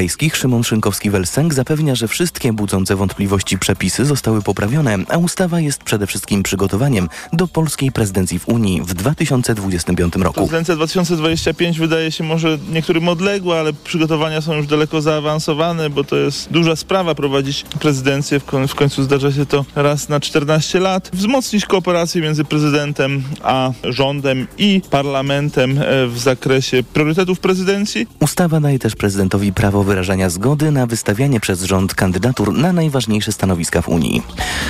[0.00, 6.06] Europejskich Szymon Szynkowski-Welsenk zapewnia, że wszystkie budzące wątpliwości przepisy zostały poprawione, a ustawa jest przede
[6.06, 10.34] wszystkim przygotowaniem do polskiej prezydencji w Unii w 2025 roku.
[10.34, 16.16] Prezydencja 2025 wydaje się może niektórym odległa, ale przygotowania są już daleko zaawansowane, bo to
[16.16, 18.40] jest duża sprawa prowadzić prezydencję.
[18.40, 21.10] W, koń w końcu zdarza się to raz na 14 lat.
[21.12, 28.06] Wzmocnić kooperację między prezydentem a rządem i parlamentem e, w zakresie priorytetów prezydencji.
[28.20, 33.82] Ustawa daje też prezydentowi prawo wyrażania zgody na wystawianie przez rząd kandydatur na najważniejsze stanowiska
[33.82, 34.22] w Unii.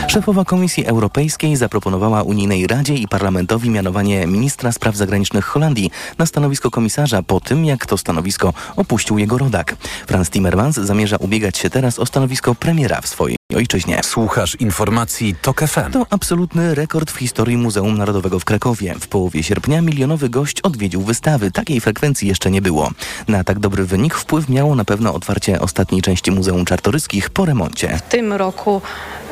[0.08, 6.70] Szefowa Komisji Europejskiej zaproponowała Unijnej Radzie i Parlamentowi mianowanie ministra spraw zagranicznych Holandii na stanowisko
[6.70, 9.76] komisarza po tym, jak to stanowisko opuścił jego rodak.
[10.06, 14.00] Franz Timmermans zamierza ubiegać się teraz o stanowisko premiera w swojej ojczyźnie.
[14.02, 15.92] Słuchasz informacji TOK FM.
[15.92, 18.94] To absolutny rekord w historii Muzeum Narodowego w Krakowie.
[19.00, 21.50] W połowie sierpnia milionowy gość odwiedził wystawy.
[21.50, 22.90] Takiej frekwencji jeszcze nie było.
[23.28, 27.96] Na tak dobry wynik wpływ miało na pewno otwarcie ostatniej części Muzeum Czartoryskich po remoncie.
[27.96, 28.82] W tym roku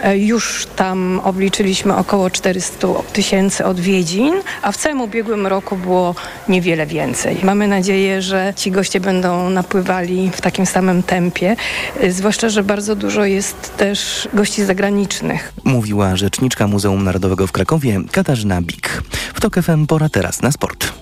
[0.02, 6.14] e, już tam obliczyliśmy około 400 tysięcy odwiedzin, a w całym ubiegłym roku było
[6.48, 7.36] niewiele więcej.
[7.42, 11.56] Mamy nadzieję, że ci goście będą napływali w takim samym tempie,
[12.00, 15.52] e, zwłaszcza, że bardzo dużo jest też gości zagranicznych.
[15.64, 19.02] Mówiła rzeczniczka Muzeum Narodowego w Krakowie Katarzyna Bik.
[19.34, 20.92] W TOK FM pora teraz na sport.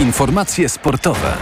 [0.00, 1.34] Informacje sportowe.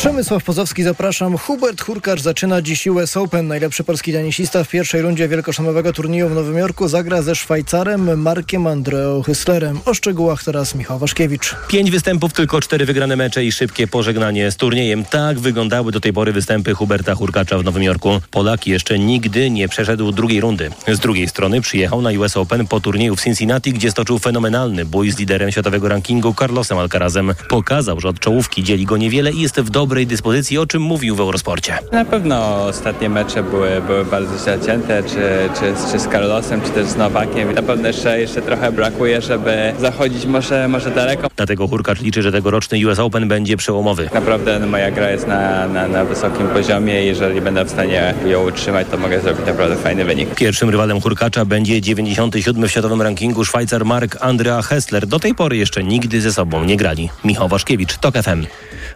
[0.00, 1.38] Przemysław Pozowski, zapraszam.
[1.38, 3.48] Hubert Hurkacz zaczyna dziś US Open.
[3.48, 8.66] Najlepszy polski tenisista w pierwszej rundzie wielkoszamowego turnieju w Nowym Jorku zagra ze Szwajcarem Markiem
[8.66, 9.80] Andreo Hyslerem.
[9.84, 11.56] O szczegółach teraz Michał Waszkiewicz.
[11.68, 15.04] Pięć występów, tylko cztery wygrane mecze i szybkie pożegnanie z turniejem.
[15.04, 18.20] Tak wyglądały do tej pory występy Huberta Hurkacza w Nowym Jorku.
[18.30, 20.70] Polak jeszcze nigdy nie przeszedł drugiej rundy.
[20.88, 25.10] Z drugiej strony przyjechał na US Open po turnieju w Cincinnati, gdzie stoczył fenomenalny bój
[25.10, 27.34] z liderem światowego rankingu Carlosem Alcarazem.
[27.48, 31.16] Pokazał, że od czołówki dzieli go niewiele i jest w dobrej dyspozycji, o czym mówił
[31.16, 31.78] w Eurosporcie.
[31.92, 36.86] Na pewno ostatnie mecze były, były bardzo zacięte, czy, czy, czy z Carlosem, czy też
[36.86, 37.54] z Nowakiem.
[37.54, 41.28] Na pewno jeszcze, jeszcze trochę brakuje, żeby zachodzić może, może daleko.
[41.36, 44.10] Dlatego Hurkacz liczy, że tegoroczny US Open będzie przełomowy.
[44.14, 48.48] Naprawdę moja gra jest na, na, na wysokim poziomie i jeżeli będę w stanie ją
[48.48, 50.34] utrzymać, to mogę zrobić naprawdę fajny wynik.
[50.34, 55.06] Pierwszym rywalem Hurkacza będzie 97 w światowym rankingu Szwajcar Mark Andrea Hessler.
[55.06, 57.10] Do tej pory jeszcze nigdy ze sobą nie grali.
[57.24, 58.46] Michał Waszkiewicz, TOK FM.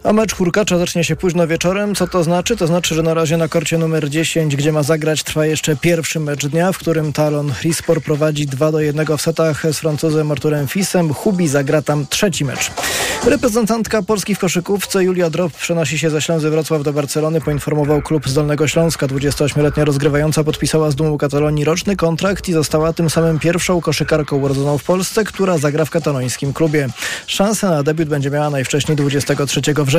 [0.05, 1.95] A mecz Hurkacza zacznie się późno wieczorem.
[1.95, 2.57] Co to znaczy?
[2.57, 6.21] To znaczy, że na razie na korcie numer 10, gdzie ma zagrać, trwa jeszcze pierwszy
[6.21, 10.69] mecz dnia, w którym Talon Rispor prowadzi 2 do 1 w setach z Francuzem Arturem
[10.69, 11.15] Fisem.
[11.15, 12.71] Hubi zagra tam trzeci mecz.
[13.27, 18.29] Reprezentantka Polski w koszykówce Julia Drop przenosi się ze Ślęzy Wrocław do Barcelony, poinformował klub
[18.29, 19.07] z Dolnego Śląska.
[19.07, 24.79] 28-letnia rozgrywająca podpisała z Dumą Katalonii roczny kontrakt i została tym samym pierwszą koszykarką urodzoną
[24.79, 26.89] w Polsce, która zagra w katalońskim klubie.
[27.27, 29.94] Szansę na debiut będzie miała najwcześniej 23 września.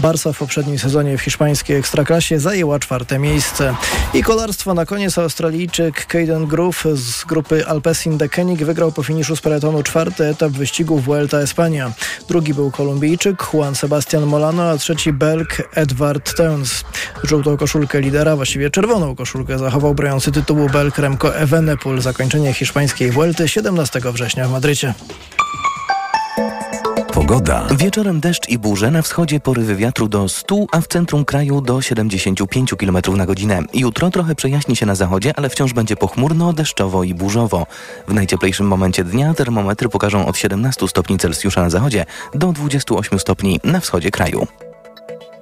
[0.00, 3.74] Barca w poprzednim sezonie w hiszpańskiej Ekstraklasie zajęła czwarte miejsce.
[4.14, 9.36] I kolarstwo na koniec Australijczyk Caden Groove z grupy Alpecin de Koenig wygrał po finiszu
[9.36, 11.92] z peletonu czwarty etap wyścigu Vuelta Espania.
[12.28, 16.84] Drugi był Kolumbijczyk Juan Sebastian Molano, a trzeci Belg Edward Teuns.
[17.22, 22.00] Żółtą koszulkę lidera, właściwie czerwoną koszulkę zachował broniący tytułu Belg Remco Evenepoel.
[22.00, 24.94] Zakończenie hiszpańskiej Vuelty 17 września w Madrycie.
[27.16, 27.66] Pogoda.
[27.78, 31.82] Wieczorem deszcz i burze, na wschodzie porywy wiatru do 100, a w centrum kraju do
[31.82, 33.62] 75 km na godzinę.
[33.74, 37.66] Jutro trochę przejaśni się na zachodzie, ale wciąż będzie pochmurno, deszczowo i burzowo.
[38.08, 43.60] W najcieplejszym momencie dnia termometry pokażą od 17 stopni Celsjusza na zachodzie do 28 stopni
[43.64, 44.46] na wschodzie kraju.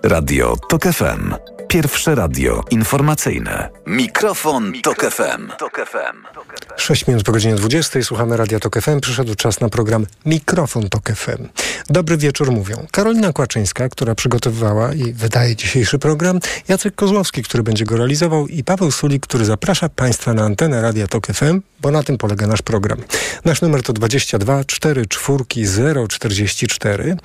[0.03, 1.54] Radio TOK FM.
[1.75, 3.69] Pierwsze radio informacyjne.
[3.87, 5.49] Mikrofon, Tok FM.
[5.59, 6.43] Tok FM.
[6.77, 9.01] 6 minut po godzinie 20 słuchamy Radia Tok FM.
[9.01, 11.49] Przyszedł czas na program Mikrofon Tok FM.
[11.91, 17.85] Dobry wieczór mówią Karolina Kłaczyńska, która przygotowywała i wydaje dzisiejszy program, Jacek Kozłowski, który będzie
[17.85, 22.03] go realizował i Paweł Sulik, który zaprasza Państwa na antenę Radia Tok FM, bo na
[22.03, 22.99] tym polega nasz program.
[23.45, 27.17] Nasz numer to 22 4 4 044,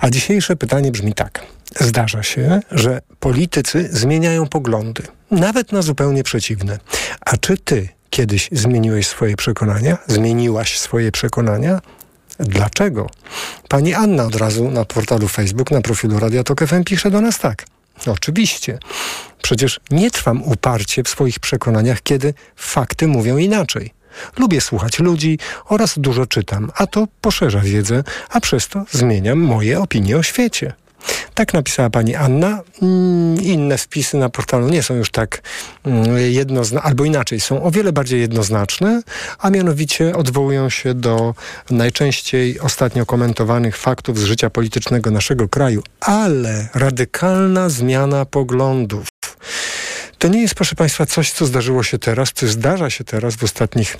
[0.00, 1.40] a dzisiejsze pytanie brzmi tak.
[1.80, 6.78] Zdarza się, że politycy zmieniają poglądy, nawet na zupełnie przeciwne.
[7.20, 9.98] A czy ty kiedyś zmieniłeś swoje przekonania?
[10.06, 11.80] Zmieniłaś swoje przekonania?
[12.38, 13.06] Dlaczego?
[13.68, 17.38] Pani Anna od razu na portalu Facebook, na profilu Radia Tok FM pisze do nas
[17.38, 17.64] tak.
[18.06, 18.78] Oczywiście.
[19.42, 23.90] Przecież nie trwam uparcie w swoich przekonaniach, kiedy fakty mówią inaczej.
[24.38, 25.38] Lubię słuchać ludzi
[25.68, 30.72] oraz dużo czytam, a to poszerza wiedzę, a przez to zmieniam moje opinie o świecie.
[31.34, 32.62] Tak napisała pani Anna.
[32.82, 35.42] Mm, inne wpisy na portalu nie są już tak
[35.84, 39.02] mm, jednoznaczne, albo inaczej, są o wiele bardziej jednoznaczne,
[39.38, 41.34] a mianowicie odwołują się do
[41.70, 49.08] najczęściej ostatnio komentowanych faktów z życia politycznego naszego kraju, ale radykalna zmiana poglądów.
[50.18, 53.44] To nie jest, proszę Państwa, coś, co zdarzyło się teraz, co zdarza się teraz w
[53.44, 53.96] ostatnich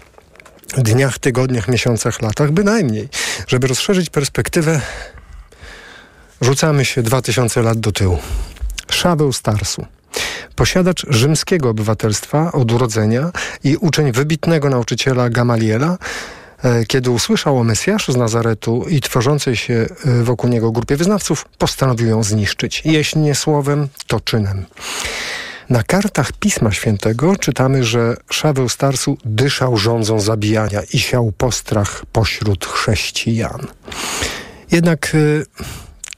[0.76, 3.08] dniach, tygodniach, miesiącach, latach, bynajmniej.
[3.46, 4.80] Żeby rozszerzyć perspektywę,
[6.44, 8.18] rzucamy się 2000 lat do tyłu.
[8.90, 9.86] Szabeł Starsu.
[10.56, 13.30] Posiadacz rzymskiego obywatelstwa od urodzenia
[13.64, 15.98] i uczeń wybitnego nauczyciela Gamaliela,
[16.62, 21.44] e, kiedy usłyszał o Mesjaszu z Nazaretu i tworzącej się e, wokół niego grupie wyznawców,
[21.58, 22.82] postanowił ją zniszczyć.
[22.84, 24.64] Jeśli nie słowem, to czynem.
[25.70, 32.66] Na kartach Pisma Świętego czytamy, że Szaweł Starsu dyszał rządzą zabijania i siał postrach pośród
[32.66, 33.66] chrześcijan.
[34.70, 35.46] Jednak y,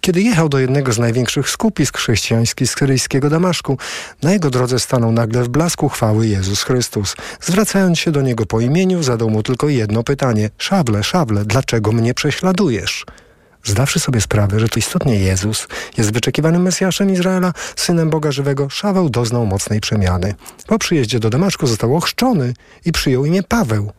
[0.06, 3.78] kiedy jechał do jednego z największych skupisk chrześcijańskich syryjskiego Damaszku,
[4.22, 7.16] na jego drodze stanął nagle w blasku chwały Jezus Chrystus.
[7.40, 12.14] Zwracając się do niego po imieniu, zadał mu tylko jedno pytanie: Szable, szable, dlaczego mnie
[12.14, 13.04] prześladujesz?
[13.64, 15.68] zdawszy sobie sprawę, że to istotnie Jezus
[15.98, 20.34] jest wyczekiwanym Mesjaszem Izraela, synem Boga żywego, Szaweł doznał mocnej przemiany.
[20.66, 22.54] Po przyjeździe do Damaszku został ochrzczony
[22.84, 23.92] i przyjął imię Paweł.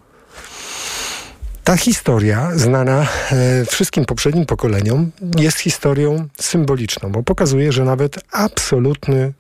[1.68, 9.34] Ta historia, znana e, wszystkim poprzednim pokoleniom, jest historią symboliczną, bo pokazuje, że nawet absolutny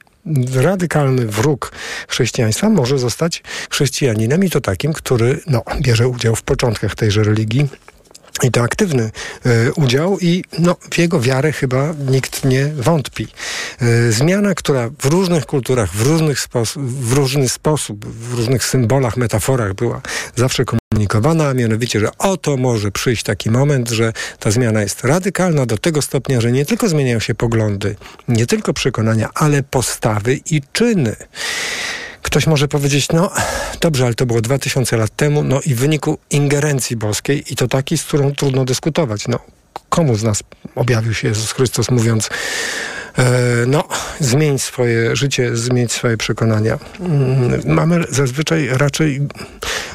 [0.56, 1.71] radykalny wróg
[2.07, 7.68] chrześcijaństwa może zostać chrześcijaninem i to takim, który no, bierze udział w początkach tejże religii,
[8.44, 9.12] i to aktywny
[9.45, 13.28] y, udział i no, w jego wiarę chyba nikt nie wątpi.
[13.81, 16.39] Y, zmiana, która w różnych kulturach, w, różnych
[16.75, 20.01] w różny sposób, w różnych symbolach, metaforach była
[20.36, 25.66] zawsze komunikowana, a mianowicie, że oto może przyjść taki moment, że ta zmiana jest radykalna
[25.66, 27.95] do tego stopnia, że nie tylko zmieniają się poglądy,
[28.28, 31.16] nie tylko przekonania, ale postawy i czyny.
[32.27, 33.31] Ktoś może powiedzieć, no
[33.81, 37.68] dobrze, ale to było 2000 lat temu, no i w wyniku ingerencji boskiej i to
[37.68, 39.27] takiej, z którą trudno dyskutować.
[39.27, 39.39] No,
[39.89, 40.44] komu z nas
[40.75, 42.29] objawił się Jezus Chrystus mówiąc,
[43.68, 43.84] no,
[44.19, 46.80] zmień swoje życie, zmień swoje przekonania.
[47.00, 49.22] Mm, mamy zazwyczaj raczej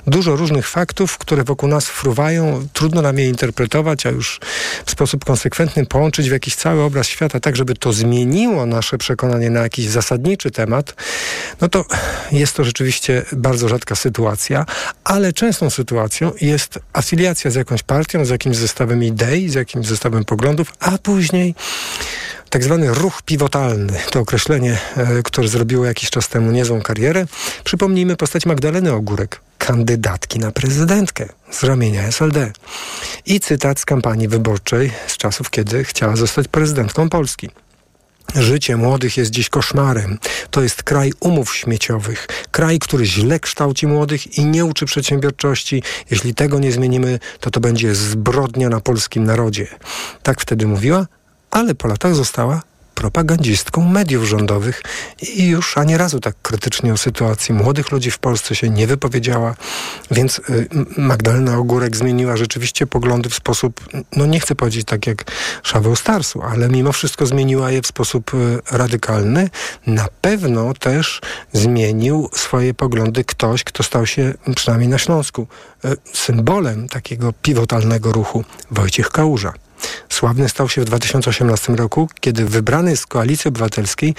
[0.07, 2.67] dużo różnych faktów, które wokół nas fruwają.
[2.73, 4.41] Trudno nam je interpretować, a już
[4.87, 9.51] w sposób konsekwentny połączyć w jakiś cały obraz świata, tak żeby to zmieniło nasze przekonanie
[9.51, 10.95] na jakiś zasadniczy temat,
[11.61, 11.85] no to
[12.33, 14.67] jest to rzeczywiście bardzo rzadka sytuacja,
[15.05, 20.25] ale częstą sytuacją jest afiliacja z jakąś partią, z jakimś zestawem idei, z jakimś zestawem
[20.25, 21.55] poglądów, a później
[22.53, 23.93] tak zwany ruch pivotalny.
[24.11, 27.27] To określenie, e, które zrobiło jakiś czas temu niezłą karierę.
[27.65, 32.53] Przypomnijmy postać Magdaleny Ogórek, kandydatki na prezydentkę z ramienia SLD.
[33.27, 37.51] I cytat z kampanii wyborczej z czasów, kiedy chciała zostać prezydentką Polski.
[38.35, 40.19] Życie młodych jest dziś koszmarem.
[40.51, 42.27] To jest kraj umów śmieciowych.
[42.51, 45.83] Kraj, który źle kształci młodych i nie uczy przedsiębiorczości.
[46.11, 49.67] Jeśli tego nie zmienimy, to to będzie zbrodnia na polskim narodzie.
[50.23, 51.07] Tak wtedy mówiła,
[51.53, 52.63] ale po latach została
[52.95, 54.83] propagandzistką mediów rządowych
[55.23, 59.55] i już ani razu tak krytycznie o sytuacji młodych ludzi w Polsce się nie wypowiedziała,
[60.11, 63.81] więc y, Magdalena Ogórek zmieniła rzeczywiście poglądy w sposób,
[64.17, 65.25] no nie chcę powiedzieć tak jak
[65.63, 69.51] Szaweł Starsu, ale mimo wszystko zmieniła je w sposób y, radykalny.
[69.87, 71.21] Na pewno też
[71.53, 75.47] zmienił swoje poglądy ktoś, kto stał się, przynajmniej na Śląsku,
[75.85, 79.53] y, symbolem takiego pivotalnego ruchu, Wojciech Kałuża.
[80.09, 84.15] Sławny stał się w 2018 roku, kiedy wybrany z Koalicji Obywatelskiej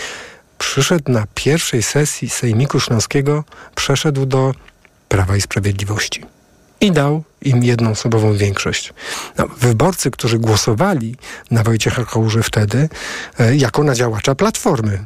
[0.57, 3.43] przyszedł na pierwszej sesji Sejmiku Śląskiego,
[3.75, 4.53] przeszedł do
[5.09, 6.25] Prawa i Sprawiedliwości
[6.81, 8.93] i dał im jednoosobową większość.
[9.37, 11.15] No, wyborcy, którzy głosowali
[11.51, 12.89] na Wojciecha Kałuży wtedy
[13.39, 15.03] e, jako na działacza Platformy,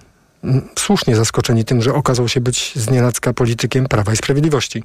[0.79, 4.83] słusznie zaskoczeni tym, że okazał się być znienacka politykiem Prawa i Sprawiedliwości.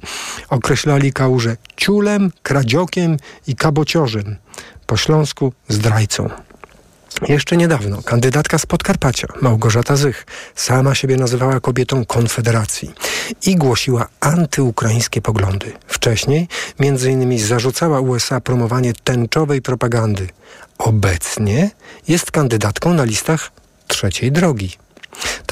[0.49, 3.17] Określali Kałużę ciulem, kradziokiem
[3.47, 4.35] i kabociorzem
[4.87, 6.29] po śląsku zdrajcą.
[7.27, 10.25] Jeszcze niedawno kandydatka z Podkarpacia, Małgorzata Zych,
[10.55, 12.93] sama siebie nazywała kobietą Konfederacji
[13.45, 15.71] i głosiła antyukraińskie poglądy.
[15.87, 16.47] Wcześniej
[17.11, 20.29] innymi zarzucała USA promowanie tęczowej propagandy.
[20.77, 21.69] Obecnie
[22.07, 23.51] jest kandydatką na listach
[23.87, 24.82] trzeciej drogi.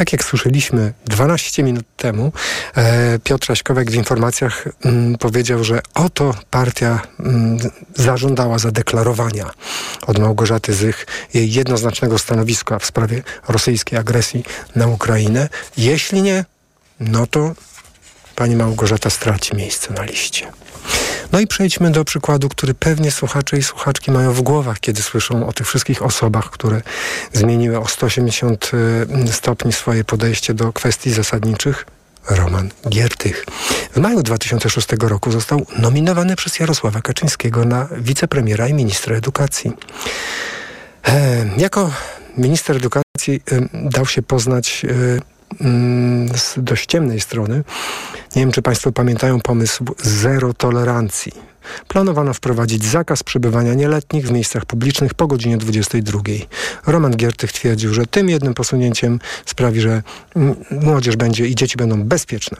[0.02, 2.32] Tak jak słyszeliśmy 12 minut temu,
[2.76, 7.58] e, Piotr Aśkowek w informacjach mm, powiedział, że oto partia mm,
[7.96, 9.52] zażądała zadeklarowania
[10.08, 14.44] od Małgorzaty Zych jej jednoznacznego stanowiska w sprawie rosyjskiej agresji
[14.76, 15.50] na Ukrainę.
[15.78, 16.46] Jeśli nie,
[17.00, 17.54] no to
[18.36, 20.61] pani Małgorzata straci miejsce na liście.
[21.32, 25.48] No i przejdźmy do przykładu, który pewnie słuchacze i słuchaczki mają w głowach, kiedy słyszą
[25.48, 26.82] o tych wszystkich osobach, które
[27.34, 28.72] zmieniły o 180
[29.28, 31.86] y, stopni swoje podejście do kwestii zasadniczych.
[32.30, 33.46] Roman Giertych.
[33.96, 39.72] W maju 2006 roku został nominowany przez Jarosława Kaczyńskiego na wicepremiera i ministra edukacji.
[41.08, 41.92] E, jako
[42.38, 45.22] minister edukacji y, dał się poznać mm,
[46.36, 47.64] z dość ciemnej strony.
[48.36, 51.32] Nie wiem, czy Państwo pamiętają pomysł zero tolerancji.
[51.88, 56.20] Planowano wprowadzić zakaz przebywania nieletnich w miejscach publicznych po godzinie 22.
[56.88, 60.04] Roman Giertych twierdził, że tym jednym posunięciem sprawi, że
[60.36, 62.58] mm, młodzież będzie i dzieci będą bezpieczne.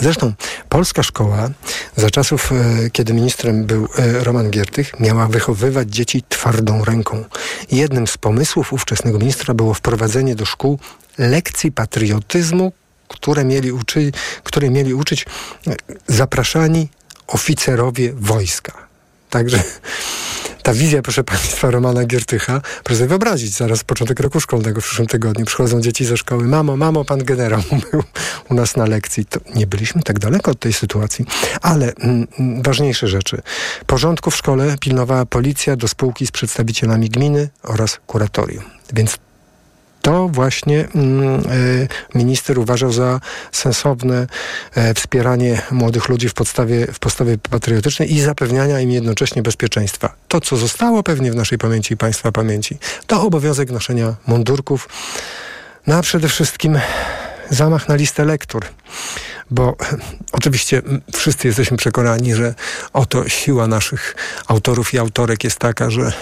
[0.00, 0.32] Zresztą
[0.68, 1.50] polska szkoła
[1.96, 7.24] za czasów, e, kiedy ministrem był e, Roman Giertych, miała wychowywać dzieci twardą ręką.
[7.70, 10.78] Jednym z pomysłów ówczesnego ministra było wprowadzenie do szkół
[11.18, 12.72] lekcji patriotyzmu,
[13.08, 15.26] które mieli, uczy, które mieli uczyć
[15.66, 16.88] e, zapraszani
[17.26, 18.86] oficerowie wojska.
[19.30, 19.62] Także
[20.62, 25.06] ta wizja, proszę Państwa, Romana Giertycha, proszę sobie wyobrazić, zaraz początek roku szkolnego w przyszłym
[25.06, 26.44] tygodniu przychodzą dzieci ze szkoły.
[26.44, 28.02] Mamo, mamo, pan generał był
[28.50, 29.24] u nas na lekcji.
[29.24, 31.24] To nie byliśmy tak daleko od tej sytuacji.
[31.62, 33.42] Ale mm, mm ważniejsze rzeczy.
[33.86, 38.64] Porządku w szkole pilnowała policja do spółki z przedstawicielami gminy oraz kuratorium.
[38.92, 39.18] Więc
[40.06, 43.20] to właśnie mm, e, minister uważał za
[43.52, 44.26] sensowne
[44.74, 50.14] e, wspieranie młodych ludzi w podstawie, w postawie patriotycznej i zapewniania im jednocześnie bezpieczeństwa.
[50.28, 54.88] To, co zostało pewnie w naszej pamięci i Państwa pamięci, to obowiązek noszenia mundurków,
[55.86, 56.78] no a przede wszystkim
[57.50, 58.64] zamach na listę lektur
[59.50, 59.76] bo
[60.32, 62.54] oczywiście wszyscy jesteśmy przekonani, że
[62.92, 66.12] oto siła naszych autorów i autorek jest taka, że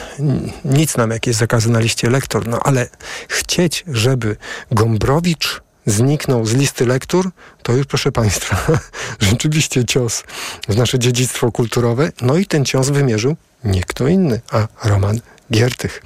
[0.65, 2.89] nic nam jakieś zakazy na liście lektor, no ale
[3.29, 4.37] chcieć, żeby
[4.71, 7.31] Gombrowicz zniknął z listy lektur,
[7.63, 8.57] to już proszę Państwa,
[9.21, 10.23] rzeczywiście cios
[10.69, 12.13] w nasze dziedzictwo kulturowe.
[12.21, 15.21] No i ten cios wymierzył nie kto inny, a Roman
[15.53, 16.03] Giertych.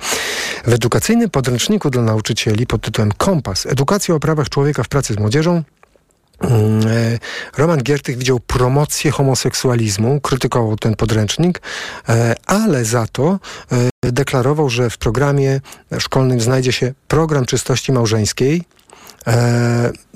[0.66, 5.18] W edukacyjnym podręczniku dla nauczycieli pod tytułem Kompas Edukacja o prawach człowieka w pracy z
[5.18, 5.62] młodzieżą
[6.40, 7.18] Mm, e,
[7.57, 11.62] Roman Giertych widział promocję homoseksualizmu, krytykował ten podręcznik,
[12.09, 13.38] e, ale za to
[13.73, 15.61] e, deklarował, że w programie
[15.99, 18.64] szkolnym znajdzie się program czystości małżeńskiej,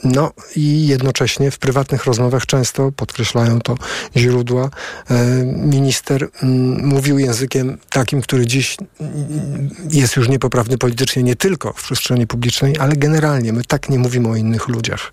[0.04, 3.74] no i jednocześnie w prywatnych rozmowach często, podkreślają to
[4.16, 4.70] źródła,
[5.10, 11.72] e, minister mm, mówił językiem takim, który dziś mm, jest już niepoprawny politycznie nie tylko
[11.72, 13.52] w przestrzeni publicznej, ale generalnie.
[13.52, 15.12] My tak nie mówimy o innych ludziach,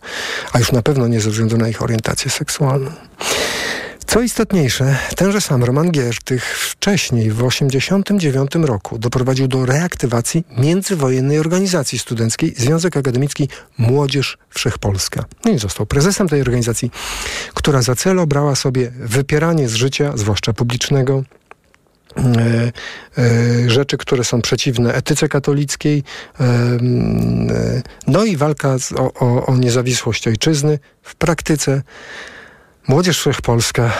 [0.53, 2.91] a już na pewno nie ze względu na ich orientację seksualną.
[4.09, 11.99] Co istotniejsze, tenże sam Roman Giertych wcześniej, w 1989 roku, doprowadził do reaktywacji międzywojennej organizacji
[11.99, 15.25] studenckiej Związek Akademicki Młodzież Wszechpolska.
[15.45, 16.91] No i został prezesem tej organizacji,
[17.53, 21.23] która za cel obrała sobie wypieranie z życia, zwłaszcza publicznego,
[22.17, 22.71] e,
[23.17, 26.03] e, rzeczy, które są przeciwne etyce katolickiej,
[26.39, 26.45] e,
[28.07, 31.81] no i walka o, o, o niezawisłość ojczyzny w praktyce
[32.89, 33.91] Młodzież Wszechpolska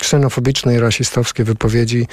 [0.00, 2.06] ksenofobiczne i rasistowskie wypowiedzi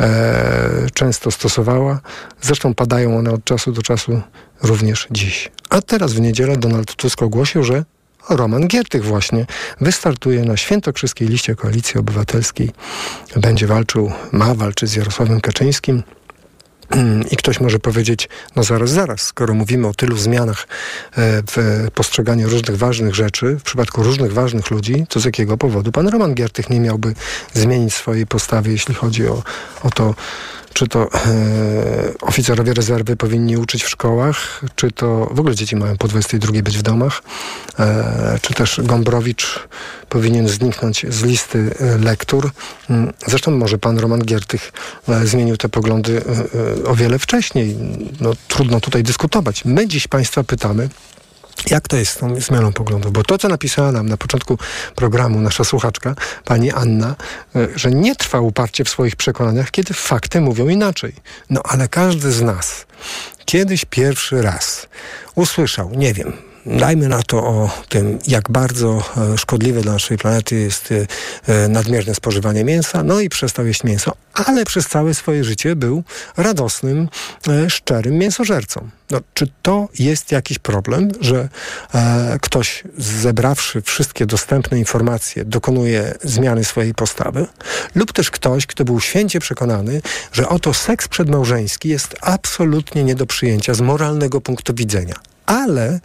[0.00, 2.00] e, często stosowała.
[2.40, 4.20] Zresztą padają one od czasu do czasu
[4.62, 5.50] również dziś.
[5.70, 7.84] A teraz w niedzielę Donald Tusk ogłosił, że
[8.30, 9.46] Roman Giertych właśnie
[9.80, 12.70] wystartuje na świętokrzyskiej liście Koalicji Obywatelskiej.
[13.36, 16.02] Będzie walczył, ma walczyć z Jarosławem Kaczyńskim.
[17.30, 20.68] I ktoś może powiedzieć, no zaraz, zaraz, skoro mówimy o tylu zmianach
[21.16, 25.92] e, w postrzeganiu różnych ważnych rzeczy, w przypadku różnych ważnych ludzi, to z jakiego powodu
[25.92, 27.14] pan Roman Giertych nie miałby
[27.54, 29.42] zmienić swojej postawy, jeśli chodzi o,
[29.82, 30.14] o to,
[30.72, 31.08] czy to e,
[32.20, 36.78] oficerowie rezerwy powinni uczyć w szkołach, czy to w ogóle dzieci mają po 22 być
[36.78, 37.22] w domach,
[37.78, 39.68] e, czy też Gombrowicz
[40.08, 42.50] powinien zniknąć z listy e, lektur.
[42.90, 44.72] Mm, zresztą może pan Roman Giertych
[45.08, 46.22] e, zmienił te poglądy
[46.84, 47.76] e, o wiele wcześniej.
[48.20, 49.64] No, trudno tutaj dyskutować.
[49.64, 50.88] My dziś państwa pytamy,
[51.70, 53.12] jak to jest z tą zmianą poglądów?
[53.12, 54.58] Bo to, co napisała nam na początku
[54.94, 57.16] programu nasza słuchaczka, pani Anna,
[57.56, 61.12] e, że nie trwa uparcie w swoich przekonaniach, kiedy fakty mówią inaczej.
[61.50, 62.86] No ale każdy z nas
[63.44, 64.86] kiedyś pierwszy raz
[65.34, 70.56] usłyszał, nie wiem, Dajmy na to o tym, jak bardzo e, szkodliwe dla naszej planety
[70.56, 71.06] jest e,
[71.64, 76.02] e, nadmierne spożywanie mięsa, no i przestał jeść mięso, ale przez całe swoje życie był
[76.36, 77.08] radosnym,
[77.68, 78.88] szczerym mięsożercą.
[79.10, 81.48] No, czy to jest jakiś problem, że
[81.94, 87.46] e, ktoś zebrawszy wszystkie dostępne informacje dokonuje zmiany swojej postawy?
[87.94, 93.26] Lub też ktoś, kto był święcie przekonany, że oto seks przedmałżeński jest absolutnie nie do
[93.26, 95.14] przyjęcia z moralnego punktu widzenia.
[95.48, 96.00] Ale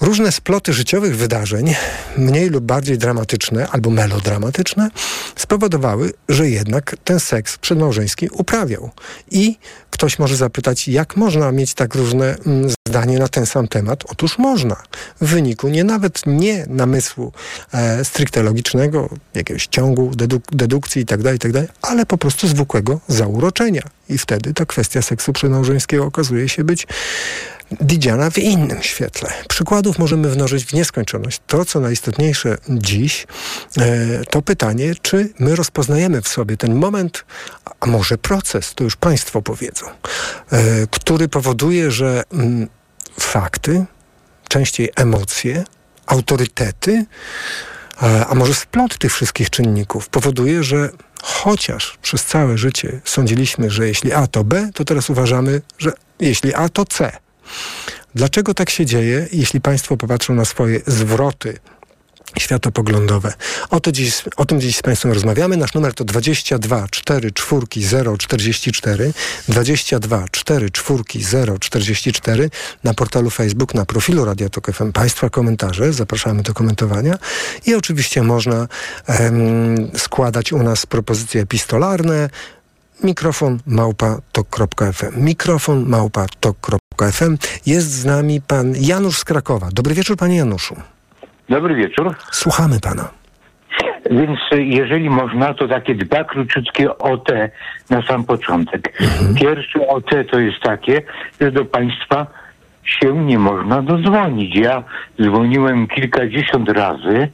[0.00, 1.74] Różne sploty życiowych wydarzeń,
[2.16, 4.90] mniej lub bardziej dramatyczne albo melodramatyczne,
[5.36, 8.90] spowodowały, że jednak ten seks przedmałżeński uprawiał.
[9.30, 9.58] I
[9.90, 14.04] ktoś może zapytać, jak można mieć tak różne mm, zdanie na ten sam temat?
[14.08, 14.76] Otóż można.
[15.20, 17.32] W wyniku nie nawet nie namysłu
[17.72, 23.00] e, stricte logicznego, jakiegoś ciągu, deduk dedukcji itd., tak itd., tak ale po prostu zwykłego
[23.08, 23.82] zauroczenia.
[24.08, 26.86] I wtedy ta kwestia seksu przedmałżeńskiego okazuje się być
[27.80, 29.30] widziana w innym świetle.
[29.48, 31.40] Przykładów możemy mnożyć w nieskończoność.
[31.46, 33.26] To, co najistotniejsze dziś,
[33.78, 37.24] e, to pytanie, czy my rozpoznajemy w sobie ten moment,
[37.80, 42.68] a może proces, to już Państwo powiedzą, e, który powoduje, że mm,
[43.20, 43.84] fakty,
[44.48, 45.64] częściej emocje,
[46.06, 47.04] autorytety,
[48.02, 50.90] e, a może splot tych wszystkich czynników powoduje, że
[51.22, 56.54] chociaż przez całe życie sądziliśmy, że jeśli A to B, to teraz uważamy, że jeśli
[56.54, 57.12] A to C.
[58.14, 61.58] Dlaczego tak się dzieje, jeśli Państwo popatrzą na swoje zwroty
[62.38, 63.32] światopoglądowe.
[63.70, 65.56] O, to dziś, o tym dziś z Państwem rozmawiamy.
[65.56, 69.12] Nasz numer to 22 4 4 0 44
[69.48, 72.50] 22 4 4 0 44
[72.84, 74.92] na portalu Facebook, na profilu Radio Tok FM.
[74.92, 77.18] Państwa komentarze, zapraszamy do komentowania
[77.66, 78.68] i oczywiście można
[79.06, 82.30] em, składać u nas propozycje epistolarne,
[83.04, 85.24] mikrofon małpa tok.fm.
[85.24, 87.38] Mikrofon małpa tok.fm.
[87.66, 89.68] Jest z nami pan Janusz z Krakowa.
[89.72, 90.76] Dobry wieczór, panie Januszu.
[91.48, 92.14] Dobry wieczór.
[92.30, 93.08] Słuchamy pana.
[94.10, 97.28] Więc jeżeli można, to takie dwa króciutkie OT
[97.90, 98.92] na sam początek.
[99.00, 99.34] Mhm.
[99.34, 101.02] Pierwsze OT to jest takie,
[101.40, 102.26] że do państwa
[102.90, 104.56] się nie można dodzwonić.
[104.56, 104.82] Ja
[105.22, 107.28] dzwoniłem kilkadziesiąt razy,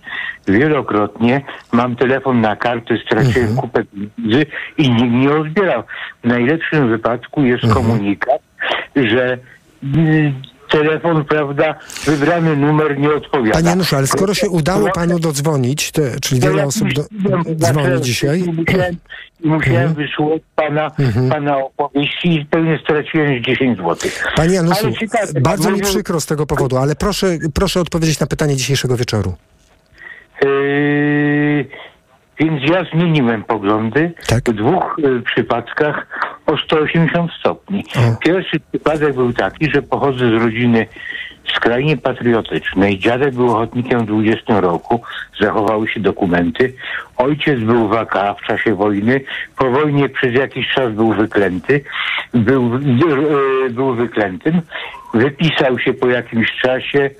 [0.49, 1.41] wielokrotnie.
[1.73, 3.57] Mam telefon na kartę, straciłem mhm.
[3.57, 4.47] kupę pieniędzy
[4.79, 5.83] i nikt nie odbierał.
[6.25, 7.85] W najlepszym wypadku jest mhm.
[7.85, 8.41] komunikat,
[8.97, 9.39] że
[9.85, 10.33] y,
[10.71, 13.53] telefon, prawda, wybrany numer nie odpowiada.
[13.53, 17.05] Panie Januszu, ale skoro się udało panu dodzwonić, te, czyli wiele osób do,
[17.55, 18.45] dzwoni dzisiaj.
[18.57, 18.97] Musiałem,
[19.45, 19.95] musiałem mhm.
[19.95, 21.29] wysłuchać pana, mhm.
[21.29, 23.97] pana opowieści i pewnie straciłem 10 zł.
[24.37, 24.93] Panie Januszu,
[25.41, 29.35] bardzo mi przykro z tego powodu, ale proszę, proszę odpowiedzieć na pytanie dzisiejszego wieczoru.
[30.43, 31.65] Yy,
[32.38, 34.45] więc ja zmieniłem poglądy tak?
[34.45, 36.07] w dwóch y, przypadkach
[36.47, 37.85] o 180 stopni.
[37.97, 38.16] O.
[38.25, 40.87] Pierwszy przypadek był taki, że pochodzę z rodziny
[41.55, 42.99] skrajnie patriotycznej.
[42.99, 45.02] Dziadek był ochotnikiem w 20 roku,
[45.41, 46.73] zachowały się dokumenty.
[47.17, 49.21] Ojciec był w AK w czasie wojny.
[49.58, 51.84] Po wojnie przez jakiś czas był wyklęty.
[52.34, 54.61] Był, y, był wyklętym.
[55.15, 57.11] Wypisał się po jakimś czasie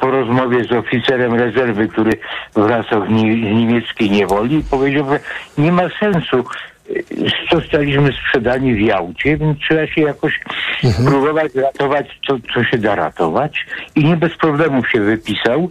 [0.00, 2.12] po rozmowie z oficerem rezerwy, który
[2.54, 5.20] wracał z, niemieckiej niewoli powiedział, że
[5.58, 6.36] nie ma sensu.
[6.36, 7.04] Yy,
[7.52, 10.40] zostaliśmy sprzedani w Jałcie, więc trzeba się jakoś
[10.84, 11.08] mhm.
[11.08, 13.66] próbować ratować, co, co się da ratować.
[13.94, 15.70] I nie bez problemów się wypisał,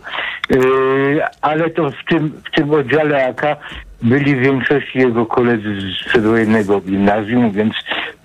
[0.49, 3.45] yy, ale to w tym, w tym oddziale AK
[4.01, 7.73] byli w większości jego koledzy z przedwojennego gimnazjum, więc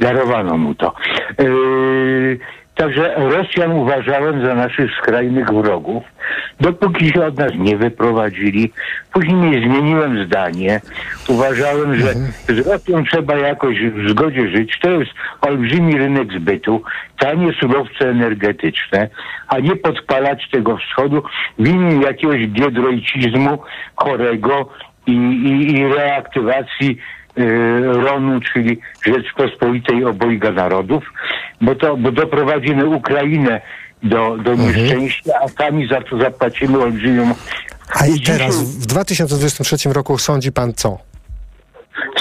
[0.00, 0.94] darowano mu to.
[1.38, 2.38] Yy,
[2.74, 6.02] Także Rosjan uważałem za naszych skrajnych wrogów,
[6.60, 8.72] dopóki się od nas nie wyprowadzili.
[9.12, 10.80] Później zmieniłem zdanie.
[11.28, 12.32] Uważałem, że mhm.
[12.48, 14.78] z Rosją trzeba jakoś w zgodzie żyć.
[14.80, 15.10] To jest
[15.40, 16.82] olbrzymi rynek zbytu,
[17.18, 19.08] tanie surowce energetyczne,
[19.48, 21.22] a nie podpalać tego wschodu
[21.58, 23.58] w imię jakiegoś biedroicizmu
[23.96, 24.68] chorego
[25.06, 26.98] i, i, i reaktywacji
[27.92, 31.05] RON-u, czyli Rzeczpospolitej Obojga Narodów,
[31.61, 33.61] bo to bo doprowadzimy Ukrainę
[34.03, 34.59] do, do mhm.
[34.59, 37.35] nieszczęścia, a sami za to zapłacimy olbrzymią...
[38.01, 40.99] A i teraz, w 2023 roku sądzi pan co?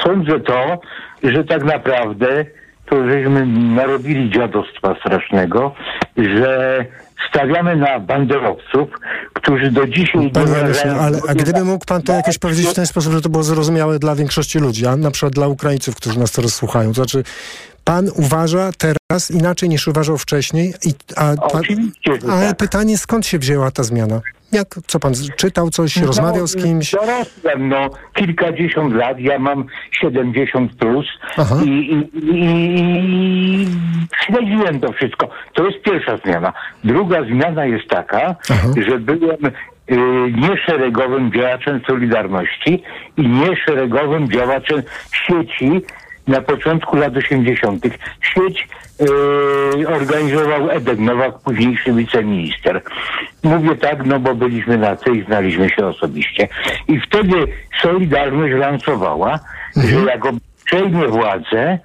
[0.04, 0.82] Sądzę to,
[1.23, 2.45] że tak naprawdę
[2.93, 5.75] to żeśmy narobili dziadostwa strasznego,
[6.17, 6.86] że
[7.29, 8.89] stawiamy na banderowców,
[9.34, 10.32] którzy do dzisiaj...
[10.32, 13.29] Panie Janusze, ale a gdyby mógł pan to jakoś powiedzieć w ten sposób, że to
[13.29, 16.89] było zrozumiałe dla większości ludzi, a na przykład dla Ukraińców, którzy nas teraz słuchają.
[16.89, 17.23] To znaczy,
[17.84, 21.62] pan uważa teraz inaczej niż uważał wcześniej, i, a, pan,
[22.29, 22.58] ale tak.
[22.58, 24.21] pytanie, skąd się wzięła ta zmiana?
[24.53, 26.91] Jak, co pan czytał coś, no, rozmawiał z kimś?
[26.91, 31.05] Dorosłem, no, kilkadziesiąt lat, ja mam 70 plus
[31.65, 33.67] i, i, i,
[34.25, 35.29] śledziłem to wszystko.
[35.53, 36.53] To jest pierwsza zmiana.
[36.83, 38.67] Druga zmiana jest taka, Aha.
[38.87, 39.51] że byłem y,
[40.31, 42.83] nieszeregowym działaczem Solidarności
[43.17, 44.83] i nieszeregowym działaczem
[45.27, 45.81] sieci
[46.27, 47.86] na początku lat 80.
[48.21, 48.67] Sieć
[49.79, 52.81] yy, organizował Edek Nowak, późniejszy wiceminister.
[53.43, 56.47] Mówię tak, no bo byliśmy na tej i znaliśmy się osobiście.
[56.88, 57.47] I wtedy
[57.81, 59.39] Solidarność lansowała,
[59.77, 59.99] mhm.
[59.99, 60.21] że jak
[60.65, 61.79] przejmie władzę,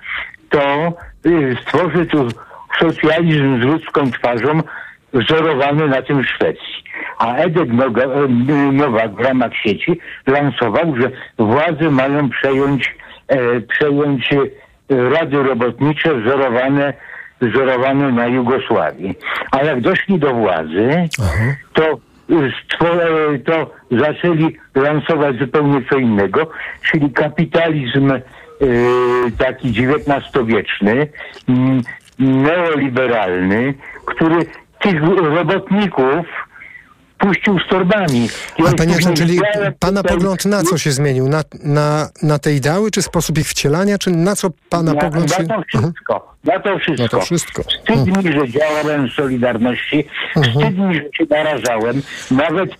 [0.51, 0.93] to
[1.25, 2.29] yy, stworzy tu
[2.81, 4.63] socjalizm z ludzką twarzą,
[5.13, 6.85] wzorowany na tym w Szwecji.
[7.19, 7.69] A Edek
[8.73, 12.93] Nowak w ramach sieci lansował, że władze mają przejąć, e,
[13.69, 14.35] przejąć
[14.89, 16.95] rady robotnicze wzorowane,
[17.41, 19.15] wzorowane na Jugosławii.
[19.53, 21.09] A jak doszli do władzy,
[21.73, 21.99] to
[23.45, 26.51] to zaczęli lansować zupełnie co innego,
[26.91, 28.21] czyli kapitalizm y,
[29.39, 31.09] taki XIX-wieczny,
[31.49, 31.83] mm,
[32.19, 33.75] neoliberalny,
[34.07, 34.37] który
[34.81, 36.27] tych robotników
[37.19, 38.29] puścił z torbami.
[38.69, 39.41] A panie Jackson, czyli
[39.79, 40.17] pana tutaj...
[40.17, 41.29] pogląd na co się zmienił?
[41.29, 45.35] Na, na, na te ideały, czy sposób ich wcielania, czy na co pana na, pogląd
[45.35, 45.43] się...
[45.43, 46.35] Na to wszystko.
[46.45, 47.03] Na to wszystko.
[47.03, 47.63] Na to wszystko.
[47.63, 50.05] Wstyd mi, że działałem w Solidarności.
[50.35, 50.53] Hmm.
[50.53, 52.03] Wstyd mi, że się narażałem.
[52.31, 52.71] Nawet...
[52.71, 52.77] Y,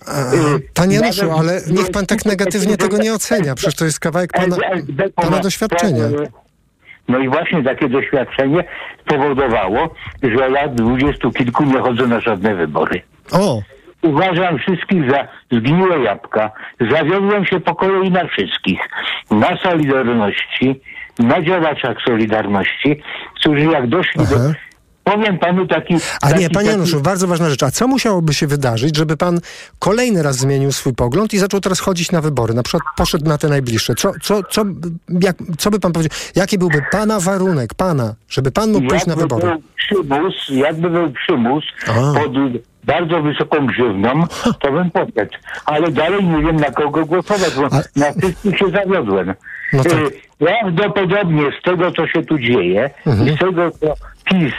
[0.73, 3.55] panie Januszu, ale niech pan tak negatywnie tego nie ocenia.
[3.55, 4.57] Przecież to jest kawałek pana,
[5.15, 6.03] pana doświadczenia.
[7.07, 8.63] No i właśnie takie doświadczenie
[9.05, 13.01] powodowało, że lat dwudziestu kilku nie chodzę na żadne wybory.
[13.31, 13.61] O!
[14.01, 16.51] Uważam wszystkich za zgniłe jabłka.
[16.91, 18.79] Zawiodłem się po kolei na wszystkich.
[19.31, 20.81] Na Solidarności,
[21.19, 23.01] na działaczach Solidarności,
[23.35, 24.35] którzy jak doszli Aha.
[24.35, 24.69] do
[25.11, 25.95] powiem panu taki...
[26.21, 27.03] A nie, panie Januszu, taki...
[27.03, 27.63] bardzo ważna rzecz.
[27.63, 29.39] A co musiałoby się wydarzyć, żeby pan
[29.79, 32.53] kolejny raz zmienił swój pogląd i zaczął teraz chodzić na wybory?
[32.53, 33.95] Na przykład poszedł na te najbliższe.
[33.95, 34.65] Co, co, co,
[35.21, 36.17] jak, co by pan powiedział?
[36.35, 39.47] Jaki byłby pana warunek, pana, żeby pan mógł pójść na wybory?
[39.47, 41.63] Był przymus, jakby był przymus
[42.13, 42.31] pod
[42.83, 44.23] bardzo wysoką grzywną,
[44.59, 45.37] to bym poszedł.
[45.65, 47.61] Ale dalej nie wiem na kogo głosować, bo
[47.95, 49.33] na wszystkich się zawiodłem.
[49.73, 49.93] No tak.
[50.39, 53.29] Prawdopodobnie z tego, co się tu dzieje mhm.
[53.29, 53.93] i z tego, co
[54.25, 54.53] PiS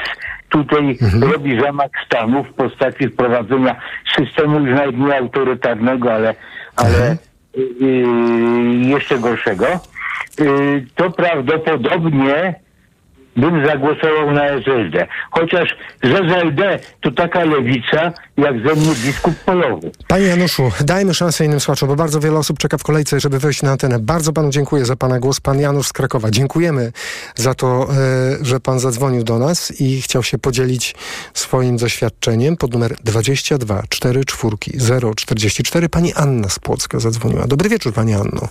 [0.49, 1.33] tutaj mhm.
[1.33, 3.81] robi zamach stanu w postaci wprowadzenia
[4.17, 6.35] systemu już nawet nie autorytarnego, ale,
[6.77, 7.19] ale mhm.
[7.81, 9.67] yy, jeszcze gorszego,
[10.39, 12.55] yy, to prawdopodobnie
[13.37, 15.07] bym zagłosował na SLD.
[15.31, 19.91] Chociaż z SLD to taka lewica, jak ze mnie biskup polowy.
[20.09, 23.63] Panie Januszu, dajmy szansę innym słuchaczom, bo bardzo wiele osób czeka w kolejce, żeby wejść
[23.63, 23.99] na antenę.
[23.99, 25.41] Bardzo panu dziękuję za pana głos.
[25.41, 26.31] Pan Janusz z Krakowa.
[26.31, 26.93] Dziękujemy
[27.35, 30.95] za to, e, że pan zadzwonił do nas i chciał się podzielić
[31.35, 35.89] swoim doświadczeniem pod numer 22 44 044.
[35.89, 37.47] Pani Anna z Płocka zadzwoniła.
[37.47, 38.49] Dobry wieczór, pani Anno.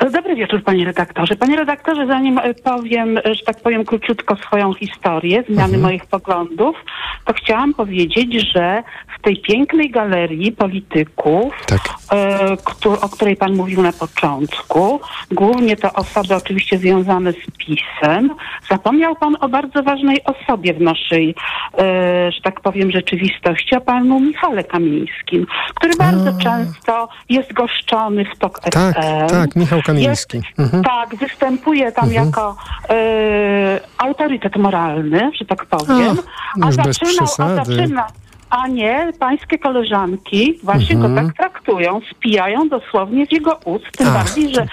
[0.00, 1.36] Dobry wieczór, panie redaktorze.
[1.36, 5.82] Panie redaktorze, zanim e, powiem, e, że tak powiem króciutko swoją historię, zmiany mhm.
[5.82, 6.76] moich poglądów,
[7.24, 8.82] to chciałam powiedzieć, że
[9.18, 11.80] w tej pięknej galerii polityków, tak.
[12.12, 18.30] e, o której pan mówił na początku, głównie to osoby oczywiście związane z PiSem,
[18.70, 21.34] zapomniał pan o bardzo ważnej osobie w naszej,
[21.78, 26.42] e, że tak powiem, rzeczywistości, o panu Michale Kamińskim, który bardzo A.
[26.42, 29.26] często jest goszczony w TOK tak, FM.
[29.28, 30.36] Tak, Michał Kamiński.
[30.36, 30.84] Jest, mhm.
[30.84, 32.26] Tak, występuje tam mhm.
[32.26, 32.56] jako
[32.88, 36.16] e, autorytet moralny, że tak powiem.
[36.62, 38.06] A, a zaczynał, a zaczyna,
[38.50, 41.14] a nie pańskie koleżanki właśnie mhm.
[41.14, 44.66] go tak traktują, spijają dosłownie z jego ust, tym Ach, bardziej, że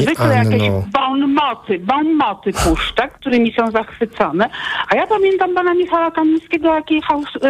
[0.00, 0.50] zwykle Anno.
[0.50, 4.50] jakieś bonmoty, bonmoty puszcza, którymi są zachwycone.
[4.88, 7.44] A ja pamiętam pana Michała Kamińskiego, jaki jechał z,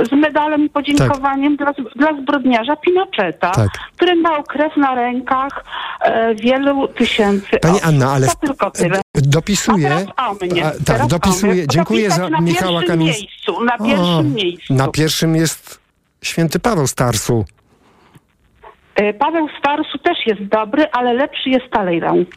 [0.00, 1.76] y, z medalem i podziękowaniem tak.
[1.76, 3.68] dla, dla zbrodniarza Pinocheta, tak.
[3.96, 5.64] który miał krew na rękach
[6.00, 7.88] e, wielu tysięcy Pani osób.
[7.88, 9.00] Anna, ale to tylko tyle.
[9.20, 10.06] Dopisuję.
[10.16, 10.66] A o mnie.
[10.66, 11.66] A, tak, teraz dopisuję.
[11.68, 13.64] Dziękuję za Michała Kamińskiego.
[13.64, 14.74] Na pierwszym miejscu.
[14.74, 15.80] Na pierwszym jest
[16.22, 17.44] święty Paweł Starsu.
[19.00, 22.28] E, Paweł Starsu też jest dobry, ale lepszy jest Talleyrand.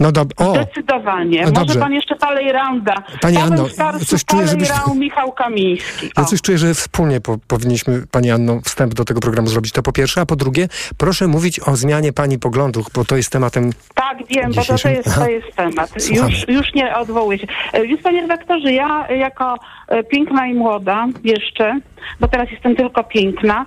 [0.00, 0.36] No dobrze.
[0.52, 1.44] Zdecydowanie.
[1.54, 2.94] No Może pan jeszcze Talleyranda.
[3.20, 4.74] Pani Paweł Anno, Starsu, coś czuję, żebyśmy...
[4.96, 6.10] Michał Kamiński.
[6.18, 9.72] Ja coś czuję, że wspólnie po, powinniśmy, Pani Anno, wstęp do tego programu zrobić.
[9.72, 10.68] To po pierwsze, a po drugie,
[10.98, 14.88] proszę mówić o zmianie Pani poglądów, bo to jest tematem Tak, wiem, bo to, to,
[14.88, 16.10] jest, to jest temat.
[16.10, 17.46] Już, już nie odwołuję się.
[17.72, 19.54] E, więc Panie redaktorze, ja jako
[19.88, 21.80] e, piękna i młoda jeszcze
[22.20, 23.66] bo teraz jestem tylko piękna,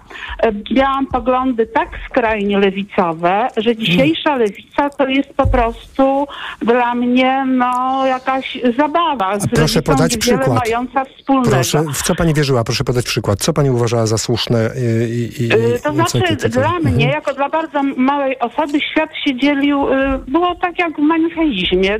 [0.71, 1.89] miałam poglądy tak
[2.31, 6.27] skrajnie lewicowe, że dzisiejsza lewica to jest po prostu
[6.61, 9.39] dla mnie no jakaś zabawa.
[9.39, 10.65] Z proszę podać przykład.
[10.65, 11.49] Mająca wspólnego.
[11.49, 12.63] Proszę, w co pani wierzyła?
[12.63, 13.39] Proszę podać przykład.
[13.39, 14.69] Co pani uważała za słuszne
[15.09, 17.09] i, i, i e, To znaczy co, dla mnie, mhm.
[17.09, 21.99] jako dla bardzo małej osoby, świat się dzielił, e, było tak jak w manicheizmie,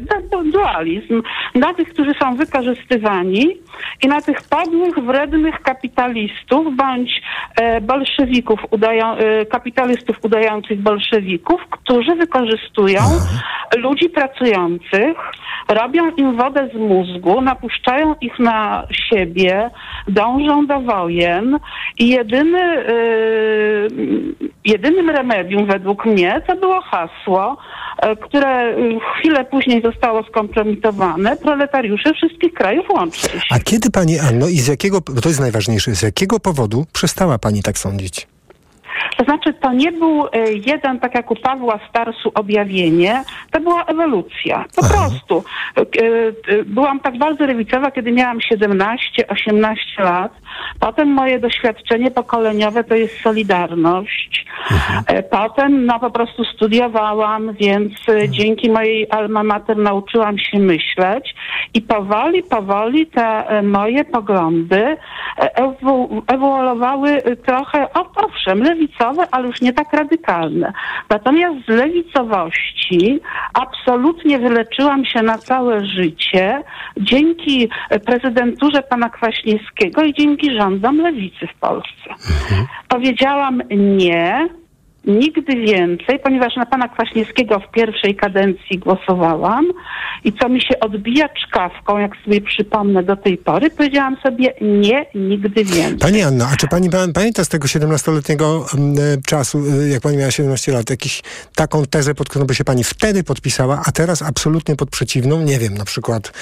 [0.51, 1.21] dualizm.
[1.55, 3.57] Na tych, którzy są wykorzystywani
[4.03, 7.21] i na tych podłych, wrednych kapitalistów bądź
[7.55, 9.15] e, bolszewików, udają,
[9.51, 13.01] kapitalistów udających bolszewików, którzy wykorzystują
[13.77, 15.17] ludzi pracujących,
[15.69, 19.69] robią im wodę z mózgu, napuszczają ich na siebie,
[20.07, 21.57] dążą do wojen
[21.99, 23.87] i jedyny, yy,
[24.65, 27.57] jedynym remedium według mnie to było hasło,
[28.03, 28.75] yy, które
[29.13, 33.47] chwilę później zostało skompromitowane, proletariusze wszystkich krajów łączcie się.
[33.49, 37.63] A kiedy pani Anno i z jakiego, to jest najważniejsze, z jakiego powodu przestała pani
[37.63, 38.27] tak sądzić?
[39.17, 40.29] To znaczy, to nie był e,
[40.65, 44.65] jeden, tak jak u Pawła Starsu, objawienie, to była ewolucja.
[44.75, 44.93] Po Aha.
[44.93, 45.43] prostu.
[45.77, 50.31] E, e, byłam tak bardzo lewicowa, kiedy miałam 17-18 lat.
[50.79, 54.45] Potem moje doświadczenie pokoleniowe to jest Solidarność.
[54.71, 55.23] Mhm.
[55.31, 58.33] Potem no po prostu studiowałam, więc mhm.
[58.33, 61.35] dzięki mojej alma mater nauczyłam się myśleć
[61.73, 64.97] i powoli, powoli te moje poglądy
[66.27, 70.73] ewoluowały trochę, owszem, lewicowe, ale już nie tak radykalne.
[71.09, 73.19] Natomiast z lewicowości
[73.53, 76.63] absolutnie wyleczyłam się na całe życie
[76.97, 77.69] dzięki
[78.05, 82.09] prezydenturze pana Kwaśniewskiego i dzięki rządom lewicy w Polsce.
[82.09, 82.67] Mhm.
[82.87, 84.49] Powiedziałam nie,
[85.05, 89.65] nigdy więcej, ponieważ na pana Kwaśniewskiego w pierwszej kadencji głosowałam
[90.23, 95.05] i co mi się odbija czkawką, jak sobie przypomnę do tej pory, powiedziałam sobie nie,
[95.15, 95.97] nigdy więcej.
[95.97, 100.17] Pani Anna, a czy pani pamięta z tego 17-letniego mm, e, czasu, e, jak pani
[100.17, 101.21] miała 17 lat, jakiś
[101.55, 105.41] taką tezę, pod którą by się pani wtedy podpisała, a teraz absolutnie pod przeciwną?
[105.41, 106.33] Nie wiem, na przykład,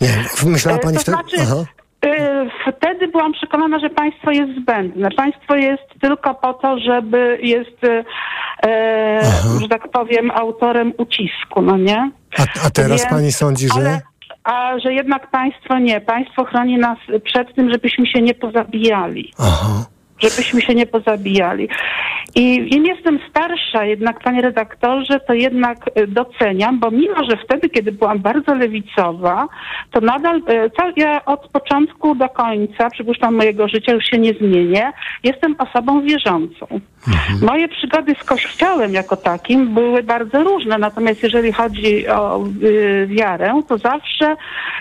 [0.00, 1.18] nie wiem, myślała pani to wtedy...
[1.18, 1.81] Znaczy, Aha.
[2.04, 5.10] Y, wtedy byłam przekonana, że państwo jest zbędne.
[5.10, 7.84] Państwo jest tylko po to, żeby jest,
[8.66, 9.20] e,
[9.60, 12.10] że tak powiem, autorem ucisku, no nie?
[12.38, 13.80] A, a teraz Więc, pani sądzi, że...
[13.80, 14.00] Ale,
[14.44, 16.00] a że jednak państwo nie.
[16.00, 19.32] Państwo chroni nas przed tym, żebyśmy się nie pozabijali.
[19.38, 21.68] Aha żebyśmy się nie pozabijali.
[22.34, 27.68] I im jestem starsza, jednak panie redaktorze, to jednak e, doceniam, bo mimo, że wtedy,
[27.68, 29.48] kiedy byłam bardzo lewicowa,
[29.90, 34.92] to nadal, e, ja od początku do końca, przypuszczam mojego życia, już się nie zmienię,
[35.24, 36.80] jestem osobą wierzącą.
[37.08, 37.40] Mhm.
[37.46, 43.62] Moje przygody z Kościołem jako takim były bardzo różne, natomiast jeżeli chodzi o y, wiarę,
[43.68, 44.36] to zawsze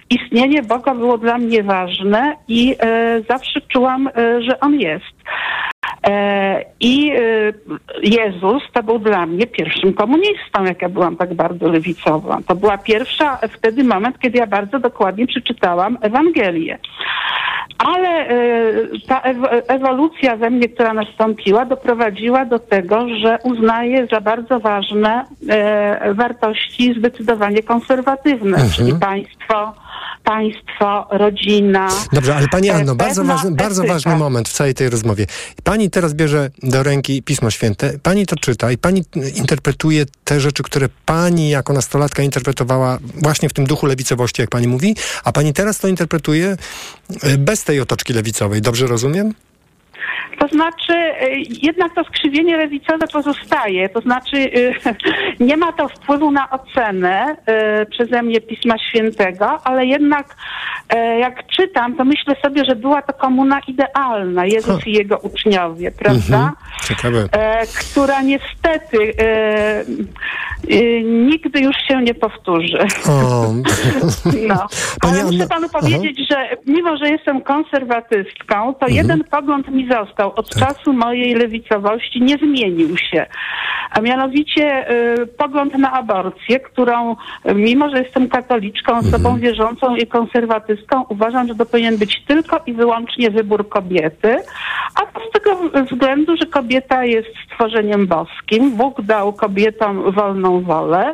[0.09, 4.11] istnienie Boga było dla mnie ważne i y, zawsze czułam, y,
[4.43, 5.15] że On jest.
[6.07, 7.11] E, I
[8.03, 12.39] Jezus to był dla mnie pierwszym komunistą, jak ja byłam tak bardzo lewicowa.
[12.47, 16.77] To była pierwsza wtedy moment, kiedy ja bardzo dokładnie przeczytałam Ewangelię.
[17.77, 18.27] Ale
[19.07, 19.21] ta
[19.67, 25.25] ewolucja we mnie, która nastąpiła, doprowadziła do tego, że uznaję za bardzo ważne
[26.13, 28.69] wartości zdecydowanie konserwatywne, mhm.
[28.69, 29.73] czyli państwo,
[30.23, 31.89] państwo, rodzina.
[32.13, 35.25] Dobrze, ale Pani Anno, bardzo ważny, bardzo ważny moment w całej tej rozmowie.
[35.63, 39.03] Pani teraz bierze do ręki Pismo Święte, Pani to czyta i Pani
[39.35, 44.67] interpretuje te rzeczy, które Pani jako nastolatka interpretowała właśnie w tym duchu lewicowości, jak Pani
[44.67, 46.57] mówi, a Pani teraz to interpretuje
[47.23, 48.61] e, bez tej otoczki lewicowej.
[48.61, 49.33] Dobrze rozumiem?
[50.41, 53.89] To znaczy, y, jednak to skrzywienie lewicowe pozostaje.
[53.89, 54.73] To znaczy, y,
[55.39, 57.35] nie ma to wpływu na ocenę
[57.81, 60.35] y, przeze mnie Pisma Świętego, ale jednak
[61.19, 66.35] jak czytam, to myślę sobie, że była to komuna idealna, Jezus i jego uczniowie, prawda?
[66.35, 66.51] Mhm.
[66.83, 67.29] Ciekawe.
[67.79, 69.13] Która niestety
[71.03, 72.77] nigdy już się nie powtórzy.
[74.47, 74.67] no.
[75.01, 76.41] Ale muszę panu powiedzieć, Aha.
[76.49, 78.93] że mimo, że jestem konserwatystką, to mhm.
[78.93, 80.67] jeden pogląd mi został od tak.
[80.67, 83.25] czasu mojej lewicowości nie zmienił się.
[83.91, 84.91] A mianowicie
[85.21, 87.15] y, pogląd na aborcję, którą
[87.55, 89.39] mimo, że jestem katoliczką, osobą mhm.
[89.39, 94.37] wierzącą i konserwatystką, uważam, że to powinien być tylko i wyłącznie wybór kobiety,
[94.95, 98.77] a to z tego względu, że kobieta jest stworzeniem boskim.
[98.77, 101.13] Bóg dał kobietom wolną wolę,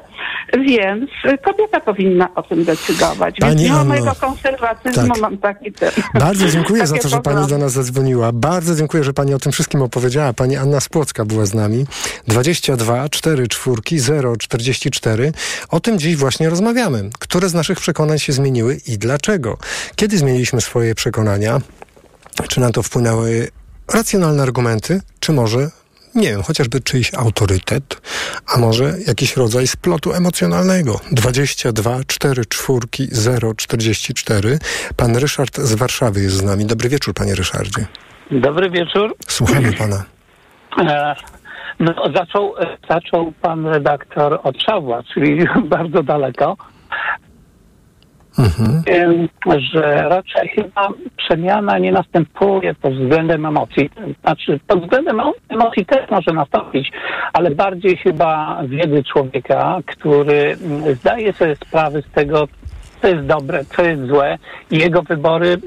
[0.53, 1.09] więc
[1.45, 3.35] kobieta powinna o tym decydować.
[3.39, 5.21] Pani więc mimo Anno, mojego konserwatyzmu tak.
[5.21, 5.91] mam taki ten.
[6.13, 8.31] Bardzo dziękuję za to, że pani do nas zadzwoniła.
[8.31, 10.33] Bardzo dziękuję, że pani o tym wszystkim opowiedziała.
[10.33, 11.85] Pani Anna Spłocka była z nami.
[12.27, 15.31] 22 4 4 0 44.
[15.69, 17.09] O tym dziś właśnie rozmawiamy.
[17.19, 19.57] Które z naszych przekonań się zmieniły i dlaczego?
[19.95, 21.61] Kiedy zmieniliśmy swoje przekonania?
[22.47, 23.47] Czy na to wpłynęły
[23.93, 25.69] racjonalne argumenty, czy może
[26.15, 28.01] nie wiem, chociażby czyjś autorytet,
[28.45, 30.99] a może jakiś rodzaj splotu emocjonalnego.
[31.11, 32.79] 22 4 4
[33.11, 34.59] 0 44.
[34.95, 36.65] Pan Ryszard z Warszawy jest z nami.
[36.65, 37.85] Dobry wieczór, panie Ryszardzie.
[38.31, 39.15] Dobry wieczór.
[39.27, 40.03] Słuchamy pana.
[40.79, 41.15] E,
[41.79, 42.53] no, zaczął,
[42.89, 46.57] zaczął pan redaktor od Szawła, czyli bardzo daleko.
[48.39, 48.83] mhm.
[49.73, 53.89] że raczej chyba przemiana nie następuje pod względem emocji.
[54.23, 56.91] Znaczy, pod względem emocji też może nastąpić,
[57.33, 62.47] ale bardziej chyba wiedzy człowieka, który mm, zdaje sobie sprawę z tego,
[63.01, 64.37] co jest dobre, co jest złe
[64.71, 65.57] i jego wybory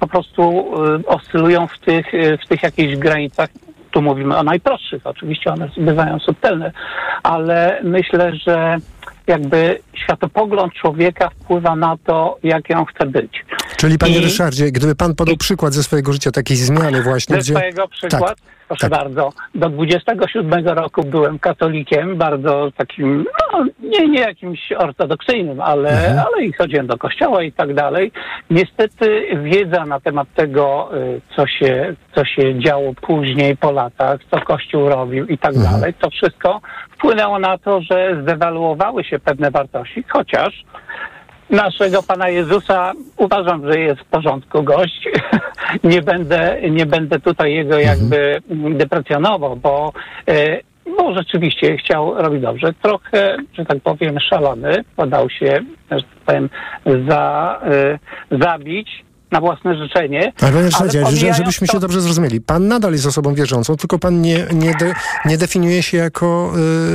[0.00, 3.48] po prostu y, oscylują w tych, y, w tych jakichś granicach.
[3.90, 6.72] Tu mówimy o najprostszych, oczywiście one bywają subtelne,
[7.22, 8.76] ale myślę, że
[9.26, 13.44] jakby światopogląd człowieka wpływa na to, jak on chce być.
[13.76, 14.20] Czyli panie I...
[14.20, 17.54] Ryszardzie, gdyby pan podał przykład ze swojego życia takiej zmiany właśnie, ze gdzie...
[17.54, 18.38] swojego przykład?
[18.38, 18.54] Tak.
[18.68, 18.90] Proszę tak.
[18.90, 26.18] bardzo, do 27 roku byłem katolikiem, bardzo takim, no nie, nie jakimś ortodoksyjnym, ale, mhm.
[26.18, 28.12] ale i chodziłem do kościoła i tak dalej.
[28.50, 34.40] Niestety wiedza na temat tego, y, co się, co się działo później po latach, co
[34.40, 35.72] Kościół robił i tak mhm.
[35.72, 36.60] dalej, to wszystko
[37.04, 40.64] wpłynęło na to, że zdewaluowały się pewne wartości, chociaż
[41.50, 45.08] naszego Pana Jezusa uważam, że jest w porządku gość.
[45.84, 47.98] nie, będę, nie będę tutaj jego mhm.
[47.98, 48.76] jakby mhm.
[48.76, 49.92] deprecjonował, bo,
[50.28, 50.60] e,
[50.98, 52.72] bo rzeczywiście chciał robić dobrze.
[52.82, 56.48] Trochę, że tak powiem, szalony, podał się, że tak powiem,
[57.08, 57.98] za, e,
[58.38, 60.32] zabić na własne życzenie.
[60.42, 62.40] Ale panie Ryszardzie, żebyśmy się dobrze zrozumieli.
[62.40, 64.94] Pan nadal jest osobą wierzącą, tylko pan nie, nie, de,
[65.24, 66.52] nie definiuje się jako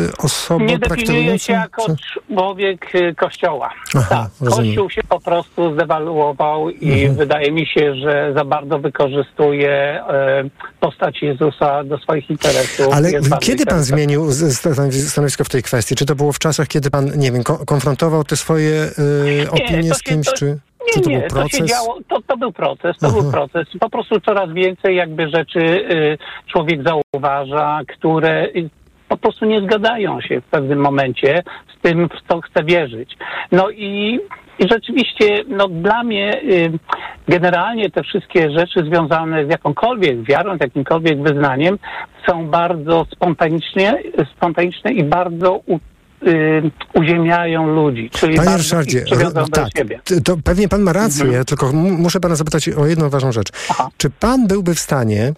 [0.07, 1.95] y, osoba Nie definiuje się jako czy?
[2.27, 3.69] człowiek y, Kościoła.
[3.95, 4.49] Aha, tak.
[4.49, 7.15] Kościół się po prostu zdewaluował i mhm.
[7.15, 10.03] wydaje mi się, że za bardzo wykorzystuje
[10.45, 10.49] y,
[10.79, 12.87] postać Jezusa do swoich interesów.
[12.93, 14.31] Ale kiedy pan zmienił
[15.07, 15.95] stanowisko w tej kwestii?
[15.95, 18.89] Czy to było w czasach, kiedy pan, nie wiem, konfrontował te swoje
[19.43, 20.59] y, opinie nie, z kimś, to, czy...
[20.95, 23.21] Nie, to nie, to się działo, to, to był proces, to Aha.
[23.21, 23.67] był proces.
[23.79, 26.17] Po prostu coraz więcej jakby rzeczy y,
[26.51, 28.69] człowiek zauważa, które y,
[29.07, 31.43] po prostu nie zgadzają się w pewnym momencie
[31.77, 33.17] z tym, w co chce wierzyć.
[33.51, 34.19] No i,
[34.59, 36.71] i rzeczywiście, no dla mnie y,
[37.27, 41.77] generalnie te wszystkie rzeczy związane z jakąkolwiek wiarą, z jakimkolwiek wyznaniem
[42.27, 43.97] są bardzo spontaniczne,
[44.37, 45.61] spontaniczne i bardzo
[46.27, 48.09] y, uziemiają ludzi.
[48.09, 49.03] Czyli Panie Ryszardzie,
[49.53, 49.69] tak,
[50.23, 51.45] to pewnie pan ma rację, mhm.
[51.45, 53.49] tylko muszę pana zapytać o jedną ważną rzecz.
[53.69, 53.89] Aha.
[53.97, 55.33] Czy pan byłby w stanie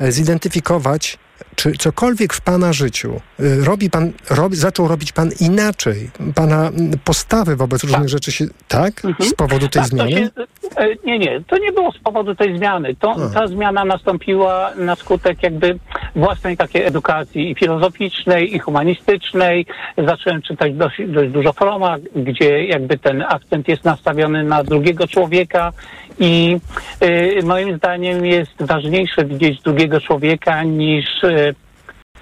[0.00, 1.18] e, zidentyfikować
[1.56, 6.10] czy cokolwiek w Pana życiu y, robi Pan, robi, zaczął robić Pan inaczej?
[6.34, 6.70] Pana
[7.04, 7.90] postawy wobec tak.
[7.90, 9.04] różnych rzeczy się, tak?
[9.04, 9.30] Mhm.
[9.30, 10.10] Z powodu tej tak, zmiany?
[10.10, 10.30] Się,
[10.76, 12.94] e, nie, nie, to nie było z powodu tej zmiany.
[12.98, 15.78] To, ta zmiana nastąpiła na skutek jakby
[16.16, 19.66] własnej takiej edukacji i filozoficznej, i humanistycznej.
[19.98, 25.72] Zacząłem czytać dość, dość dużo Froma, gdzie jakby ten akcent jest nastawiony na drugiego człowieka
[26.18, 26.56] i
[27.02, 31.23] y, moim zdaniem jest ważniejsze widzieć drugiego człowieka niż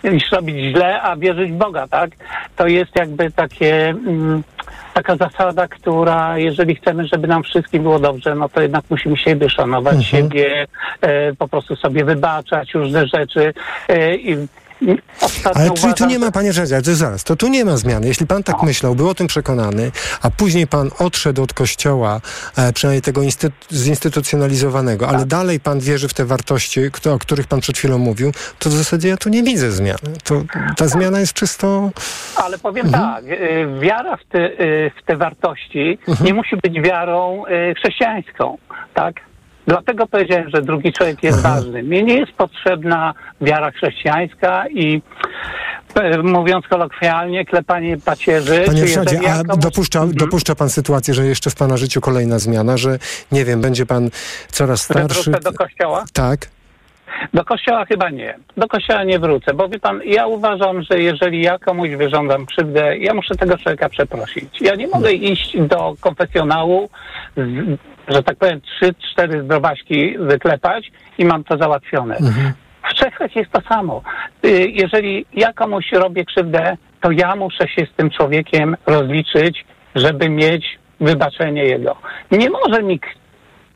[0.05, 2.11] niż robić źle, a wierzyć w Boga, tak?
[2.57, 4.43] To jest jakby takie, mm,
[4.95, 9.51] taka zasada, która jeżeli chcemy, żeby nam wszystkim było dobrze, no to jednak musimy siebie
[9.51, 10.11] szanować, mhm.
[10.11, 10.67] siebie
[11.01, 13.55] e, po prostu sobie wybaczać różne rzeczy.
[13.89, 14.37] E, i,
[15.21, 18.07] Ostatnio Ale czyli tu nie ma, panie Rzedzia, to zaraz, to tu nie ma zmiany.
[18.07, 18.65] Jeśli pan tak no.
[18.65, 19.93] myślał, był o tym przekonany,
[20.23, 22.21] a później pan odszedł od kościoła,
[22.57, 25.15] e, przynajmniej tego instytu zinstytucjonalizowanego, tak.
[25.15, 26.81] ale dalej pan wierzy w te wartości,
[27.15, 30.13] o których pan przed chwilą mówił, to w zasadzie ja tu nie widzę zmiany.
[30.25, 30.43] To,
[30.77, 31.91] ta zmiana jest czysto...
[32.37, 33.15] Ale powiem mhm.
[33.15, 36.27] tak, y, wiara w te, y, w te wartości mhm.
[36.27, 38.59] nie musi być wiarą y, chrześcijańską,
[38.95, 39.32] tak?
[39.67, 41.55] Dlatego powiedziałem, że drugi człowiek jest Aha.
[41.55, 41.83] ważny.
[41.83, 45.03] Mnie nie jest potrzebna wiara chrześcijańska i
[45.95, 48.63] e, mówiąc kolokwialnie, klepanie pacierzy.
[48.67, 50.17] Panie Ryszardzie, a dopuszcza, mhm.
[50.17, 52.99] dopuszcza pan sytuację, że jeszcze w pana życiu kolejna zmiana, że
[53.33, 54.11] nie wiem, będzie pan
[54.49, 55.31] coraz starszy?
[55.31, 56.05] Wrócę do kościoła?
[56.13, 56.49] Tak.
[57.35, 58.39] Do kościoła chyba nie.
[58.57, 62.99] Do kościoła nie wrócę, bo wie pan, ja uważam, że jeżeli ja komuś wyrządzam krzywdę,
[62.99, 64.61] ja muszę tego człowieka przeprosić.
[64.61, 66.89] Ja nie mogę iść do konfesjonału,
[67.37, 67.41] z,
[68.09, 72.17] że tak powiem, trzy, cztery zdrowaśki wyklepać i mam to załatwione.
[72.17, 72.53] Mhm.
[72.91, 74.03] W Czechach jest to samo.
[74.45, 80.29] Y, jeżeli ja komuś robię krzywdę, to ja muszę się z tym człowiekiem rozliczyć, żeby
[80.29, 81.97] mieć wybaczenie jego.
[82.31, 83.01] Nie może mi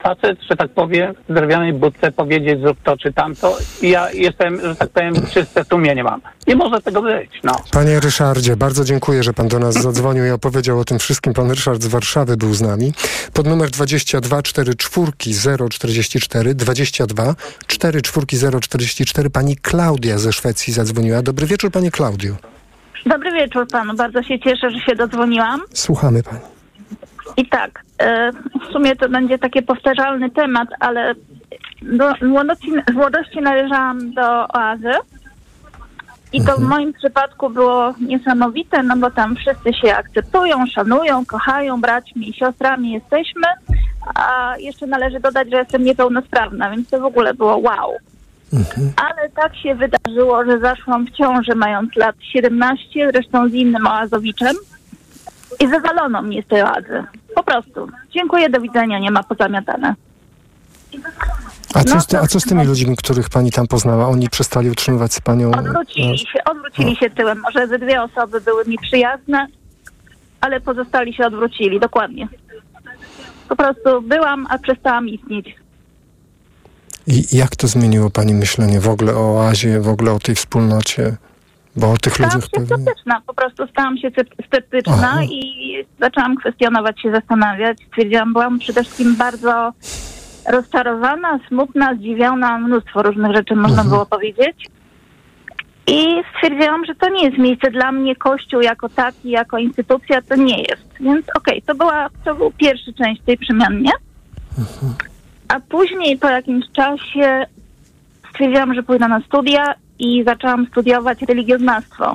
[0.07, 4.61] facet, że tak powiem, w drewnianej budce powiedzieć zrób to czy tamto i ja jestem,
[4.61, 6.21] że tak powiem, czyste sumienie mam.
[6.47, 7.53] Nie może tego być, no.
[7.73, 11.33] Panie Ryszardzie, bardzo dziękuję, że pan do nas zadzwonił i opowiedział o tym wszystkim.
[11.35, 12.93] Pan Ryszard z Warszawy był z nami.
[13.33, 15.13] Pod numer 22 44
[15.71, 17.35] 044 22
[17.67, 21.23] 44 044 pani Klaudia ze Szwecji zadzwoniła.
[21.23, 22.35] Dobry wieczór, pani Klaudio.
[23.07, 23.95] Dobry wieczór panu.
[23.95, 25.61] Bardzo się cieszę, że się dodzwoniłam.
[25.75, 26.56] Słuchamy pani.
[27.37, 31.15] I tak, e, w sumie to będzie taki powtarzalny temat, ale
[31.83, 34.93] do, młodości, z młodości należałam do oazy.
[36.33, 41.81] I to w moim przypadku było niesamowite, no bo tam wszyscy się akceptują, szanują, kochają,
[41.81, 43.47] braćmi i siostrami jesteśmy,
[44.15, 47.93] a jeszcze należy dodać, że jestem niepełnosprawna, więc to w ogóle było wow.
[48.97, 54.57] Ale tak się wydarzyło, że zaszłam w ciąży mając lat 17, zresztą z innym oazowiczem
[55.61, 57.05] i wywalono mnie z tej oazy.
[57.35, 57.89] Po prostu.
[58.11, 59.95] Dziękuję, do widzenia, nie ma pozamiatane.
[61.75, 64.09] A co, No z a co z tymi ludźmi, których pani tam poznała?
[64.09, 65.51] Oni przestali utrzymywać z panią...
[65.51, 67.41] Odwrócili się, odwrócili się tyłem.
[67.41, 69.47] Może ze dwie osoby były mi przyjazne,
[70.41, 72.29] ale pozostali się odwrócili, dokładnie.
[73.49, 75.57] Po prostu byłam, a przestałam istnieć.
[77.07, 81.17] I jak to zmieniło pani myślenie w ogóle o oazie, w ogóle o tej wspólnocie?
[81.77, 82.85] Bo o tych Stałam ludziach się pewnie...
[82.85, 85.23] sceptyczna, po prostu stałam się scepty- sceptyczna Aha.
[85.23, 87.79] i zaczęłam kwestionować się, zastanawiać.
[87.89, 89.73] Stwierdziłam, byłam przede wszystkim bardzo
[90.49, 94.67] rozczarowana, smutna, zdziwiona, mnóstwo różnych rzeczy można było powiedzieć.
[95.87, 100.37] I stwierdziłam, że to nie jest miejsce dla mnie, Kościół jako taki, jako instytucja, to
[100.37, 100.87] nie jest.
[101.01, 103.91] Więc okej, to była, to był pierwszy część tej przemiany.
[105.49, 107.47] A później po jakimś czasie
[108.31, 112.15] stwierdziłam, że pójdę na studia i zaczęłam studiować religioznawstwo.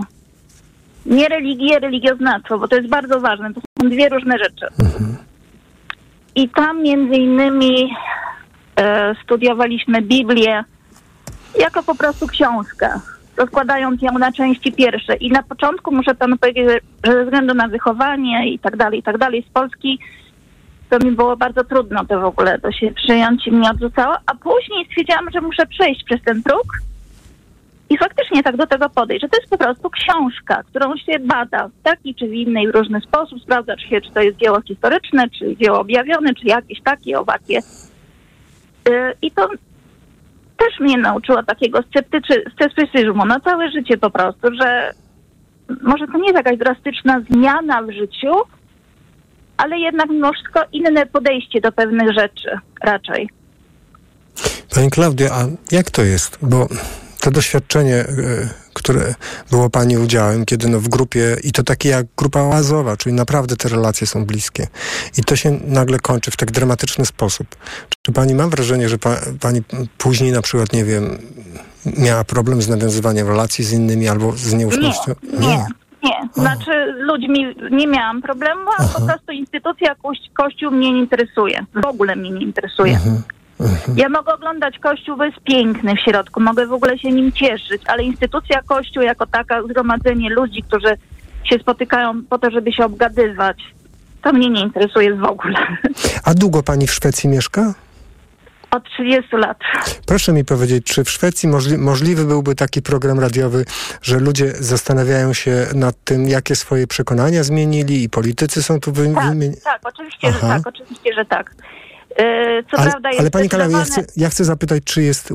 [1.05, 3.53] Nie religię, religioznawstwo, bo to jest bardzo ważne.
[3.53, 4.65] To są dwie różne rzeczy.
[6.35, 7.93] I tam między innymi
[8.75, 10.63] e, studiowaliśmy Biblię
[11.59, 12.99] jako po prostu książkę,
[13.37, 15.15] rozkładając ją na części pierwsze.
[15.15, 18.99] I na początku muszę panu powiedzieć, że- że ze względu na wychowanie i tak dalej,
[18.99, 19.99] i tak dalej z Polski,
[20.89, 24.35] to mi było bardzo trudno to w ogóle, to się przyjąć i mnie odrzucało, a
[24.35, 26.63] później stwierdziłam, że muszę przejść przez ten próg
[27.91, 31.67] i faktycznie tak do tego podejść, że to jest po prostu książka, którą się bada
[31.67, 35.29] w taki czy w inny i różny sposób, sprawdza się, czy to jest dzieło historyczne,
[35.29, 37.59] czy dzieło objawione, czy jakieś takie, owakie.
[38.89, 39.49] Yy, I to
[40.57, 41.79] też mnie nauczyło takiego
[42.55, 44.91] sceptycyzmu na całe życie po prostu, że
[45.81, 48.33] może to nie jest jakaś drastyczna zmiana w życiu,
[49.57, 52.49] ale jednak mimo wszystko inne podejście do pewnych rzeczy
[52.81, 53.29] raczej.
[54.75, 56.37] Pani Klaudia, a jak to jest?
[56.41, 56.67] Bo
[57.21, 58.05] to doświadczenie, e,
[58.73, 59.15] które
[59.51, 63.55] było Pani udziałem, kiedy no w grupie, i to takie jak grupa oazowa, czyli naprawdę
[63.55, 64.67] te relacje są bliskie.
[65.17, 67.47] I to się nagle kończy w tak dramatyczny sposób.
[68.01, 69.61] Czy Pani ma wrażenie, że pa, Pani
[69.97, 71.17] później na przykład, nie wiem,
[71.97, 75.11] miała problem z nawiązywaniem relacji z innymi albo z nieufnością?
[75.39, 75.65] Nie,
[76.03, 76.29] nie.
[76.33, 81.65] Znaczy ludźmi nie miałam problemu, a po prostu instytucja koś- Kościół mnie nie interesuje.
[81.83, 82.99] W ogóle mnie nie interesuje.
[83.95, 87.81] Ja mogę oglądać Kościół, bo jest piękny w środku, mogę w ogóle się nim cieszyć,
[87.87, 90.97] ale instytucja Kościół jako taka, zgromadzenie ludzi, którzy
[91.43, 93.57] się spotykają po to, żeby się obgadywać,
[94.23, 95.59] to mnie nie interesuje w ogóle.
[96.25, 97.73] A długo Pani w Szwecji mieszka?
[98.71, 99.57] Od 30 lat.
[100.05, 103.65] Proszę mi powiedzieć, czy w Szwecji możli możliwy byłby taki program radiowy,
[104.01, 109.13] że ludzie zastanawiają się nad tym, jakie swoje przekonania zmienili i politycy są tu wy-
[109.13, 109.55] Tak, wymienieni?
[109.63, 110.47] tak, oczywiście, że Aha.
[110.47, 111.55] tak, oczywiście, że tak.
[112.19, 115.33] Yy, Co Ale, prawda jest ale Pani Kalami, ja chcę, ja chcę zapytać, czy jest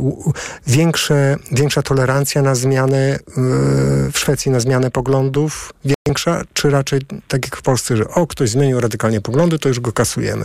[0.67, 5.73] większe, większa tolerancja na zmianę yy, w Szwecji, na zmianę poglądów?
[6.07, 9.81] Większa, czy raczej tak jak w Polsce, że o, ktoś zmienił radykalnie poglądy, to już
[9.81, 10.45] go kasujemy?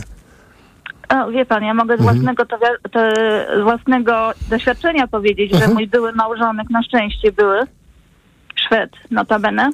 [1.08, 2.16] O, wie pan, ja mogę z Mhm.
[2.16, 2.58] własnego, to,
[2.90, 3.00] to,
[3.62, 5.74] własnego doświadczenia powiedzieć, że Mhm.
[5.74, 7.58] mój były małżonek na szczęście były
[8.54, 9.70] Szwed, notabene.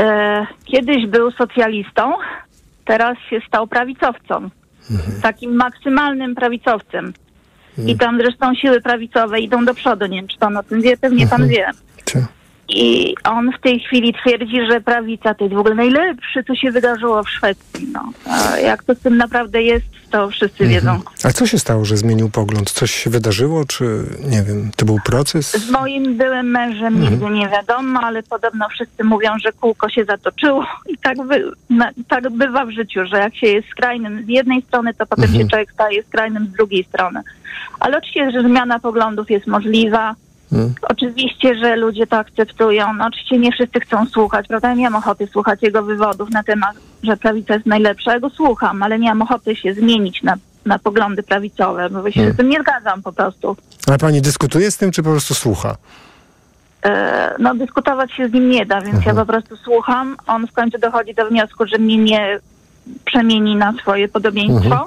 [0.00, 2.12] E, kiedyś był socjalistą,
[2.84, 4.50] teraz się stał prawicowcą.
[4.90, 5.20] Mhm.
[5.20, 7.12] Takim maksymalnym prawicowcem.
[7.86, 10.06] I tam zresztą siły prawicowe idą do przodu.
[10.06, 11.70] Nie wiem, czy pan o tym wie, pewnie pan wie.
[12.04, 12.26] Czy?
[12.74, 16.70] I on w tej chwili twierdzi, że prawica to jest w ogóle najlepsze, co się
[16.70, 17.86] wydarzyło w Szwecji.
[17.92, 18.12] No.
[18.30, 21.00] A jak to z tym naprawdę jest, to wszyscy wiedzą.
[21.24, 22.70] A co się stało, że zmienił pogląd?
[22.70, 23.84] Coś się wydarzyło, czy
[24.30, 25.52] nie wiem, to był proces?
[25.66, 27.10] Z moim byłym mężem Mhm.
[27.12, 31.90] nigdy nie wiadomo, ale podobno wszyscy mówią, że kółko się zatoczyło i tak, by, na,
[32.08, 35.42] tak bywa w życiu, że jak się jest skrajnym z jednej strony, to potem Mhm.
[35.42, 37.20] się człowiek staje skrajnym z drugiej strony.
[37.80, 40.14] Ale oczywiście, że zmiana poglądów jest możliwa.
[40.52, 40.74] Hmm.
[40.82, 42.92] Oczywiście, że ludzie to akceptują.
[42.94, 44.68] No, oczywiście nie wszyscy chcą słuchać, prawda?
[44.68, 48.12] Ja nie mam ochoty słuchać jego wywodów na temat, że prawica jest najlepsza.
[48.12, 50.34] Ja go słucham, ale nie mam ochoty się zmienić na,
[50.66, 52.34] na poglądy prawicowe, bo się Hmm.
[52.34, 53.56] z tym nie zgadzam po prostu.
[53.86, 55.76] Ale pani dyskutuje z tym, czy po prostu słucha?
[56.84, 60.16] E, no dyskutować się z nim nie da, więc ja po prostu słucham.
[60.26, 62.38] On w końcu dochodzi do wniosku, że mnie nie
[63.04, 64.56] przemieni na swoje podobieństwo.
[64.64, 64.82] Mhm.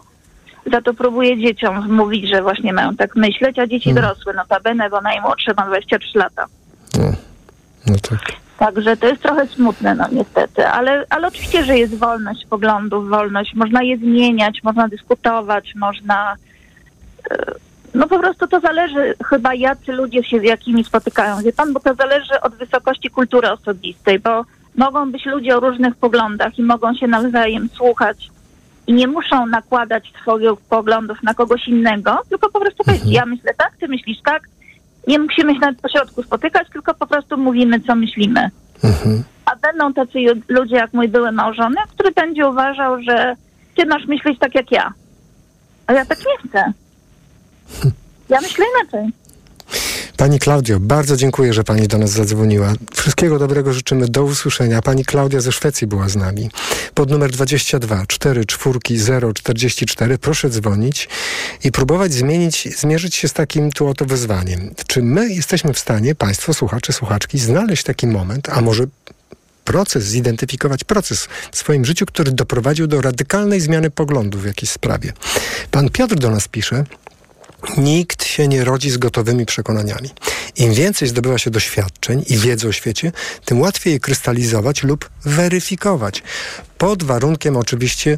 [0.72, 5.01] Za to próbuje dzieciom wmówić, że właśnie mają tak myśleć, a dzieci dorosłe notabene, bo
[5.01, 6.45] najmłodsze ma 23 lata.
[7.88, 8.20] No tak.
[8.57, 13.53] Także to jest trochę smutne, no niestety, ale, ale oczywiście, że jest wolność poglądów, wolność.
[13.55, 16.36] Można je zmieniać, można dyskutować, można...
[17.32, 17.36] e,
[17.93, 21.80] No po prostu to zależy chyba jacy ludzie się z jakimi spotykają, wie pan, bo
[21.80, 24.45] to zależy od wysokości kultury osobistej, bo
[24.76, 28.30] mogą być ludzie o różnych poglądach i mogą się nawzajem słuchać
[28.88, 33.53] i nie muszą nakładać swoich poglądów na kogoś innego, tylko po prostu powiedzieć, ja myślę
[33.53, 34.43] tak, ty myślisz tak.
[35.07, 38.49] Nie musimy się nawet po środku spotykać, tylko po prostu mówimy, co myślimy.
[39.45, 40.19] A będą tacy
[40.49, 43.36] ludzie jak mój były małżonek, który będzie uważał, że
[43.75, 44.93] ty masz myśleć tak jak ja.
[45.88, 46.63] A ja tak nie chcę.
[48.29, 49.11] Ja myślę inaczej.
[50.18, 52.74] Pani Klaudio, bardzo dziękuję, że Pani do nas zadzwoniła.
[52.93, 54.07] Wszystkiego dobrego życzymy.
[54.07, 54.82] Do usłyszenia.
[54.82, 56.49] Pani Klaudia ze Szwecji była z nami.
[56.93, 61.09] Pod numer 22 44 044 proszę dzwonić
[61.63, 64.74] i próbować zmienić, zmierzyć się z takim tu oto wyzwaniem.
[64.88, 68.84] Czy my jesteśmy w stanie, Państwo, słuchacze, słuchaczki, znaleźć taki moment, a może
[69.63, 75.13] proces, zidentyfikować proces w swoim życiu, który doprowadził do radykalnej zmiany poglądów w jakiejś sprawie.
[75.72, 76.86] Pan Piotr do nas pisze,
[77.78, 80.10] Nikt się nie rodzi z gotowymi przekonaniami.
[80.56, 83.12] Im więcej zdobywa się doświadczeń i wiedzy o świecie,
[83.45, 86.24] tym łatwiej je krystalizować lub weryfikować.
[86.78, 88.18] Pod warunkiem oczywiście,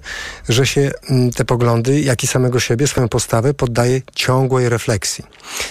[0.50, 5.24] że się mm, te poglądy, jak i samego siebie, swoją postawę poddaje ciągłej refleksji.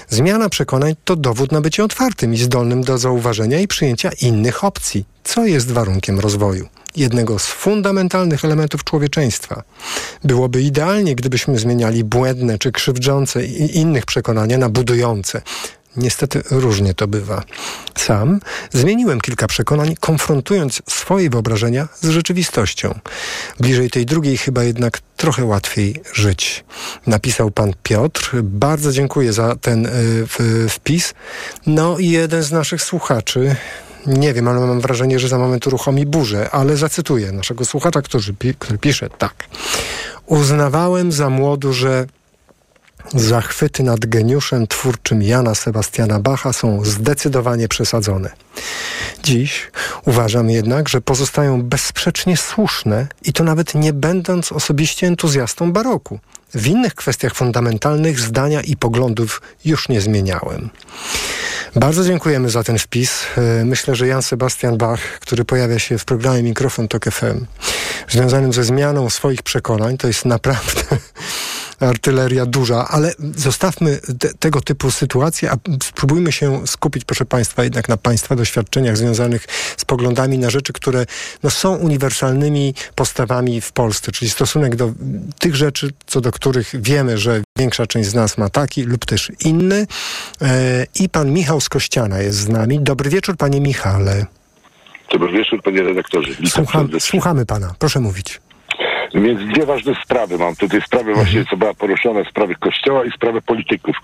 [0.08, 5.04] Zmiana przekonań to dowód na bycie otwartym i zdolnym do zauważenia i przyjęcia innych opcji,
[5.24, 9.62] co jest warunkiem rozwoju jednego z fundamentalnych elementów człowieczeństwa.
[10.24, 15.42] Byłoby idealnie, gdybyśmy zmieniali błędne czy krzywdzące i innych przekonania na budujące.
[15.96, 17.42] Niestety różnie to bywa.
[17.94, 18.40] Sam
[18.72, 22.98] zmieniłem kilka przekonań, konfrontując swoje wyobrażenia z rzeczywistością.
[23.60, 26.64] Bliżej tej drugiej chyba jednak trochę łatwiej żyć.
[27.06, 28.30] Napisał pan Piotr.
[28.42, 29.90] Bardzo dziękuję za ten y,
[30.26, 31.14] w, wpis.
[31.66, 33.56] No i jeden z naszych słuchaczy,
[34.06, 38.34] nie wiem, ale mam wrażenie, że za moment uruchomi burzę, ale zacytuję naszego słuchacza, który,
[38.38, 39.34] pi który pisze tak.
[40.26, 42.06] Uznawałem za młodu, że
[43.14, 48.30] Zachwyty nad geniuszem twórczym Jana Sebastiana Bacha są zdecydowanie przesadzone.
[49.22, 49.70] Dziś
[50.04, 56.18] uważam jednak, że pozostają bezsprzecznie słuszne i to nawet nie będąc osobiście entuzjastą baroku.
[56.56, 60.70] W innych kwestiach fundamentalnych zdania i poglądów już nie zmieniałem.
[61.74, 63.22] Bardzo dziękujemy za ten wpis.
[63.36, 67.46] E, Myślę, że Jan Sebastian Bach, który pojawia się w programie Mikrofon Tok FM,
[68.08, 70.82] związanym ze zmianą swoich przekonań, to jest naprawdę
[71.80, 77.88] artyleria duża, ale zostawmy te, tego typu sytuacje, a spróbujmy się skupić, proszę Państwa, jednak
[77.88, 79.46] na Państwa doświadczeniach związanych
[79.76, 81.06] z poglądami na rzeczy, które
[81.42, 84.92] no, są uniwersalnymi postawami w Polsce, czyli stosunek do
[85.38, 89.32] tych rzeczy, co do których wiemy, że większa część z nas ma taki lub też
[89.44, 89.86] inny.
[90.42, 92.80] E, I pan Michał z Kościana jest z nami.
[92.80, 94.26] Dobry wieczór, panie Michale.
[95.12, 96.32] Dobry wieczór, panie redaktorze.
[96.48, 98.40] Słucham, słuchamy pana, proszę mówić.
[99.14, 100.80] Więc dwie ważne sprawy mam tutaj.
[100.80, 103.96] Sprawy właśnie, co była poruszona, sprawy kościoła i sprawy polityków.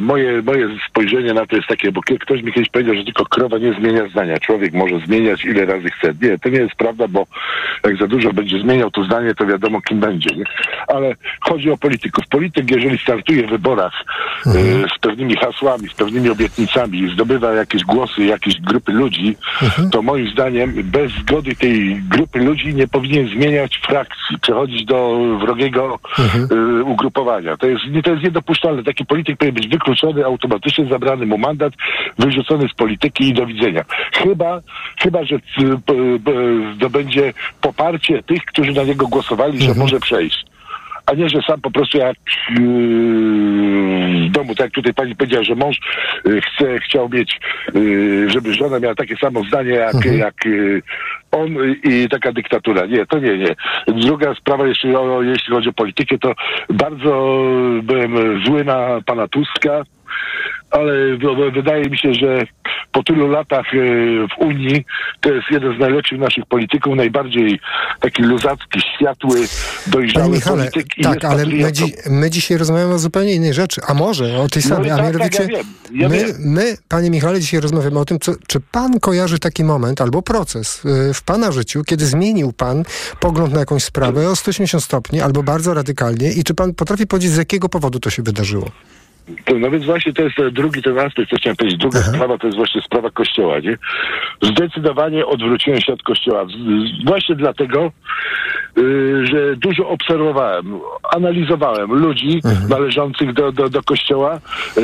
[0.00, 3.58] Moje, moje spojrzenie na to jest takie, bo ktoś mi kiedyś powiedział, że tylko krowa
[3.58, 4.38] nie zmienia zdania.
[4.38, 6.14] Człowiek może zmieniać ile razy chce.
[6.22, 7.26] Nie, to nie jest prawda, bo
[7.84, 10.36] jak za dużo będzie zmieniał to zdanie, to wiadomo kim będzie.
[10.36, 10.44] Nie?
[10.88, 12.24] Ale chodzi o polityków.
[12.30, 14.04] Polityk, jeżeli startuje w wyborach
[14.46, 14.50] e,
[14.96, 19.36] z pewnymi hasłami, z pewnymi obietnicami i zdobywa jakieś głosy, jakieś grupy ludzi,
[19.92, 25.98] to moim zdaniem bez zgody tej grupy ludzi nie powinien zmieniać frakcji, przechodzić do wrogiego
[26.52, 27.56] y, ugrupowania.
[27.56, 28.82] To jest, nie, to jest niedopuszczalne.
[28.82, 31.72] Taki polityk powinien być wykluczony, automatycznie zabrany mu mandat,
[32.18, 33.84] wyrzucony z polityki i do widzenia.
[34.12, 34.60] Chyba,
[34.98, 35.40] chyba że y,
[35.86, 40.48] p- zdobędzie poparcie tych, którzy na niego głosowali, że może przejść
[41.06, 42.16] a nie, że sam po prostu jak
[42.50, 43.87] yy, domu,
[44.58, 45.80] tak jak tutaj pani powiedziała, że mąż
[46.24, 47.40] yy, chce, chciał mieć,
[47.74, 50.82] yy, żeby żona miała takie samo zdanie jak, jak yy,
[51.30, 51.48] on
[51.84, 52.86] i taka dyktatura.
[52.86, 53.54] Nie, to nie, nie.
[53.86, 56.34] Druga sprawa, jeśli, o, jeśli chodzi o politykę, to
[56.70, 57.42] bardzo
[57.82, 59.82] byłem zły na pana Tuska,
[60.70, 60.92] ale
[61.54, 62.46] wydaje mi się, że
[62.92, 63.78] po tylu latach e,
[64.28, 64.84] w Unii
[65.20, 67.60] to jest jeden z najlepszych naszych polityków, najbardziej
[68.00, 69.46] taki luzacki, światły, Panie
[69.86, 73.94] dojrzały Michale, polityk tak, ale my, dzi my dzisiaj rozmawiamy o zupełnie innej rzeczy, a
[73.94, 75.62] może o tej No samej, i a tak, mianowicie tak, ja
[75.92, 80.00] ja my, my, panie Michale, dzisiaj rozmawiamy o tym, co, czy pan kojarzy taki moment
[80.00, 82.82] albo proces y, w pana życiu, kiedy zmienił pan
[83.20, 87.30] pogląd na jakąś sprawę o 180 stopni albo bardzo radykalnie i czy pan potrafi powiedzieć,
[87.30, 88.70] z jakiego powodu to się wydarzyło?
[89.60, 91.80] No więc właśnie to jest e, drugi ten aspekt, co chciałem powiedzieć.
[91.80, 93.78] Druga sprawa to jest właśnie sprawa Kościoła, nie?
[94.42, 96.46] Zdecydowanie odwróciłem się od Kościoła.
[97.06, 97.92] Właśnie dlatego,
[98.78, 100.80] y, że dużo obserwowałem,
[101.16, 102.68] analizowałem ludzi Mhm.
[102.68, 104.40] należących do, do, do kościoła.
[104.78, 104.80] Y,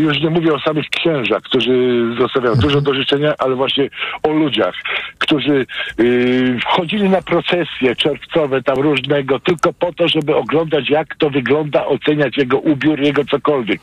[0.00, 2.68] już nie mówię o samych księżach, którzy zostawiają Mhm.
[2.68, 3.90] dużo do życzenia, ale właśnie
[4.22, 4.74] o ludziach,
[5.18, 5.66] którzy
[6.00, 11.86] y, wchodzili na procesje czerwcowe tam różnego, tylko po to, żeby oglądać, jak to wygląda,
[11.86, 13.75] oceniać jego ubiór, jego cokolwiek.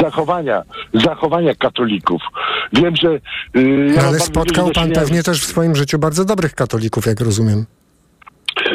[0.00, 0.62] Zachowania,
[0.94, 2.22] zachowania katolików.
[2.72, 3.08] Wiem, że...
[3.56, 7.06] Y, No, mam ale spotkał pan czynienia- pewnie też w swoim życiu bardzo dobrych katolików,
[7.06, 7.66] jak rozumiem.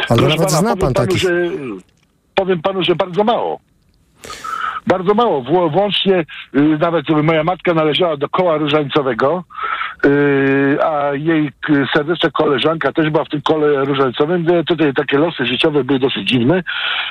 [0.09, 1.22] Albo Proszę nawet pana, zna pan panu, takich.
[1.22, 1.30] Że,
[2.36, 3.59] powiem panu, że bardzo mało.
[4.88, 5.42] Bardzo mało.
[5.44, 6.26] Wło- Włącznie
[6.56, 9.44] y, nawet moja matka należała do koła różańcowego,
[10.06, 11.50] y, a jej
[11.96, 14.46] serdeczna koleżanka też była w tym kole różańcowym.
[14.68, 16.64] Tutaj takie losy życiowe były dosyć dziwne.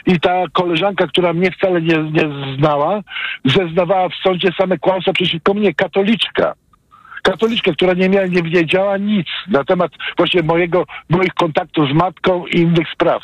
[0.06, 3.00] I ta koleżanka, która mnie wcale nie, nie znała,
[3.44, 6.52] zeznawała w sądzie same kłamstwa przeciwko mnie, katoliczka
[7.30, 12.46] katoliczka, która nie miała, nie wiedziała nic na temat właśnie mojego, moich kontaktów z matką
[12.46, 13.22] i innych spraw.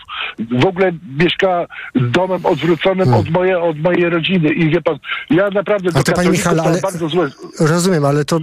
[0.61, 4.99] W ogóle mieszkała domem odwróconym od, moje, od mojej rodziny i wie pan,
[5.31, 6.01] ja naprawdę Hmm.
[6.01, 7.29] A to panie ale bardzo złe...
[7.61, 8.39] rozumiem, ale to,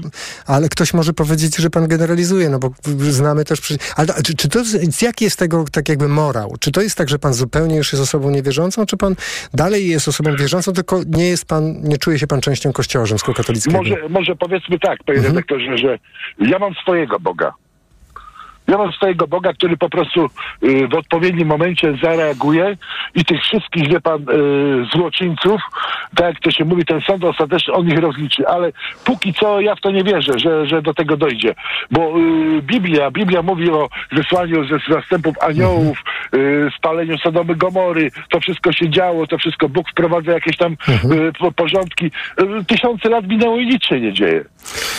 [0.47, 3.78] ale ktoś może powiedzieć, że pan generalizuje, no bo znamy też, przy...
[3.95, 6.55] ale czy, czy to, z- jaki jest tego tak jakby morał?
[6.60, 9.16] Czy to jest tak, że pan zupełnie już jest osobą niewierzącą, czy pan
[9.53, 13.78] dalej jest osobą wierzącą, tylko nie jest pan, nie czuje się pan częścią kościoła rzymskokatolickiego?
[13.78, 15.36] Może, może powiedzmy tak, panie Mhm.
[15.49, 15.99] Redaktorze, że
[16.49, 17.53] ja mam swojego Boga.
[18.67, 20.29] Ja mam swojego Boga, który po prostu
[20.63, 22.77] y, w odpowiednim momencie zareaguje
[23.15, 25.61] i tych wszystkich, wie pan, y, złoczyńców,
[26.15, 28.47] tak jak to się mówi, ten sąd ostateczny, on ich rozliczy.
[28.47, 28.71] Ale
[29.05, 31.55] póki co ja w to nie wierzę, że, że do tego dojdzie.
[31.91, 36.03] Bo y, Biblia, Biblia mówi o zesłaniu ze zastępów aniołów,
[36.35, 38.11] y, spaleniu Sodomy Gomory.
[38.29, 40.77] To wszystko się działo, to wszystko Bóg wprowadza jakieś tam
[41.39, 42.11] po- porządki.
[42.67, 44.45] Tysiące lat minęło i nic się nie dzieje.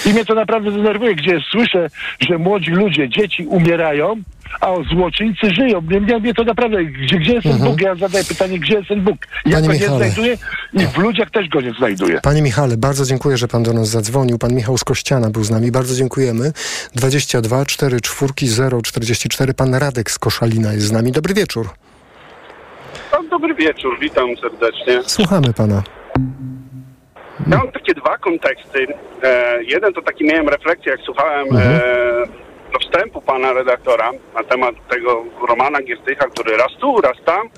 [0.07, 1.89] I mnie to naprawdę denerwuje, gdzie słyszę,
[2.21, 4.23] że młodzi ludzie, dzieci umierają,
[4.61, 5.81] a złoczyńcy żyją.
[5.81, 7.81] Mnie, mnie, mnie to naprawdę, gdzie, gdzie jest ten Bóg?
[7.81, 9.17] Ja zadaję pytanie, gdzie jest ten Bóg?
[9.47, 10.37] Ja Panie go nie znajduję
[10.73, 12.21] i w ludziach też go nie znajduję.
[12.23, 14.39] Panie Michale, bardzo dziękuję, że pan do nas zadzwonił.
[14.39, 15.71] Pan Michał z Kościana był z nami.
[15.71, 16.53] Bardzo dziękujemy.
[16.95, 19.55] 22 4 4 0 44.
[19.55, 21.13] Pan Radek z Koszalina jest z nami.
[21.13, 21.69] Dobry wieczór.
[23.13, 25.03] No, dobry wieczór, witam serdecznie.
[25.07, 25.83] Słuchamy pana.
[27.49, 28.87] Ja mam takie dwa konteksty.
[29.23, 31.71] E, jeden to taki miałem refleksję, jak słuchałem Mhm.
[31.75, 31.81] e,
[32.73, 37.49] do wstępu pana redaktora na temat tego Romana Giertycha, który raz tu, raz tam.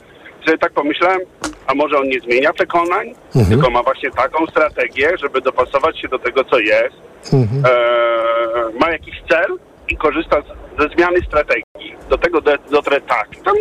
[0.46, 1.20] Sobie tak pomyślałem,
[1.66, 3.46] a może on nie zmienia przekonań, Mhm.
[3.48, 6.96] tylko ma właśnie taką strategię, żeby dopasować się do tego, co jest.
[7.32, 7.62] Mhm.
[7.66, 9.58] E, ma jakiś cel
[9.88, 11.62] i korzysta z, ze zmiany strategii.
[12.10, 13.28] Do tego do, dotrę tak.
[13.44, 13.54] Tam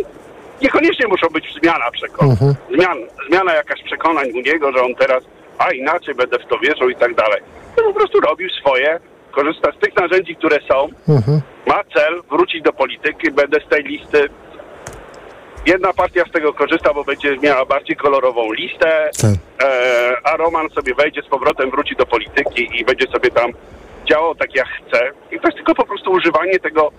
[0.62, 2.30] niekoniecznie muszą być zmiana przekonań.
[2.32, 2.54] Mhm.
[2.74, 2.98] Zmian,
[3.28, 5.22] zmiana jakaś przekonań u niego, że on teraz,
[5.66, 7.40] a inaczej będę w to wierzył i tak dalej.
[7.76, 9.00] To po prostu robił swoje,
[9.30, 11.40] korzysta z tych narzędzi, które są, Mhm.
[11.66, 14.28] ma cel wrócić do polityki, będę z tej listy.
[15.66, 19.30] Jedna partia z tego korzysta, bo będzie miała bardziej kolorową listę, Tak.
[19.68, 23.50] e, a Roman sobie wejdzie z powrotem, wróci do polityki i będzie sobie tam
[24.10, 25.10] działał tak jak chce.
[25.30, 26.92] I to jest tylko po prostu używanie tego,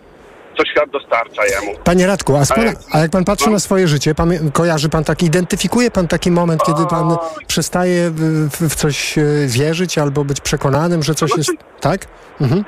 [0.57, 1.77] co świat dostarcza jemu.
[1.83, 5.25] Panie Radku, a, pana, a jak pan patrzy na swoje życie, pamię- kojarzy pan taki,
[5.25, 11.03] identyfikuje pan taki moment, kiedy pan przestaje w, w, coś e, wierzyć albo być przekonanym,
[11.03, 11.51] że coś jest...
[11.81, 12.07] Tak?
[12.41, 12.63] Mhm.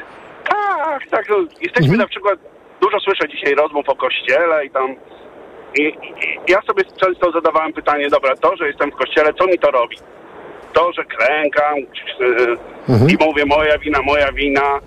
[0.49, 1.25] Tak, tak.
[1.29, 2.39] No, jesteśmy na przykład,
[2.81, 4.95] dużo słyszę dzisiaj rozmów o kościele i tam.
[5.79, 5.93] I,
[6.47, 9.97] ja sobie często zadawałem pytanie, dobra, to, że jestem w kościele, co mi to robi?
[10.73, 14.79] To, że klękam yy, i mówię moja wina, moja wina,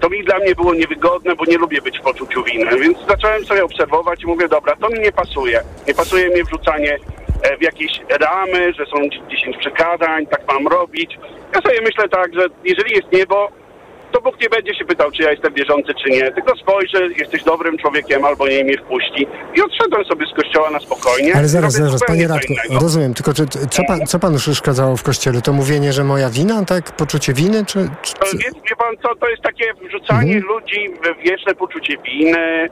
[0.00, 2.78] to mi dla mnie było niewygodne, bo nie lubię być w poczuciu winy.
[2.78, 5.62] Więc zacząłem sobie obserwować i mówię, dobra, to mi nie pasuje.
[5.88, 6.98] Nie pasuje mi wrzucanie
[7.42, 8.96] e, w jakieś ramy, że są
[9.30, 11.18] 10 przykazań, tak mam robić.
[11.54, 13.48] Ja sobie myślę tak, że jeżeli jest niebo,
[14.12, 16.32] to Bóg nie będzie się pytał, czy ja jestem wierzący, czy nie.
[16.32, 19.26] Tylko spojrzy, jesteś dobrym człowiekiem, albo nie mnie wpuści.
[19.54, 21.34] I odszedłem sobie z kościoła na spokojnie.
[21.36, 25.42] Ale zaraz, zaraz, panie Radku, rozumiem, tylko czy, co, pan, co panu przeszkadzało w kościele?
[25.42, 26.92] To mówienie, że moja wina, tak?
[26.92, 27.88] Poczucie winy, czy...
[28.02, 28.14] czy...
[28.14, 30.44] To jest, wie pan co, to jest takie wrzucanie Mhm.
[30.54, 32.68] ludzi w wieczne poczucie winy,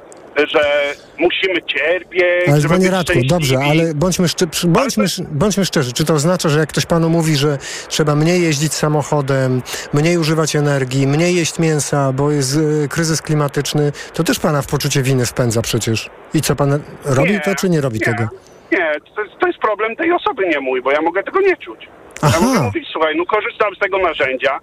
[0.47, 5.93] że musimy cierpieć, Ale panie Radku, dobrze, ale bądźmy, szczy, bądźmy, bądźmy szczerzy.
[5.93, 7.59] Czy to oznacza, że jak ktoś panu mówi, że
[7.89, 9.62] trzeba mniej jeździć samochodem,
[9.93, 14.66] mniej używać energii, mniej jeść mięsa, bo jest y, kryzys klimatyczny, to też pana w
[14.66, 16.11] poczucie winy wpędza przecież.
[16.34, 18.05] I co pan robi Nie, to, czy nie robi nie.
[18.07, 18.28] tego?
[18.72, 21.57] Nie, to jest, to jest problem tej osoby, nie mój, bo ja mogę tego nie
[21.57, 21.80] czuć.
[22.22, 22.41] Ja Aha.
[22.41, 24.61] mogę mówić, słuchaj, no korzystam z tego narzędzia,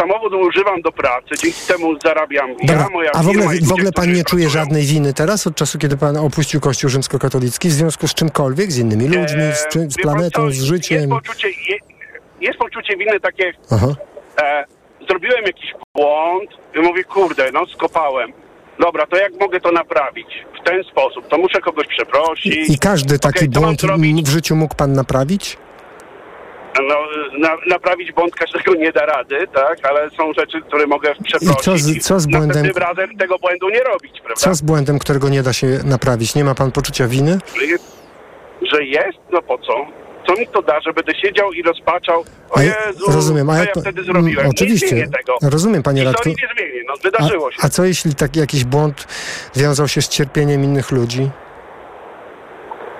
[0.00, 3.92] samochód używam do pracy, dzięki temu zarabiam Dobra, ja, moja a w ogóle, w ogóle
[3.92, 8.08] pan nie czuje żadnej winy teraz, od czasu, kiedy pan opuścił Kościół rzymskokatolicki, w związku
[8.08, 10.98] z czymkolwiek, z innymi ludźmi, z, czym, z planetą, co, z życiem?
[10.98, 11.78] Jest poczucie, je,
[12.40, 13.52] jest poczucie winy takie,
[14.42, 14.64] e,
[15.08, 18.32] zrobiłem jakiś błąd i mówię, kurde, no skopałem.
[18.78, 20.26] dobra, to jak mogę to naprawić?
[20.60, 22.68] W ten sposób, to muszę kogoś przeprosić.
[22.68, 23.82] I, i każdy taki mam błąd
[24.26, 25.56] w życiu mógł pan naprawić?
[26.88, 26.94] No,
[27.38, 29.78] na, naprawić błąd każdego nie da rady, tak?
[29.86, 31.60] Ale są rzeczy, które mogę przeprosić.
[31.60, 34.34] I co z- co z błędem- Następnym razem tego błędu nie robić, prawda?
[34.40, 36.34] Co z błędem, którego nie da się naprawić?
[36.34, 37.38] Nie ma pan poczucia winy?
[38.72, 39.18] Że jest?
[39.32, 39.72] No po co?
[40.26, 42.20] Co mi to da, że będę siedział i rozpaczał?
[42.50, 44.38] O A Jezu, rozumiem, a jak ja wtedy zrobiłem?
[44.38, 44.96] Mm, oczywiście.
[44.96, 45.36] Nie tego.
[45.42, 46.28] Rozumiem, panie Radku.
[46.28, 47.58] nie zmienię, no A, wydarzyło się.
[47.62, 49.06] a co jeśli taki jakiś błąd
[49.56, 51.30] wiązał się z cierpieniem innych ludzi?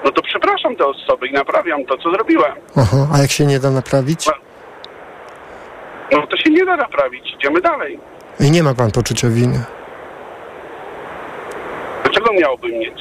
[0.05, 2.53] No to przepraszam te osoby i naprawiam to, co zrobiłem.
[2.76, 4.26] Aha, a jak się nie da naprawić?
[6.12, 7.34] No to się nie da naprawić.
[7.34, 8.01] Idziemy dalej.
[8.40, 9.64] I nie ma pan poczucia winy.
[12.09, 12.94] Dlaczego miałbym mieć?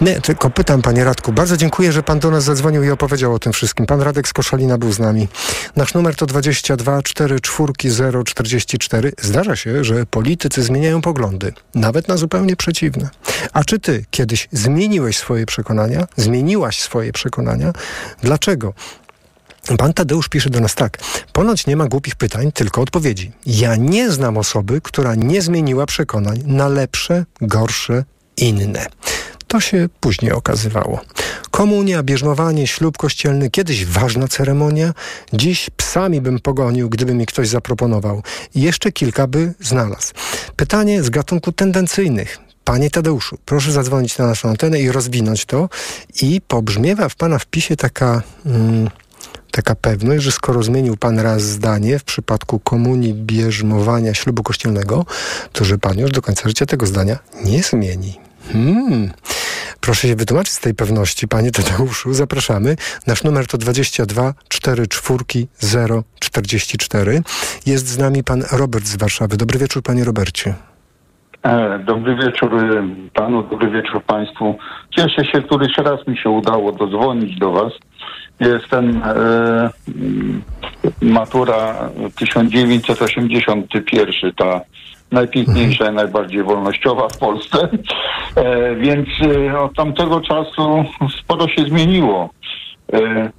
[0.00, 1.32] Nie, tylko pytam, panie Radku.
[1.32, 3.86] Bardzo dziękuję, że pan do nas zadzwonił i opowiedział o tym wszystkim.
[3.86, 5.28] Pan Radek z Koszalina był z nami.
[5.76, 7.72] Nasz numer to 22 44
[8.24, 9.12] 044.
[9.20, 13.08] Zdarza się, że politycy zmieniają poglądy, nawet na zupełnie przeciwne.
[13.52, 16.06] A czy ty kiedyś zmieniłeś swoje przekonania?
[16.16, 17.72] Zmieniłaś swoje przekonania?
[18.22, 18.72] Dlaczego?
[19.78, 20.98] Pan Tadeusz pisze do nas tak.
[21.32, 23.32] Ponoć nie ma głupich pytań, tylko odpowiedzi.
[23.46, 28.04] Ja nie znam osoby, która nie zmieniła przekonań na lepsze, gorsze,
[28.42, 28.86] inne.
[29.46, 31.00] To się później okazywało.
[31.50, 34.94] Komunia, bierzmowanie, ślub kościelny, kiedyś ważna ceremonia,
[35.32, 38.22] dziś psami bym pogonił, gdyby mi ktoś zaproponował.
[38.54, 40.14] Jeszcze kilka by znalazł.
[40.56, 42.38] Pytanie z gatunku tendencyjnych.
[42.64, 45.68] Panie Tadeuszu, proszę zadzwonić na naszą antenę i rozwinąć to.
[46.22, 48.22] I pobrzmiewa w pana wpisie taka...
[48.46, 48.90] Mm,
[49.50, 55.06] taka pewność, że skoro zmienił pan raz zdanie w przypadku komunii, bierzmowania, ślubu kościelnego,
[55.52, 58.31] to że pan już do końca życia tego zdania nie zmieni.
[58.52, 59.10] Hmm.
[59.80, 62.14] Proszę się wytłumaczyć z tej pewności, panie Tadeuszu.
[62.14, 62.76] Zapraszamy.
[63.06, 65.24] Nasz numer to 22 44
[66.20, 67.22] 044.
[67.66, 69.36] Jest z nami pan Robert z Warszawy.
[69.36, 70.54] Dobry wieczór, panie Robercie.
[71.42, 72.82] E, Dobry wieczór y,
[73.14, 74.58] panu, dobry wieczór państwu.
[74.90, 77.72] Cieszę się, któryś raz mi się udało dodzwonić do was.
[78.40, 79.70] Jestem e,
[81.02, 84.60] matura 1981, ta
[85.12, 87.68] najpiękniejsza i najbardziej wolnościowa w Polsce.
[88.36, 90.84] E, więc e, od tamtego czasu
[91.18, 92.30] sporo się zmieniło.
[92.92, 93.30] E,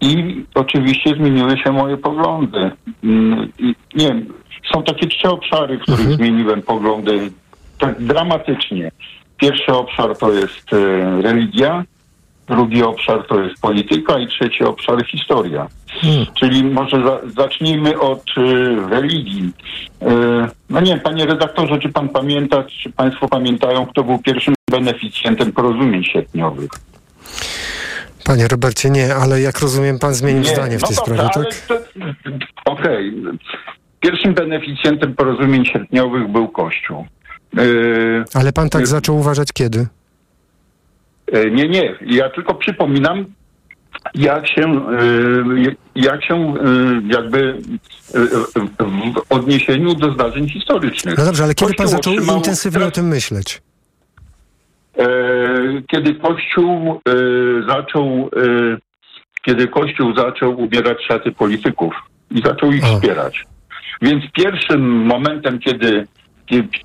[0.00, 2.70] i oczywiście zmieniły się moje poglądy.
[3.04, 4.26] Mm, i Nie wiem,
[4.72, 7.30] są takie trzy obszary, w których zmieniłem poglądy
[7.78, 8.90] tak dramatycznie.
[9.36, 11.84] Pierwszy obszar to jest e, religia,
[12.48, 15.68] drugi obszar to jest polityka i trzeci obszar historia.
[16.34, 18.40] Czyli może za, zacznijmy od e,
[18.90, 19.52] religii.
[20.02, 25.52] E, no nie panie redaktorze, czy pan pamięta, czy państwo pamiętają, kto był pierwszym beneficjentem
[25.52, 26.70] porozumień sierpniowych?
[28.24, 31.78] Panie Robercie, nie, ale jak rozumiem, pan zmienił Nie, zdanie w no tej sprawie, tak?
[32.64, 33.14] Okej.
[34.00, 37.06] Pierwszym beneficjentem porozumień sierpniowych był Kościół.
[37.52, 39.86] Yy, Ale pan tak zaczął uważać kiedy?
[41.32, 41.94] Yy, nie, nie.
[42.06, 43.24] Ja tylko przypominam,
[44.14, 44.86] jak się,
[45.54, 47.58] yy, jak się yy, jakby
[49.18, 51.18] w odniesieniu do zdarzeń historycznych.
[51.18, 53.62] No dobrze, ale kiedy pan zaczął otrzymał- intensywnie o tym myśleć?
[54.98, 55.08] E,
[55.90, 57.12] kiedy Kościół e,
[57.68, 58.76] zaczął, e,
[59.42, 61.94] kiedy Kościół zaczął ubierać szaty polityków
[62.30, 63.44] i zaczął ich wspierać.
[64.02, 66.06] Więc pierwszym momentem, kiedy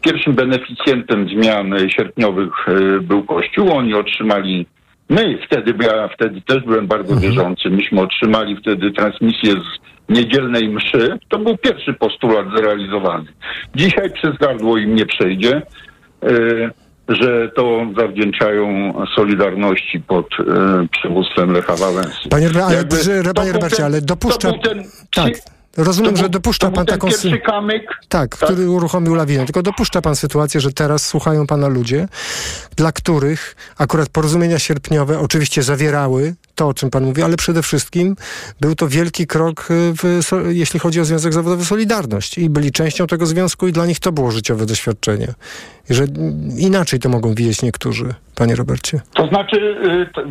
[0.02, 4.66] pierwszym beneficjentem zmian sierpniowych e, był Kościół, oni otrzymali
[5.10, 9.80] My wtedy, ja wtedy też byłem bardzo wierzący, myśmy otrzymali wtedy transmisję z
[10.10, 11.20] niedzielnej mszy.
[11.30, 13.26] To był pierwszy postulat zrealizowany.
[13.76, 15.62] Dzisiaj przez gardło im nie przejdzie.
[16.24, 16.30] E,
[17.10, 22.30] że to zawdzięczają Solidarności pod e, przywództwem Lecha Wałęsy.
[22.30, 22.96] Panie, ale, Jakby
[23.36, 24.52] panie Robercie, ale dopuszcza...
[24.52, 24.84] To był ten,
[25.14, 25.34] tak,
[25.78, 27.08] rozumiem, że dopuszcza pan taką...
[27.08, 27.84] sy- pierwszy kamyk.
[28.10, 29.46] Tak, który uruchomił lawinę.
[29.46, 32.08] Tylko dopuszcza pan sytuację, że teraz słuchają pana ludzie,
[32.76, 38.16] dla których akurat porozumienia sierpniowe oczywiście zawierały to, o czym pan mówi, ale przede wszystkim
[38.62, 42.38] był to wielki krok, y, w, jeśli chodzi o Związek Zawodowy Solidarność.
[42.38, 45.28] I byli częścią tego związku i dla nich to było życiowe doświadczenie.
[45.90, 46.06] I że
[46.58, 49.02] inaczej to mogą widzieć niektórzy, panie Robercie.
[49.14, 50.22] To znaczy, y, t-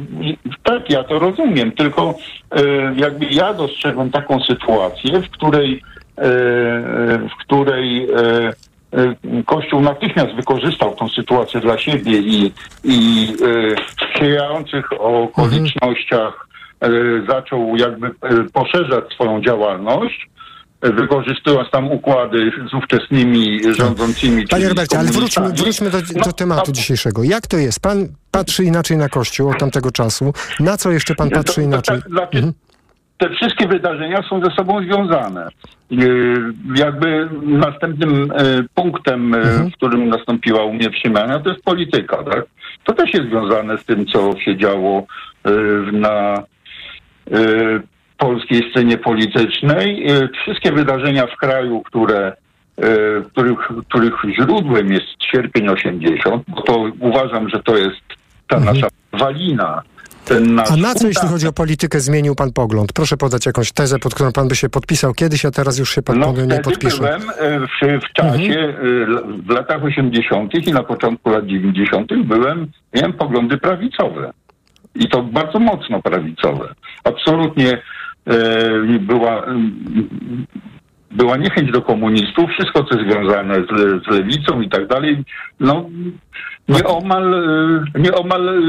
[0.63, 2.15] tak, ja to rozumiem, tylko
[2.59, 2.61] y,
[2.97, 10.95] jakby ja dostrzegłem taką sytuację, w której, y, y, w której y, Kościół natychmiast wykorzystał
[10.97, 12.53] tą sytuację dla siebie i,
[12.85, 13.27] i
[13.87, 16.49] w sprzyjających okolicznościach
[17.29, 18.11] zaczął jakby
[18.53, 20.31] poszerzać swoją działalność,
[20.83, 24.47] wykorzystując tam układy z ówczesnymi rządzącymi.
[24.49, 27.23] Panie Robercie, ale wróćmy, wróćmy do, No, do tematu dzisiejszego.
[27.25, 27.81] Jak to jest?
[27.81, 30.33] Pan patrzy inaczej na Kościół od tamtego czasu.
[30.61, 32.03] Na co jeszcze pan patrzy inaczej?
[32.03, 32.53] tak, dla- Mhm.
[33.19, 35.49] Te wszystkie wydarzenia są ze sobą związane.
[36.77, 38.33] Jakby następnym
[38.75, 39.37] punktem,
[39.73, 42.17] w którym nastąpiła u mnie przemiana, to jest polityka.
[42.17, 42.45] Tak?
[42.85, 45.07] To też jest związane z tym, co się działo
[45.93, 46.43] na
[48.19, 50.07] polskiej scenie politycznej.
[50.43, 52.33] Wszystkie wydarzenia w kraju, które
[53.33, 53.59] których,
[53.89, 58.01] których źródłem jest sierpień 80, bo to uważam, że to jest
[58.49, 58.75] ta mhm.
[58.75, 59.83] nasza walina.
[60.73, 62.93] A na co, jeśli chodzi o politykę, zmienił pan pogląd?
[62.93, 66.03] Proszę podać jakąś tezę, pod którą pan by się podpisał kiedyś, a teraz już się
[66.03, 66.99] pan no, nie podpisze.
[66.99, 67.23] byłem
[67.67, 69.43] w, w czasie, mhm.
[69.43, 70.55] w latach 80.
[70.55, 72.11] i na początku lat 90.
[72.25, 74.33] byłem, miałem poglądy prawicowe.
[74.95, 76.75] I to bardzo mocno prawicowe.
[77.05, 77.83] Absolutnie
[78.27, 79.47] e, była
[81.11, 85.25] była niechęć do komunistów, wszystko co związane z, z lewicą i tak dalej,
[85.61, 85.91] no
[86.69, 87.35] nieomal,
[87.95, 88.63] e, nieomal e,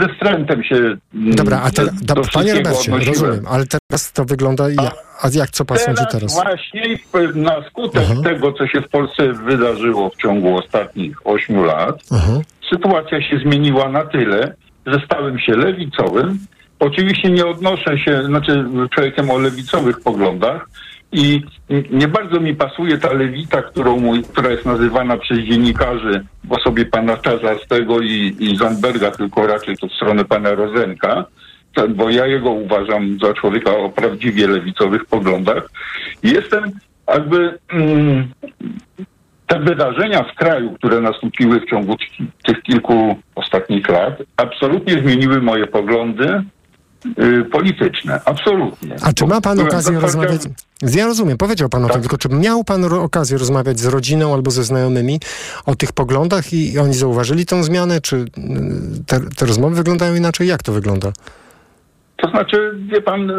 [0.00, 1.94] ze wstrętem się mm, Dobra, a teraz,
[2.32, 4.90] panie Robercie, rozumiem, ale teraz to wygląda, a,
[5.26, 6.34] a jak, co pan sądzi teraz?
[6.34, 6.82] właśnie
[7.34, 8.24] na skutek -huh.
[8.24, 12.40] tego, co się w Polsce wydarzyło w ciągu ostatnich ośmiu lat, -huh.
[12.70, 14.54] sytuacja się zmieniła na tyle,
[14.86, 16.38] że stałem się lewicowym,
[16.78, 20.68] Oczywiście nie odnoszę się, znaczy człowiekiem o lewicowych poglądach,
[21.12, 21.42] i
[21.90, 26.84] nie bardzo mi pasuje ta lewita, którą mój, która jest nazywana przez dziennikarzy w osobie
[26.84, 31.24] pana Czarzastego i, i Zandberga, tylko raczej to w stronę pana Rozenka,
[31.88, 35.70] bo ja jego uważam za człowieka o prawdziwie lewicowych poglądach.
[36.22, 36.64] Jestem
[37.08, 38.28] jakby mm,
[39.46, 41.96] te wydarzenia w kraju, które nastąpiły w ciągu
[42.44, 46.42] tych kilku ostatnich lat, absolutnie zmieniły moje poglądy
[47.52, 48.20] polityczne.
[48.24, 48.96] Absolutnie.
[49.02, 50.40] A czy ma pan okazję rozmawiać...
[50.82, 52.02] Ja rozumiem, powiedział pan o tym, tak.
[52.02, 55.20] tylko czy miał pan okazję rozmawiać z rodziną albo ze znajomymi
[55.66, 58.00] o tych poglądach i oni zauważyli tą zmianę?
[58.00, 58.24] Czy y,
[59.06, 60.48] te, te rozmowy wyglądają inaczej?
[60.48, 61.12] Jak to wygląda?
[62.16, 63.32] To znaczy, wie pan,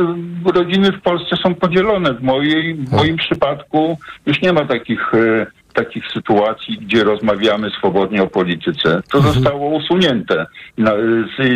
[0.55, 2.13] rodziny w Polsce są podzielone.
[2.13, 5.45] W, mojej, w moim przypadku już nie ma takich, e,
[5.76, 9.01] takich sytuacji, gdzie rozmawiamy swobodnie o polityce.
[9.11, 9.34] To mhm.
[9.34, 10.45] zostało usunięte.
[10.78, 10.91] No,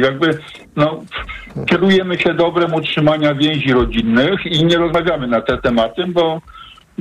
[0.02, 0.38] jakby,
[0.76, 1.02] no,
[1.66, 6.42] kierujemy się dobrem utrzymania więzi rodzinnych i nie rozmawiamy na te tematy, bo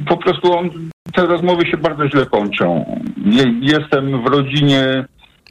[0.07, 0.71] po prostu on,
[1.15, 3.01] te rozmowy się bardzo źle kończą.
[3.61, 5.05] Jestem w rodzinie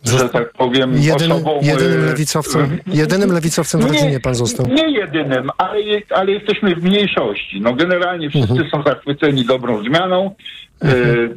[0.03, 1.59] że tak powiem, Jedyny, osobą...
[1.61, 4.67] Jedynym lewicowcem, jedynym lewicowcem w rodzinie pan został.
[4.67, 5.79] Nie jedynym, ale,
[6.09, 7.61] ale jesteśmy w mniejszości.
[7.61, 8.69] No generalnie wszyscy mhm.
[8.69, 10.35] są zachwyceni dobrą zmianą
[10.81, 11.29] mhm.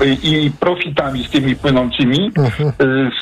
[0.00, 2.68] e, i profitami z tymi płynącymi, mhm.
[2.68, 2.72] e,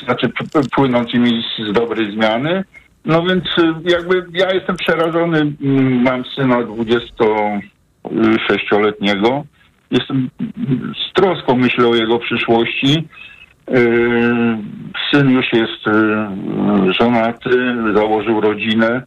[0.05, 0.31] znaczy
[0.75, 2.63] płynącymi z dobrej zmiany.
[3.05, 3.43] No więc
[3.89, 5.53] jakby ja jestem przerażony,
[6.03, 9.43] mam syna 26-letniego,
[9.91, 10.29] jestem
[11.09, 13.07] z troską myślę o jego przyszłości.
[13.67, 14.57] Yy,
[15.11, 19.01] syn już jest yy, żonaty, założył rodzinę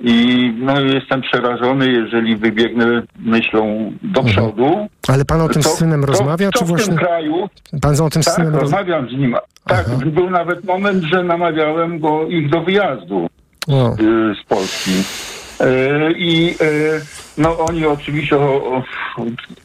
[0.00, 4.26] i no, jestem przerażony, jeżeli wybiegnę myślą do mhm.
[4.26, 4.88] przodu.
[5.08, 6.84] Ale pan o tym to, z synem to, rozmawia, to czy właśnie?
[6.84, 7.48] w tym kraju.
[7.82, 9.36] Pan o tym tak, z synem rozmawiam z nim.
[9.66, 9.98] Tak, Aha.
[10.06, 13.28] był nawet moment, że namawiałem go ich do wyjazdu
[13.68, 13.76] yy,
[14.42, 14.90] z Polski.
[16.16, 16.54] I
[17.38, 18.36] no oni oczywiście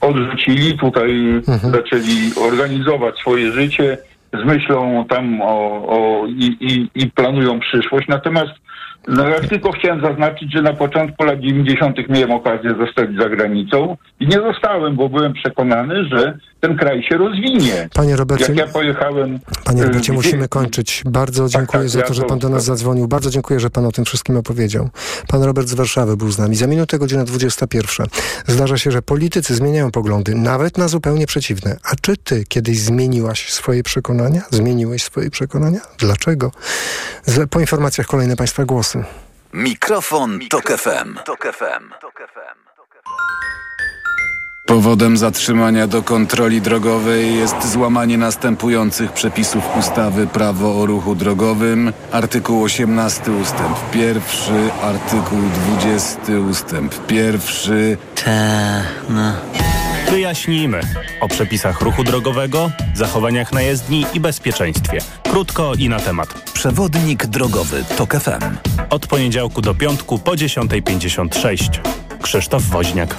[0.01, 1.11] odrzucili, tutaj
[1.47, 1.73] mhm.
[1.73, 3.97] zaczęli organizować swoje życie
[4.34, 8.07] z myślą tam o, o i, i, i planują przyszłość.
[8.07, 8.51] Natomiast
[9.08, 12.10] no ja tylko chciałem zaznaczyć, że na początku lat 90.
[12.10, 17.18] miałem okazję zostać za granicą i nie zostałem, bo byłem przekonany, że ten kraj się
[17.18, 17.89] rozwinie.
[17.93, 19.39] Panie Robercie, Jak ja pojechałem...
[19.66, 21.04] Panie Robercie, musimy kończyć.
[21.06, 23.08] Bardzo tak, dziękuję tak, za to, że pan do nas zadzwonił.
[23.08, 24.89] Bardzo dziękuję, że pan o tym wszystkim opowiedział.
[25.28, 26.56] Pan Robert z Warszawy był z nami.
[26.56, 28.08] Za minutę godzina 21.
[28.47, 31.78] Zdarza się, że politycy zmieniają poglądy, nawet na zupełnie przeciwne.
[31.91, 34.41] A czy ty kiedyś zmieniłaś swoje przekonania?
[34.49, 35.80] Zmieniłeś swoje przekonania?
[35.97, 36.52] Dlaczego?
[37.49, 38.90] Po informacjach kolejne państwa głosy.
[39.53, 41.17] Mikrofon, Mikrofon Tok FM.
[41.25, 42.01] Tok FM.
[44.65, 52.63] Powodem zatrzymania do kontroli drogowej jest złamanie następujących przepisów ustawy Prawo o ruchu drogowym, artykuł
[52.63, 54.21] 18 ustęp 1,
[54.83, 55.39] artykuł
[55.77, 56.19] 20
[56.49, 57.97] ustęp 1.
[58.25, 58.31] Ta,
[59.09, 59.33] no.
[60.10, 60.82] Wyjaśnijmy
[61.20, 64.99] o przepisach ruchu drogowego, zachowaniach na jezdni i bezpieczeństwie.
[65.24, 66.52] Krótko i na temat.
[66.54, 68.58] Przewodnik drogowy TOK FM.
[68.89, 71.80] Od poniedziałku do piątku po 10.56.
[72.22, 73.18] Krzysztof Woźniak.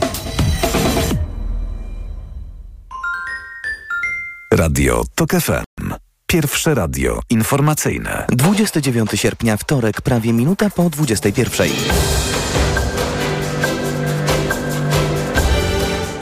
[4.52, 5.94] Radio TOK FM.
[6.26, 8.26] Pierwsze radio informacyjne.
[8.28, 11.68] 29 sierpnia, wtorek, prawie minuta po 21.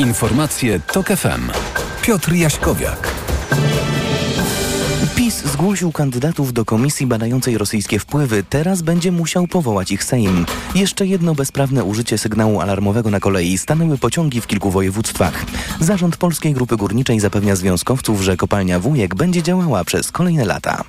[0.01, 1.51] Informacje TOK FM.
[2.03, 3.15] Piotr Jaśkowiak.
[5.17, 8.45] PiS zgłosił kandydatów do komisji badającej rosyjskie wpływy.
[8.51, 10.47] Teraz będzie musiał powołać ich Sejm.
[10.75, 13.59] Jeszcze jedno bezprawne użycie sygnału alarmowego na kolei.
[13.59, 15.45] Stanęły pociągi w kilku województwach.
[15.81, 20.85] Zarząd Polskiej Grupy Górniczej zapewnia związkowców, że kopalnia Wujek będzie działała przez kolejne lata.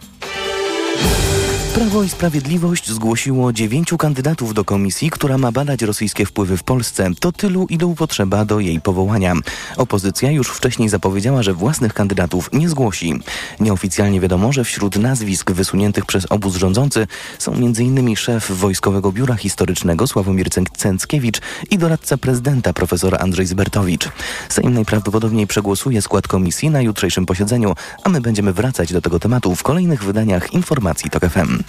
[1.75, 7.09] Prawo i Sprawiedliwość zgłosiło dziewięciu kandydatów do komisji, która ma badać rosyjskie wpływy w Polsce.
[7.19, 9.33] To tylu, ilu potrzeba do jej powołania.
[9.77, 13.13] Opozycja już wcześniej zapowiedziała, że własnych kandydatów nie zgłosi.
[13.59, 17.07] Nieoficjalnie wiadomo, że wśród nazwisk wysuniętych przez obóz rządzący
[17.39, 18.15] są m.in.
[18.15, 24.09] szef Wojskowego Biura Historycznego Sławomir Cęckiewicz i doradca prezydenta profesor Andrzej Zbertowicz.
[24.49, 29.55] Sejm najprawdopodobniej przegłosuje skład komisji na jutrzejszym posiedzeniu, a my będziemy wracać do tego tematu
[29.55, 31.60] w kolejnych wydaniach informacji TOK FM.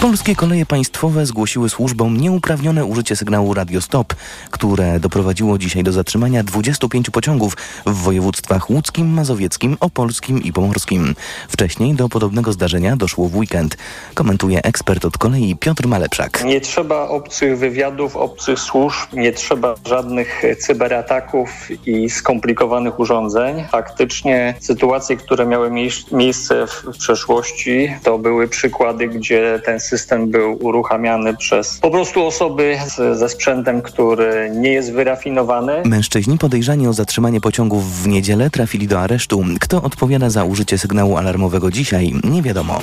[0.00, 4.14] Polskie koleje państwowe zgłosiły służbom nieuprawnione użycie sygnału Radio Stop,
[4.50, 7.56] które doprowadziło dzisiaj do zatrzymania 25 pociągów
[7.86, 11.14] w województwach łódzkim, mazowieckim, opolskim i pomorskim.
[11.48, 13.76] Wcześniej do podobnego zdarzenia doszło w weekend.
[14.14, 16.44] Komentuje ekspert od kolei Piotr Malepszak.
[16.44, 21.50] Nie trzeba obcych wywiadów, obcych służb, nie trzeba żadnych cyberataków
[21.86, 23.64] i skomplikowanych urządzeń.
[23.70, 25.70] Faktycznie sytuacje, które miały
[26.12, 32.78] miejsce w przeszłości, to były przykłady, gdzie ten system był uruchamiany przez po prostu osoby
[32.86, 35.82] z, ze sprzętem, który nie jest wyrafinowany.
[35.84, 39.44] Mężczyźni podejrzani o zatrzymanie pociągów w niedzielę trafili do aresztu.
[39.60, 42.80] Kto odpowiada za użycie sygnału alarmowego dzisiaj, nie wiadomo.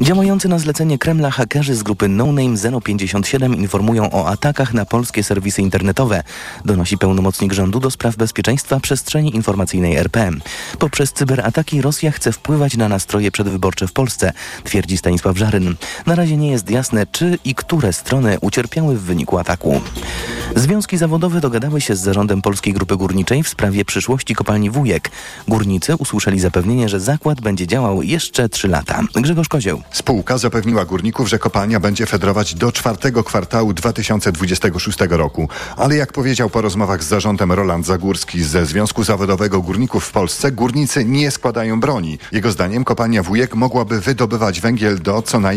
[0.00, 5.22] Działający na zlecenie Kremla hakerzy z grupy No Name 057 informują o atakach na polskie
[5.22, 6.22] serwisy internetowe,
[6.64, 10.30] donosi pełnomocnik rządu do spraw bezpieczeństwa przestrzeni informacyjnej RP.
[10.78, 14.32] Poprzez cyberataki Rosja chce wpływać na nastroje przedwyborcze w Polsce,
[14.64, 15.63] twierdzi Stanisław Żaryn.
[16.06, 19.80] Na razie nie jest jasne, czy i które strony ucierpiały w wyniku ataku.
[20.56, 25.10] Związki zawodowe dogadały się z zarządem Polskiej Grupy Górniczej w sprawie przyszłości kopalni Wujek.
[25.48, 29.00] Górnicy usłyszeli zapewnienie, że zakład będzie działał jeszcze 3 lata.
[29.14, 29.82] Grzegorz Kozieł.
[29.90, 35.48] Spółka zapewniła górników, że kopalnia będzie fedrować do czwartego kwartału 2026 roku.
[35.76, 40.52] Ale jak powiedział po rozmowach z zarządem Roland Zagórski ze Związku Zawodowego Górników w Polsce,
[40.52, 42.18] górnicy nie składają broni.
[42.32, 45.53] Jego zdaniem kopalnia Wujek mogłaby wydobywać węgiel do co najmniej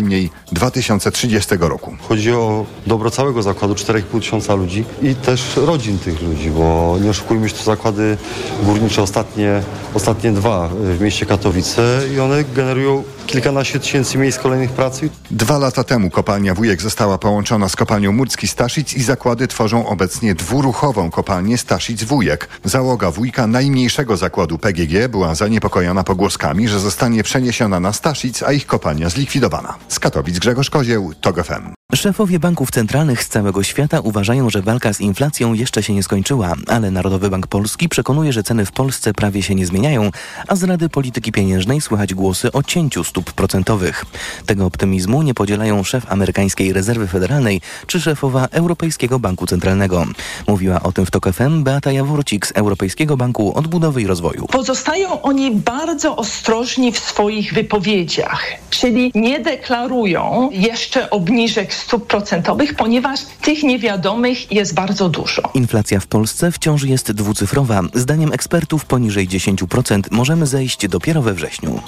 [0.52, 1.95] 2030 roku.
[2.08, 7.10] Chodzi o dobro całego zakładu, 4,5 tysiąca ludzi i też rodzin tych ludzi, bo nie
[7.10, 8.18] oszukujmy się, to zakłady
[8.64, 9.62] górnicze ostatnie,
[9.93, 15.09] ostatnie dwa w mieście Katowice i one generują kilkanaście tysięcy miejsc kolejnych pracy.
[15.32, 20.36] Dwa lata temu kopalnia Wujek została połączona z kopalnią Murski Staszic i zakłady tworzą obecnie
[20.36, 22.49] dwuruchową kopalnię Staszic Wujek.
[22.63, 28.65] Załoga wujka najmniejszego zakładu PGG była zaniepokojona pogłoskami, że zostanie przeniesiona na Staszic, a ich
[28.67, 29.75] kopalnia zlikwidowana.
[29.88, 31.76] Z Katowic Grzegorz Kozieł, TOG FM.
[31.96, 36.54] Szefowie banków centralnych z całego świata uważają, że walka z inflacją jeszcze się nie skończyła,
[36.68, 40.12] ale Narodowy Bank Polski przekonuje, że ceny w Polsce prawie się nie zmieniają,
[40.48, 44.06] a z Rady Polityki Pieniężnej słychać głosy o cięciu stóp procentowych.
[44.46, 50.06] Tego optymizmu nie podzielają szef amerykańskiej rezerwy federalnej czy szefowa Europejskiego Banku Centralnego.
[50.48, 54.48] Mówiła o tym w TOK FM Beata Jaworcik z Europejskiego Banku Odbudowy i Rozwoju.
[54.48, 63.19] Pozostają oni bardzo ostrożni w swoich wypowiedziach, czyli nie deklarują jeszcze obniżek stóp procentowych, ponieważ
[63.41, 65.41] tych niewiadomych jest bardzo dużo.
[65.53, 67.82] Inflacja w Polsce wciąż jest dwucyfrowa.
[67.93, 71.82] Zdaniem ekspertów poniżej 10% możemy zejść dopiero we wrześniu.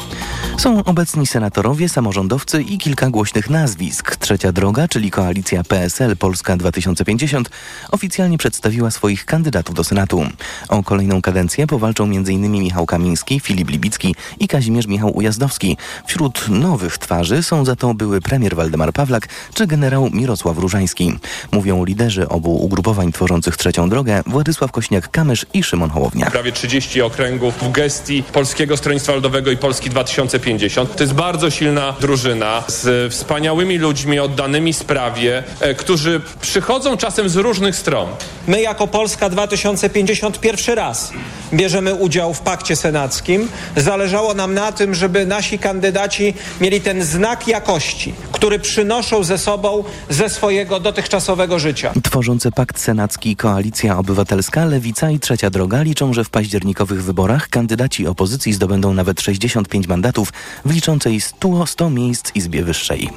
[0.58, 4.16] Są obecni senatorowie, samorządowcy i kilka głośnych nazwisk.
[4.16, 7.50] Trzecia droga, czyli koalicja PSL Polska 2050,
[7.92, 10.24] oficjalnie przedstawiła swoich kandydatów do Senatu.
[10.70, 12.52] O kolejną kadencję powalczą m.in.
[12.52, 15.78] Michał Kamiński, Filip Libicki i Kazimierz Michał Ujazdowski.
[16.06, 19.79] Wśród nowych twarzy są za to były premier Waldemar Pawlak czy generał
[20.12, 21.14] Mirosław Różański.
[21.52, 26.32] Mówią liderzy obu ugrupowań tworzących trzecią drogę Władysław Kośniak-Kamysz i Szymon Hołownia.
[26.32, 30.96] Prawie 30 okręgów w gestii Polskiego Stronnictwa Ludowego i Polski 2050.
[30.96, 37.36] To jest bardzo silna drużyna z wspaniałymi ludźmi oddanymi sprawie, e, którzy przychodzą czasem z
[37.36, 38.08] różnych stron.
[38.48, 41.12] My jako Polska 2050 pierwszy raz
[41.54, 43.50] bierzemy udział w pakcie senackim.
[43.76, 49.69] Zależało nam na tym, żeby nasi kandydaci mieli ten znak jakości, który przynoszą ze sobą
[50.10, 51.94] ze swojego dotychczasowego życia.
[52.04, 58.08] Tworzące pakt senacki Koalicja Obywatelska, Lewica i Trzecia Droga liczą, że w październikowych wyborach kandydaci
[58.08, 60.34] opozycji zdobędą nawet 65 mandatów
[60.66, 63.10] w liczącej 100, 100 miejsc Izbie Wyższej.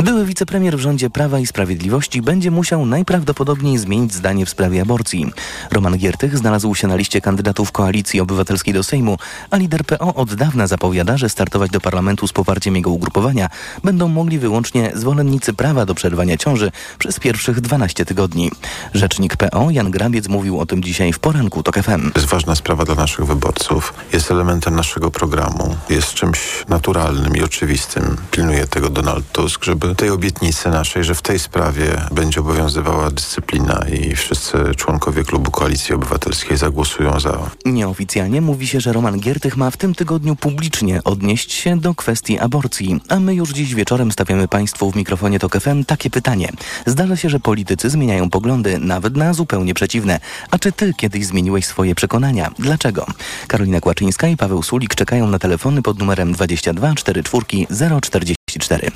[0.00, 5.26] Były wicepremier w rządzie Prawa i Sprawiedliwości będzie musiał najprawdopodobniej zmienić zdanie w sprawie aborcji.
[5.70, 9.16] Roman Giertych znalazł się na liście kandydatów Koalicji Obywatelskiej do Sejmu,
[9.50, 13.48] a lider PO od dawna zapowiada, że startować do parlamentu z poparciem jego ugrupowania
[13.84, 18.50] będą mogli wyłącznie zwolennicy prawa do przerwania ciąży przez pierwszych 12 tygodni.
[18.94, 22.12] Rzecznik PO Jan Grabiec mówił o tym dzisiaj w poranku TOK FM.
[22.12, 23.94] To jest ważna sprawa dla naszych wyborców.
[24.12, 25.76] Jest elementem naszego programu.
[25.90, 28.16] Jest czymś naturalnym i oczywistym.
[28.30, 33.84] Pilnuje tego Donald Tusk, żeby tej obietnicy naszej, że w tej sprawie będzie obowiązywała dyscyplina
[33.92, 37.38] i wszyscy członkowie klubu Koalicji Obywatelskiej zagłosują za.
[37.64, 42.38] Nieoficjalnie mówi się, że Roman Giertych ma w tym tygodniu publicznie odnieść się do kwestii
[42.38, 43.00] aborcji.
[43.08, 46.48] A my już dziś wieczorem stawiamy Państwu w mikrofonie TOK FM takie pytanie.
[46.86, 50.20] Zdarza się, że politycy zmieniają poglądy, nawet na zupełnie przeciwne.
[50.50, 52.50] A czy Ty kiedyś zmieniłeś swoje przekonania?
[52.58, 53.06] Dlaczego?
[53.48, 58.90] Karolina Kłaczyńska i Paweł Sulik czekają na telefony pod numerem 22 44 044.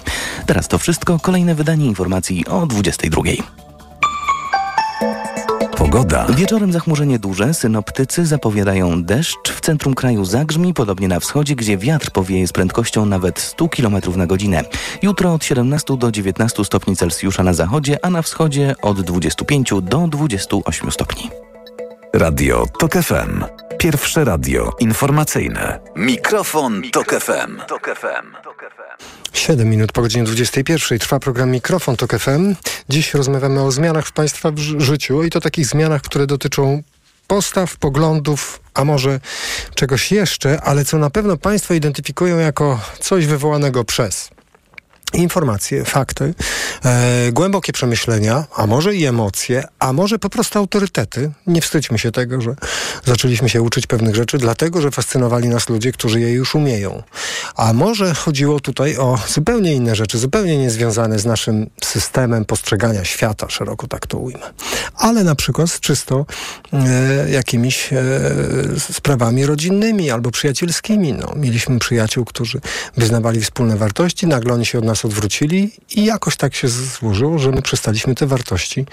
[0.46, 1.18] Teraz to wszystko.
[1.18, 3.65] Kolejne wydanie informacji o 22.
[5.86, 6.26] Pogoda.
[6.28, 9.52] Wieczorem zachmurzenie duże, synoptycy zapowiadają deszcz.
[9.52, 13.96] W centrum kraju zagrzmi, podobnie na wschodzie, gdzie wiatr powieje z prędkością nawet 100 km
[14.16, 14.64] na godzinę.
[15.02, 20.08] Jutro od 17 do 19 stopni Celsjusza na zachodzie, a na wschodzie od 25 do
[20.08, 21.30] 28 stopni.
[22.14, 23.44] Radio TOK FM.
[23.78, 25.80] Pierwsze radio informacyjne.
[25.96, 27.60] Mikrofon, Tok FM.
[27.68, 28.45] Tok FM.
[29.38, 32.54] 7 minut po godzinie 21 trwa program Mikrofon Tok FM.
[32.88, 36.82] Dziś rozmawiamy o zmianach w Państwa w życiu i to takich zmianach, które dotyczą
[37.26, 39.20] postaw, poglądów, a może
[39.74, 44.30] czegoś jeszcze, ale co na pewno Państwo identyfikują jako coś wywołanego przez
[45.14, 46.34] informacje, fakty,
[46.84, 51.30] e, głębokie przemyślenia, a może i emocje, a może po prostu autorytety.
[51.46, 52.54] Nie wstydźmy się tego, że
[53.04, 57.02] zaczęliśmy się uczyć pewnych rzeczy, dlatego że fascynowali nas ludzie, którzy je już umieją.
[57.56, 63.46] A może chodziło tutaj o zupełnie inne rzeczy, zupełnie niezwiązane z naszym systemem postrzegania świata,
[63.50, 64.52] szeroko tak to ujmę.
[64.96, 66.26] Ale na przykład z czysto
[66.72, 68.00] e, jakimiś e,
[68.92, 71.12] sprawami rodzinnymi albo przyjacielskimi.
[71.12, 72.60] No, mieliśmy przyjaciół, którzy
[72.96, 77.50] wyznawali wspólne wartości, nagle oni się od nas odwrócili i jakoś tak się złożyło, że
[77.50, 78.86] my przestaliśmy te wartości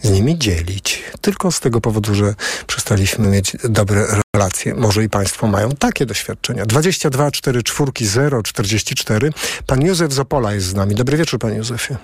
[0.00, 1.02] z nimi dzielić.
[1.20, 2.34] Tylko z tego powodu, że
[2.66, 4.74] przestaliśmy mieć dobre relacje.
[4.74, 6.66] Może i Państwo mają takie doświadczenia.
[6.66, 9.30] 22 4 4 0 44.
[9.66, 10.94] Pan Józef Zopola jest z nami.
[10.94, 11.96] Dobry wieczór, Panie Józefie.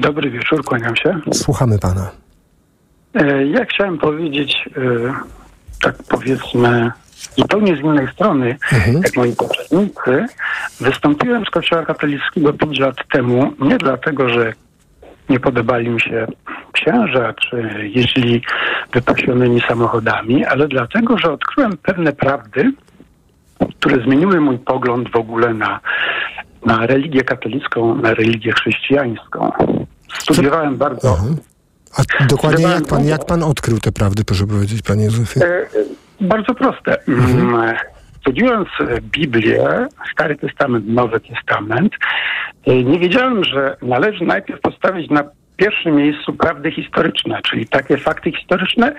[0.00, 1.20] Dobry wieczór, kłaniam się.
[1.32, 2.10] Słuchamy Pana.
[3.14, 5.14] E, ja chciałem powiedzieć, e,
[5.80, 6.90] tak powiedzmy,
[7.36, 9.00] zupełnie z innej strony, mhm.
[9.04, 10.26] jak moi poprzednicy,
[10.80, 14.52] wystąpiłem z Kościoła katolickiego 5 lat temu nie dlatego, że
[15.28, 16.26] nie podobali mi się
[16.72, 18.42] księża, czy jeździli
[18.92, 22.72] wypasionymi samochodami, ale dlatego, że odkryłem pewne prawdy,
[23.80, 25.80] które zmieniły mój pogląd w ogóle na,
[26.66, 29.52] na religię katolicką, na religię chrześcijańską.
[30.18, 31.10] Studiowałem bardzo.
[31.10, 31.36] Mhm.
[31.96, 35.40] A dokładnie jak pan, jak pan odkrył te prawdy, proszę powiedzieć, panie Józefie?
[36.22, 36.96] Bardzo proste.
[37.08, 37.54] Mhm.
[37.54, 37.74] Mm,
[38.20, 38.68] studiując
[39.02, 41.92] Biblię, Stary Testament, Nowy Testament,
[42.66, 45.24] e, nie wiedziałem, że należy najpierw postawić na
[45.56, 48.92] pierwszym miejscu prawdy historyczne, czyli takie fakty historyczne,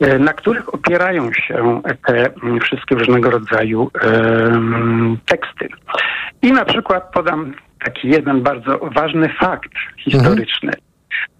[0.00, 5.68] e, na których opierają się te mm, wszystkie różnego rodzaju um, teksty.
[6.42, 7.54] I na przykład podam
[7.84, 10.72] taki jeden bardzo ważny fakt historyczny.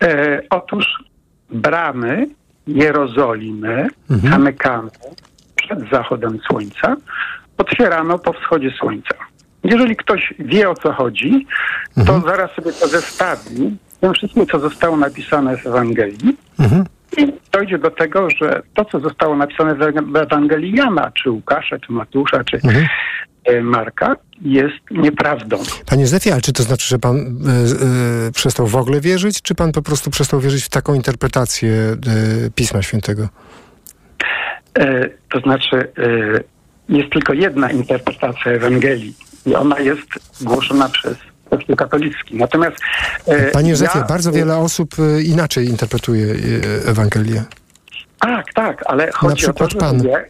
[0.00, 0.28] Mhm.
[0.28, 0.86] E, otóż
[1.50, 2.26] bramy
[2.74, 4.32] Jerozolimy mhm.
[4.32, 4.90] zamykano
[5.56, 6.96] przed zachodem słońca,
[7.58, 9.14] otwierano po wschodzie słońca.
[9.64, 11.46] Jeżeli ktoś wie o co chodzi,
[11.94, 12.22] to mhm.
[12.22, 16.84] zaraz sobie to zestawi z tym wszystkim, co zostało napisane w Ewangelii mhm.
[17.16, 21.92] i dojdzie do tego, że to, co zostało napisane w Ewangelii Jana, czy Łukasza, czy
[21.92, 22.86] Matusza, czy mhm.
[23.50, 25.58] E, Marka, jest nieprawdą.
[25.86, 29.54] Panie Józefie, ale czy to znaczy, że pan y, y, przestał w ogóle wierzyć, czy
[29.54, 31.70] pan po prostu przestał wierzyć w taką interpretację
[32.46, 33.28] y, Pisma Świętego?
[35.32, 35.92] To znaczy,
[36.88, 39.14] jest tylko jedna interpretacja Ewangelii
[39.46, 40.08] i ona jest
[40.40, 41.16] głoszona przez
[41.50, 42.36] Kościół katolicki.
[42.36, 42.76] Natomiast...
[43.52, 44.94] Panie Józefie, ja, bardzo wiele osób
[45.24, 46.34] inaczej interpretuje
[46.86, 47.44] Ewangelię.
[48.20, 49.96] Tak, tak, ale chodzi o to, że pan.
[49.96, 50.26] Ludzie,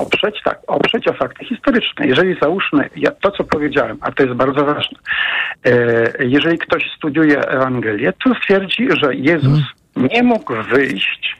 [0.00, 2.06] oprzeć, tak, oprzeć o fakty historyczne.
[2.06, 4.98] Jeżeli załóżmy ja, to, co powiedziałem, a to jest bardzo ważne,
[5.64, 9.60] e, jeżeli ktoś studiuje Ewangelię, to stwierdzi, że Jezus
[9.94, 10.12] hmm.
[10.12, 11.38] nie mógł wyjść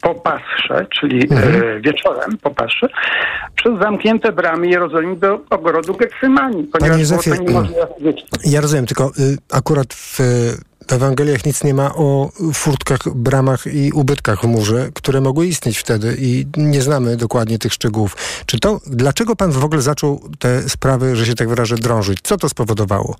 [0.00, 1.82] po pasrze, czyli e, mhm.
[1.82, 2.88] wieczorem po pasrze,
[3.54, 7.86] przez zamknięte bramy Jerozolimy do ogrodu Getsemani, ponieważ Józefie, było to niemożliwe.
[8.44, 10.20] Ja rozumiem, tylko y, akurat w
[10.88, 15.78] w Ewangeliach nic nie ma o furtkach, bramach i ubytkach w murze, które mogły istnieć
[15.78, 18.16] wtedy i nie znamy dokładnie tych szczegółów.
[18.46, 22.18] Czy to, dlaczego pan w ogóle zaczął te sprawy, że się tak wyrażę, drążyć?
[22.22, 23.16] Co to spowodowało?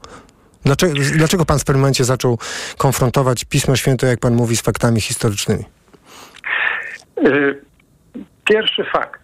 [0.64, 2.38] Dlaczego, dlaczego pan w pewnym momencie zaczął
[2.78, 5.64] konfrontować Pismo Święte, jak pan mówi, z faktami historycznymi?
[7.26, 7.62] Y,
[8.44, 9.23] pierwszy fakt.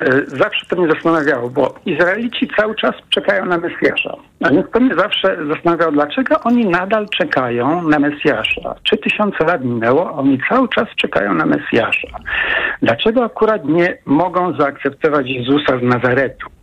[0.00, 4.16] E, zawsze to mnie zastanawiało, bo Izraelici cały czas czekają na Mesjasza.
[4.44, 8.74] A więc to mnie zawsze zastanawiało, dlaczego oni nadal czekają na Mesjasza.
[8.82, 12.08] Trzy tysiące lat minęło, a oni cały czas czekają na Mesjasza.
[12.82, 16.55] Dlaczego akurat nie mogą zaakceptować Jezusa z Nazaretu?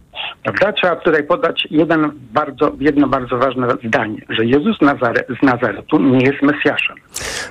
[0.44, 0.74] Prawda?
[0.74, 6.26] Trzeba tutaj podać jeden bardzo, jedno bardzo ważne zdanie, że Jezus Nazare, z Nazaretu nie
[6.26, 6.96] jest Mesjaszem.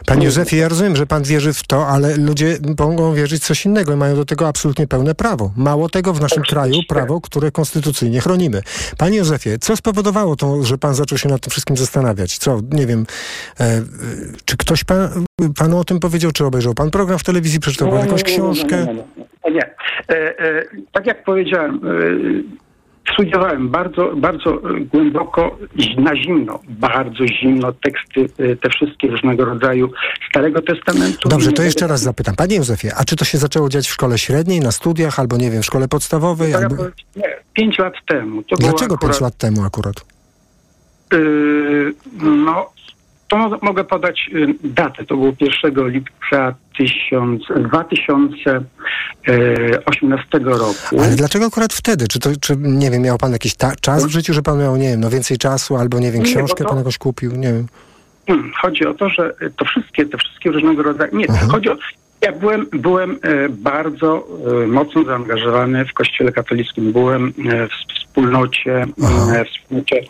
[0.06, 3.66] Panie Józefie, ja rozumiem, że pan wierzy w to, ale ludzie mogą wierzyć w coś
[3.66, 5.50] innego i mają do tego absolutnie pełne prawo.
[5.56, 8.60] Mało tego w naszym kraju prawo, które konstytucyjnie chronimy.
[8.98, 12.38] Panie Józefie, co spowodowało to, że pan zaczął się nad tym wszystkim zastanawiać?
[12.38, 13.06] Co, nie wiem,
[13.60, 13.82] e,
[14.44, 15.08] czy ktoś pan,
[15.58, 18.76] panu o tym powiedział, czy obejrzał pan program w telewizji, przeczytał pan jakąś książkę?
[18.86, 19.04] Nie, nie,
[19.44, 19.50] nie.
[19.50, 19.74] nie.
[20.08, 22.71] E, e, tak jak powiedziałem, e,
[23.12, 24.58] studiowałem bardzo, bardzo
[24.92, 25.58] głęboko,
[25.98, 29.90] na zimno, bardzo zimno teksty, te wszystkie różnego rodzaju
[30.30, 31.28] Starego Testamentu.
[31.28, 32.36] Dobrze, to jeszcze raz zapytam.
[32.36, 35.50] Panie Józefie, a czy to się zaczęło dziać w szkole średniej, na studiach, albo nie
[35.50, 36.54] wiem, w szkole podstawowej?
[36.54, 36.76] Albo...
[37.16, 38.42] Nie, pięć lat temu.
[38.42, 39.94] To Dlaczego akurat, pięć lat temu akurat?
[41.12, 42.71] Yy, no,
[43.32, 45.04] to mogę podać y, datę.
[45.04, 45.32] To było
[45.64, 51.00] 1 lipca 1000, 2018 roku.
[51.00, 52.08] Ale dlaczego akurat wtedy?
[52.08, 54.76] Czy, to, czy nie wiem, miał pan jakiś ta, czas w życiu, że pan miał,
[54.76, 57.66] nie wiem, no więcej czasu, albo nie wiem, książkę nie, pan jakoś kupił, nie wiem.
[58.26, 61.16] Hmm, chodzi o to, że to wszystkie, te wszystkie różnego rodzaju...
[61.16, 61.46] Nie, Aha.
[61.50, 61.76] chodzi o...
[62.20, 63.18] Ja byłem, byłem
[63.50, 64.26] bardzo
[64.66, 66.92] mocno zaangażowany w Kościele katolickim.
[66.92, 67.32] Byłem
[68.11, 70.02] w wspólnocie, w wspólnocie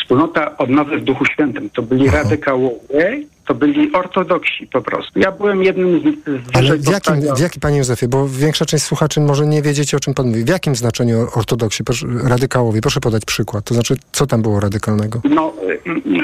[0.00, 1.70] wspólnota odnowy w Duchu Świętym.
[1.70, 2.16] To byli Aha.
[2.16, 5.18] radykałowie, to byli ortodoksi po prostu.
[5.18, 8.84] Ja byłem jednym z, z Ale w jakim, w jakim, panie Józefie, bo większa część
[8.84, 10.44] słuchaczy może nie wiedzieć, o czym pan mówi.
[10.44, 11.82] W jakim znaczeniu ortodoksi,
[12.28, 12.80] radykałowie?
[12.80, 13.64] Proszę podać przykład.
[13.64, 15.20] To znaczy, co tam było radykalnego?
[15.24, 15.52] No,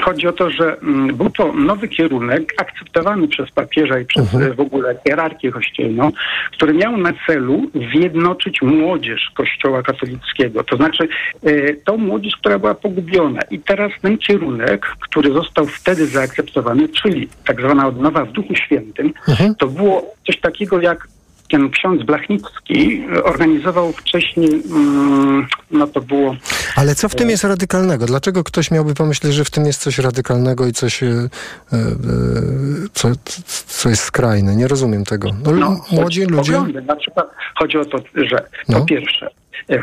[0.03, 0.77] chodzi o to, że
[1.13, 4.55] był to nowy kierunek akceptowany przez papieża i przez uh-huh.
[4.55, 6.11] w ogóle hierarchię kościelną,
[6.51, 7.61] który miał na celu
[7.93, 10.63] zjednoczyć młodzież kościoła katolickiego.
[10.63, 11.07] To znaczy,
[11.85, 13.41] tą młodzież, która była pogubiona.
[13.51, 19.13] I teraz ten kierunek, który został wtedy zaakceptowany, czyli tak zwana odnowa w Duchu Świętym,
[19.27, 19.55] mhm.
[19.55, 21.07] to było coś takiego jak
[21.51, 26.35] ten ksiądz Blachnicki organizował wcześniej, mm, no to było...
[26.75, 28.05] Ale co w tym jest radykalnego?
[28.05, 31.29] Dlaczego ktoś miałby pomyśleć, że w tym jest coś radykalnego i coś, e, e,
[32.93, 33.09] co,
[33.67, 34.55] co jest skrajne?
[34.55, 35.29] Nie rozumiem tego.
[35.43, 36.53] No, no młodzi ludzie...
[36.53, 36.81] Poglądy.
[36.81, 37.27] Na przykład
[37.59, 38.79] chodzi o to, że no.
[38.79, 39.29] po pierwsze,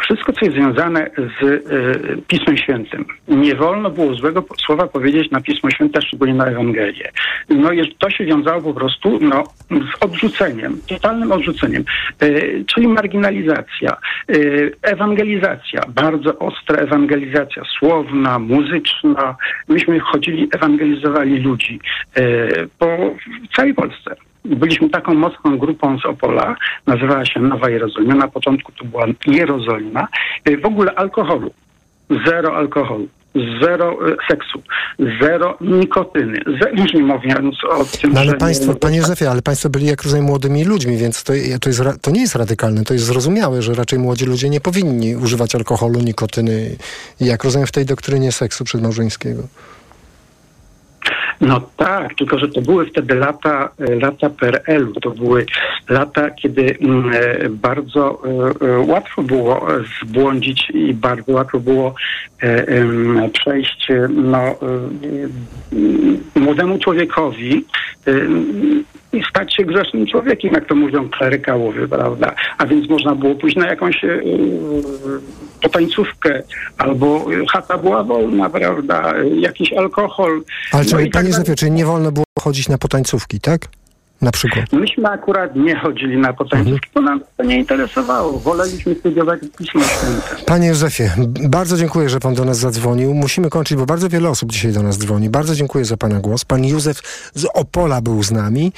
[0.01, 3.05] wszystko, co jest związane z y, Pismem Świętym.
[3.29, 7.11] Nie wolno było złego słowa powiedzieć na Pismo Święte, szczególnie na Ewangelię.
[7.49, 11.85] No to się wiązało po prostu no, z odrzuceniem, totalnym odrzuceniem,
[12.23, 13.97] y, czyli marginalizacja,
[14.31, 19.37] y, ewangelizacja, bardzo ostra ewangelizacja, słowna, muzyczna.
[19.69, 21.81] Myśmy chodzili, ewangelizowali ludzi
[22.79, 22.87] po
[23.57, 24.17] całej Polsce
[24.57, 26.57] byliśmy taką mocną grupą z Opola,
[26.87, 28.15] nazywała się Nowa Jerozolima.
[28.15, 30.09] Na początku to była Jerozolima.
[30.49, 31.51] Y, w ogóle alkoholu.
[32.27, 33.09] Zero alkoholu
[33.63, 34.63] zero y, seksu,
[35.21, 36.39] zero nikotyny,
[36.73, 38.79] już nie mówiąc o tym, no ale państwo, nie...
[38.79, 42.21] panie Józefie, ale państwo byli jak rozumiem młodymi ludźmi, więc to, to, jest, to nie
[42.21, 46.77] jest radykalne, to jest zrozumiałe, że raczej młodzi ludzie nie powinni używać alkoholu, nikotyny,
[47.21, 49.43] jak rozumiem w tej doktrynie seksu przedmałżeńskiego.
[51.41, 55.01] No tak, tylko że to były wtedy lata, e, lata PRL-u.
[55.01, 55.47] To były
[55.89, 58.23] lata, kiedy mm, e, bardzo
[58.61, 59.67] e, łatwo było
[60.03, 61.95] zbłądzić i bardzo łatwo było
[63.33, 64.55] przejść no,
[66.35, 67.65] młodemu człowiekowi
[69.13, 72.35] i stać się grzesznym człowiekiem, jak to mówią klerykałowie, prawda?
[72.59, 74.05] A więc można było pójść na jakąś
[75.63, 76.43] potańcówkę,
[76.79, 79.15] albo chata była wolna, prawda?
[79.41, 80.43] Jakiś alkohol.
[80.73, 83.61] Ale no czy, panie tak czy nie wolno było chodzić na potańcówki, tak?
[84.23, 84.73] Na przykład?
[84.73, 86.93] Myśmy akurat nie chodzili na potańcówki, mhm.
[86.95, 88.39] bo nam to nie interesowało.
[88.39, 90.45] Woleliśmy studiować Pismo Święte.
[90.47, 91.05] Panie Józefie,
[91.49, 93.15] bardzo dziękuję, że pan do nas zadzwonił.
[93.15, 95.31] Musimy kończyć, bo bardzo wiele osób dzisiaj do nas dzwoni.
[95.31, 96.45] Bardzo dziękuję za pana głos.
[96.45, 97.01] Pan Józef
[97.35, 98.73] z Opola był z nami.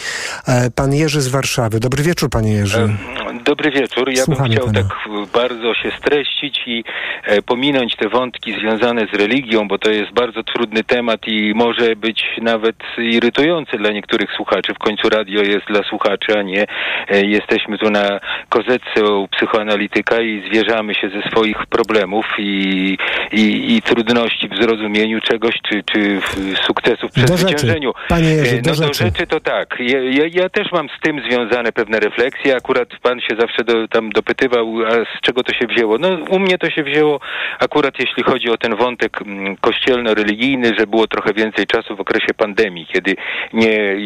[0.47, 1.81] E, pan Jerzy z Warszawy.
[1.81, 2.79] Dobry wieczór, panie Jerzy.
[2.79, 4.11] E, dobry wieczór.
[4.11, 4.83] Ja Słuchamy bym chciał pana.
[4.83, 4.99] tak
[5.33, 6.85] bardzo się streścić i
[7.25, 11.97] e, pominąć te wątki związane z religią, bo to jest bardzo trudny temat i może
[11.97, 14.75] być nawet irytujący dla niektórych słuchaczy.
[14.75, 16.66] W końcu radio radio jest dla słuchaczy, a nie
[17.09, 22.98] e, jesteśmy tu na kozetce u psychoanalityka i zwierzamy się ze swoich problemów i,
[23.32, 26.20] i, i trudności w zrozumieniu czegoś, czy, czy
[26.66, 27.93] sukcesów w przezwyciężeniu.
[28.09, 29.05] Panie Jerzy, e, no do, rzeczy.
[29.05, 29.77] rzeczy to tak.
[29.81, 32.57] Ja, ja, ja, też mam z tym związane pewne refleksje.
[32.57, 35.98] Akurat pan się zawsze do, tam dopytywał, a z czego to się wzięło.
[35.98, 37.20] No u mnie to się wzięło
[37.59, 42.35] akurat jeśli chodzi o ten wątek mm, kościelno-religijny, że było trochę więcej czasu w okresie
[42.36, 43.16] pandemii, kiedy
[43.52, 43.97] nie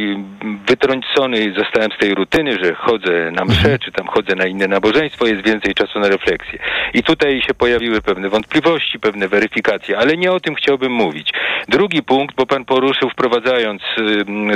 [1.14, 5.26] wyrzucony zostałem z tej rutyny, że chodzę na msze, czy tam chodzę na inne nabożeństwo,
[5.26, 6.58] jest więcej czasu na refleksję.
[6.94, 11.30] I tutaj się pojawiły pewne wątpliwości, pewne weryfikacje, ale nie o tym chciałbym mówić.
[11.68, 13.82] Drugi punkt, bo pan poruszył wprowadzając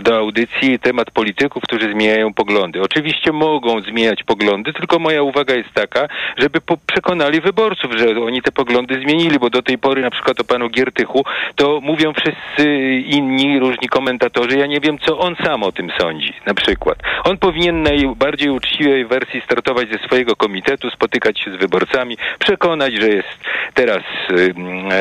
[0.02, 2.82] do audycji temat polityków, którzy zmieniają poglądy.
[2.82, 8.52] Oczywiście mogą zmieniać poglądy, tylko moja uwaga jest taka, żeby przekonali wyborców, że oni te
[8.52, 11.24] poglądy zmienili, bo do tej pory na przykład o panu Giertychu
[11.56, 12.64] to mówią wszyscy
[13.06, 16.98] inni, różni komentatorzy, ja nie wiem, co on sam o tym sądzi, na przykład.
[17.24, 23.08] On powinien najbardziej uczciwej wersji startować ze swojego komitetu, spotykać się z wyborcami, przekonać, że
[23.08, 23.28] jest
[23.74, 24.02] teraz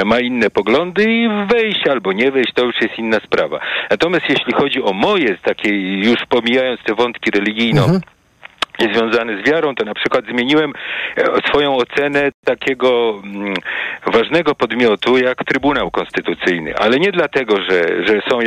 [0.06, 3.60] ma inne poglądy i wejść albo nie wejść, to już jest inna sprawa.
[3.90, 5.70] Natomiast jeśli chodzi o moje, takie
[6.10, 7.88] już pomijając te wątki religijno,
[8.80, 10.74] związany z wiarą, to na przykład zmieniłem
[11.18, 13.54] e, swoją ocenę takiego mm,
[14.06, 18.40] ważnego podmiotu jak Trybunał Konstytucyjny, ale nie dlatego, że, że są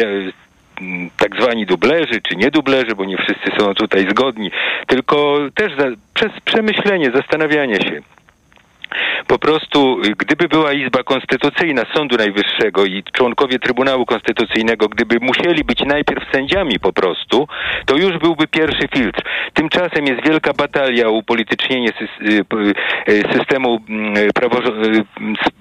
[1.16, 4.51] tak zwani dublerzy czy nie dublerzy, bo nie wszyscy są tutaj zgodni,
[4.86, 5.85] tylko też za,
[6.15, 8.02] przez przemyślenie, zastanawianie się.
[9.27, 15.65] Po prostu, y, gdyby była Izba Konstytucyjna Sądu Najwyższego i członkowie Trybunału Konstytucyjnego, gdyby musieli
[15.65, 17.48] być najpierw sędziami po prostu,
[17.86, 19.23] to już byłby pierwszy filtr.
[19.55, 21.89] Tymczasem jest wielka batalia o upolitycznienie
[22.23, 22.44] y,
[23.09, 24.15] y, systemu mm,
[25.40, 25.52] s-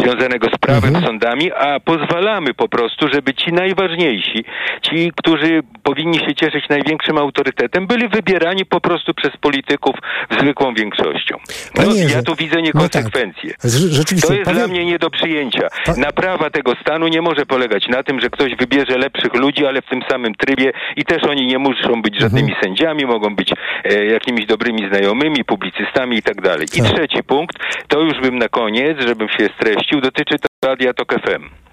[0.00, 4.44] związanego z prawem, sądami, a pozwalamy po prostu, żeby ci najważniejsi,
[4.82, 9.96] ci, którzy powinni się cieszyć największym autorytetem, byli wybierani po prostu przez polityków
[10.40, 11.36] zwykłą większością.
[11.76, 13.50] No, Panie ja tu widzę niekonsekwencje.
[13.64, 13.70] No tak.
[13.90, 15.68] Rzeczywiście, to jest powiem- dla mnie nie do przyjęcia.
[15.96, 19.86] Naprawa tego stanu nie może polegać na tym, że ktoś wybierze lepszych ludzi, ale w
[19.86, 22.64] tym samym trybie i też oni nie muszą być żadnymi Mhm.
[22.64, 23.52] sędziami, mogą być
[23.84, 26.66] e, jakimiś dobrymi znajomymi, publicystami i tak dalej.
[26.74, 26.92] I Tak.
[26.92, 27.56] trzeci punkt,
[27.88, 31.64] to już bym na koniec, żebym się streścił, dotyczy to Radia Tok FM.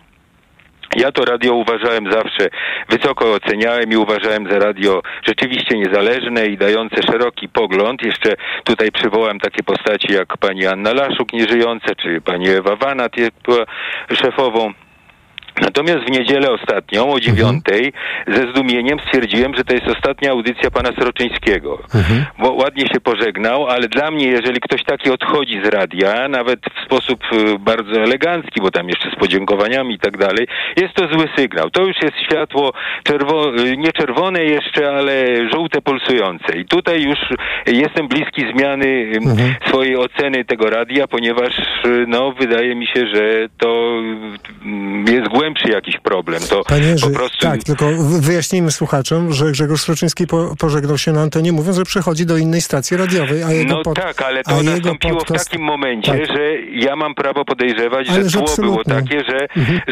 [0.96, 2.50] Ja to radio uważałem zawsze,
[2.90, 8.04] wysoko oceniałem i uważałem za radio rzeczywiście niezależne i dające szeroki pogląd.
[8.04, 13.12] Jeszcze tutaj przywołam takie postaci jak pani Anna Laszuk, nieżyjąca, czy pani Ewa Wanat,
[13.44, 13.66] była
[14.14, 14.74] szefową.
[15.62, 17.94] Natomiast w niedzielę ostatnią o dziewiątej
[18.28, 21.80] ze zdumieniem stwierdziłem, że to jest ostatnia audycja pana Sroczyńskiego.
[22.40, 26.86] Bo ładnie się pożegnał, ale dla mnie, jeżeli ktoś taki odchodzi z radia, nawet w
[26.86, 30.48] sposób y, bardzo elegancki, bo tam jeszcze z podziękowaniami i tak dalej,
[30.78, 31.70] jest to zły sygnał.
[31.70, 32.74] To już jest światło
[33.04, 36.58] czerwo, y, nie czerwone jeszcze, ale żółte pulsujące.
[36.58, 37.20] I tutaj już
[37.68, 39.20] jestem bliski zmiany y,
[39.68, 44.02] swojej oceny tego radia, ponieważ y, no, wydaje mi się, że to
[45.08, 46.42] jest głębszy jakiś problem.
[46.50, 51.12] To Panie po prostu tak, tylko wy- wyjaśnijmy słuchaczom, że Grzegorz Sroczyński po, pożegnał się
[51.12, 54.44] na antenie, mówiąc, że przechodzi do innej stacji radiowej, a jego No pod, tak, ale
[54.44, 56.28] to nastąpiło podcast- w takim momencie, tak.
[56.38, 58.94] że ja mam prawo podejrzewać, Ale że że tło było absolutnie.
[58.94, 59.08] Mhm.
[59.08, 59.48] takie, że,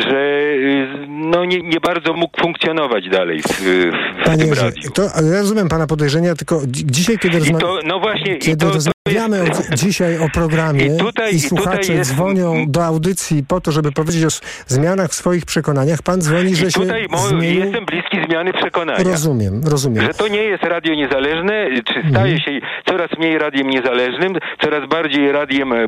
[0.09, 0.17] że
[0.53, 4.91] y, no nie, nie bardzo mógł funkcjonować dalej w, w, Panie tym radiu.
[4.93, 8.35] to, ale ja rozumiem pana podejrzenia, tylko dzi- dzisiaj, kiedy, I rozma- to, no właśnie,
[8.35, 12.11] i kiedy to, to rozmawiamy o, dzisiaj o programie I tutaj- i słuchacze tutaj jest-
[12.13, 14.27] dzwonią do audycji po to, żeby powiedzieć o
[14.67, 17.63] zmianach w swoich przekonaniach, pan dzwoni, że I się tutaj mo- zmienił...
[17.63, 19.03] jestem bliski zmiany przekonania.
[19.03, 20.05] Rozumiem, rozumiem.
[20.05, 22.39] Że to nie jest radio niezależne, czy staje Mhm.
[22.39, 22.51] się
[22.87, 24.33] coraz mniej radiem niezależnym,
[24.63, 25.87] coraz bardziej radiem e, e,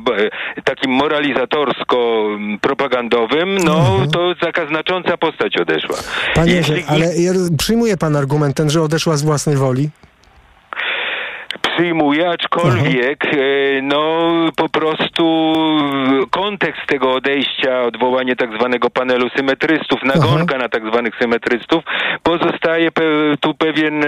[0.64, 5.96] takim moralizatorsko-propagandowym, no to taka znacząca postać odeszła.
[5.98, 6.34] Mhm.
[6.36, 9.90] Panie Jeśli- ale ja przyjmuje pan argument ten, że odeszła z własnej woli?
[11.76, 13.38] Przyjmuję, aczkolwiek e,
[13.82, 15.24] no po prostu
[16.30, 21.84] kontekst tego odejścia, odwołanie tak zwanego panelu symetrystów, nagonka na tak zwanych symetrystów,
[22.24, 23.04] pozostaje pe,
[23.40, 24.04] tu pewien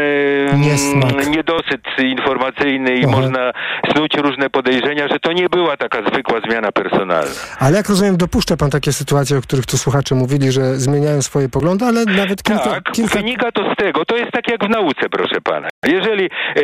[0.57, 1.27] Niesmak.
[1.27, 3.18] niedosyt informacyjny i Aha.
[3.18, 3.52] można
[3.94, 7.31] snuć różne podejrzenia, że to nie była taka zwykła zmiana personalna.
[7.60, 11.49] Ale jak rozumiem, dopuszcza pan takie sytuacje, o których tu słuchacze mówili, że zmieniają swoje
[11.49, 12.64] poglądy, ale nawet kilka...
[12.64, 13.19] Tak, kilka...
[13.19, 15.69] wynika to z tego, to jest tak jak w nauce, proszę pana.
[15.85, 16.61] Jeżeli e,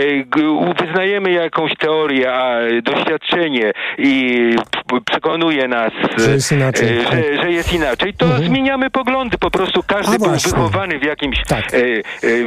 [0.94, 4.40] wyznajemy jakąś teorię, a doświadczenie i
[5.06, 7.14] przekonuje nas, Że jest inaczej, e, tak.
[7.14, 9.38] że, że jest inaczej, to zmieniamy poglądy.
[9.38, 10.52] Po prostu każdy A był właśnie.
[10.52, 11.74] wychowany w jakimś, Tak.
[11.74, 12.02] e, e,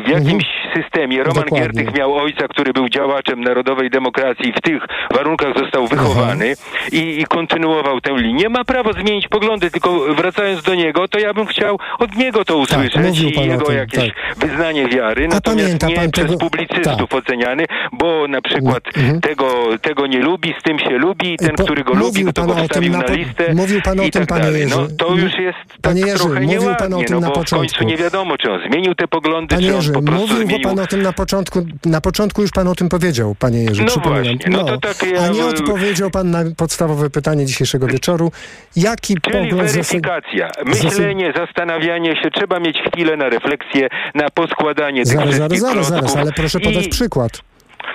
[0.05, 0.45] w jakimś
[0.75, 1.19] systemie.
[1.19, 1.61] Roman Dokładnie.
[1.61, 4.83] Giertych miał ojca, który był działaczem narodowej demokracji w tych
[5.15, 6.55] warunkach został wychowany
[6.93, 8.49] i, i kontynuował tę linię.
[8.49, 12.57] Ma prawo zmienić poglądy, tylko wracając do niego, to ja bym chciał od niego to
[12.57, 14.37] usłyszeć Tak, i jego tym, jakieś tak.
[14.37, 17.15] wyznanie wiary, natomiast nie przez tego- publicystów tak.
[17.19, 19.21] oceniany, bo na przykład Mhm.
[19.21, 19.47] tego,
[19.83, 22.33] tego nie lubi, z tym się lubi i ten, Po- który go lubi, mówił mówił
[22.33, 23.13] pan o tym na, po,
[23.55, 24.77] mówił pan o tym, tak panie Jerzy.
[24.77, 27.27] No, to już jest panie tak Jerzy, trochę mówił nieładnie, pan o tym no, na
[27.29, 27.75] bo początku.
[27.75, 30.21] w końcu nie wiadomo, czy on zmienił te poglądy, Panie czy on Jerzy, po prostu
[30.29, 30.69] mówił zmienił...
[30.69, 33.89] pan o tym na początku, na początku już pan o tym powiedział, panie Jerzy, No
[33.89, 34.25] przypominam.
[34.25, 38.33] właśnie, no to tak ja- A nie odpowiedział pan na podstawowe pytanie dzisiejszego wieczoru.
[38.77, 45.13] Jaki Czyli pogląd weryfikacja, myślenie, zastanawianie się, trzeba mieć chwilę na refleksję, na poskładanie tych
[45.13, 46.89] Zaraz, zaraz, wszystkich zaraz, zaraz, klocków ale proszę podać i...
[46.89, 47.33] przykład.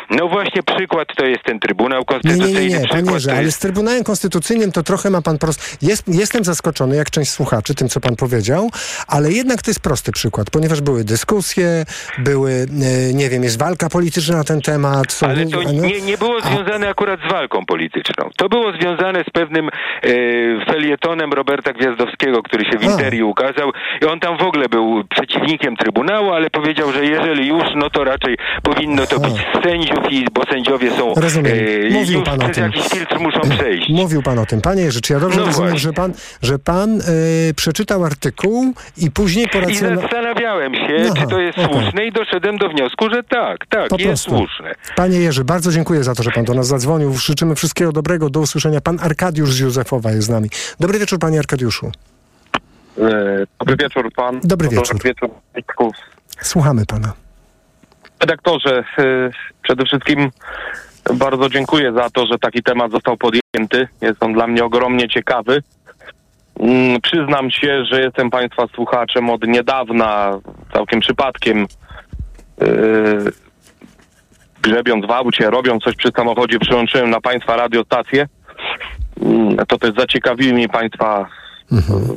[0.10, 2.62] No właśnie przykład to jest ten Trybunał Nie, Konstytucyjny.
[2.62, 3.58] nie, nie, nie, panie Jerzy, to ale jest...
[3.58, 5.78] z Trybunałem Konstytucyjnym to trochę ma pan prost...
[5.82, 8.70] Jest, jestem zaskoczony, jak część słuchaczy, tym, co pan powiedział,
[9.08, 11.86] ale jednak to jest prosty przykład, ponieważ były dyskusje,
[12.18, 15.12] były, e, nie wiem, jest walka polityczna na ten temat.
[15.12, 18.30] Są, Ale to a nie- nie, nie było związane akurat z walką polityczną.
[18.38, 20.10] To było związane z pewnym e,
[20.66, 22.92] felietonem Roberta Gwiazdowskiego, który się w A.
[22.92, 23.72] Interii ukazał.
[24.02, 28.04] I on tam w ogóle był przeciwnikiem Trybunału, ale powiedział, że jeżeli już, no to
[28.04, 31.58] raczej powinno to być z sędziów, i, bo sędziowie są Rozumiem.
[31.88, 32.64] e, Mówił pan o tym.
[32.64, 33.90] jakiś filtr muszą przejść.
[33.90, 34.62] Mówił pan o tym.
[34.62, 35.80] Panie Jerzy, czy ja dobrze No rozumiem, właśnie.
[35.90, 37.04] że pan, że pan e,
[37.56, 40.02] przeczytał artykuł i później I poracjonalizował...
[40.02, 41.70] zastanawiałem się, Aha, czy to jest okej.
[41.82, 44.30] słuszne i doszedłem do wniosku, że tak, tak, Po jest prostu.
[44.38, 44.76] słuszne.
[44.96, 47.14] Panie Jerzy, bardzo dziękuję za to, że pan do nas zadzwonił.
[47.14, 48.30] Życzymy wszystkiego dobrego.
[48.30, 48.82] Do usłyszenia.
[48.82, 50.50] Pan Arkadiusz z Józefowa jest z nami.
[50.80, 51.92] Dobry wieczór, panie Arkadiuszu.
[52.98, 54.40] E, Dobry wieczór pan.
[54.44, 55.04] Dobry Dobry wieczór.
[55.04, 55.30] wieczór.
[55.54, 55.92] Państwu.
[56.42, 57.14] Słuchamy pana.
[58.22, 59.04] Redaktorze, e,
[59.64, 60.32] przede wszystkim
[61.14, 63.88] bardzo dziękuję za to, że taki temat został podjęty.
[64.02, 65.64] Jest on dla mnie ogromnie ciekawy.
[66.60, 70.40] Mm, Przyznam się, że jestem Państwa słuchaczem od niedawna,
[70.74, 71.66] całkiem przypadkiem.
[72.62, 72.66] e,
[74.62, 78.28] Grzebiąc w aucie, robiąc coś przy samochodzie, przyłączyłem na Państwa radiostację.
[79.22, 81.28] Mm, To też zaciekawiły mnie Państwa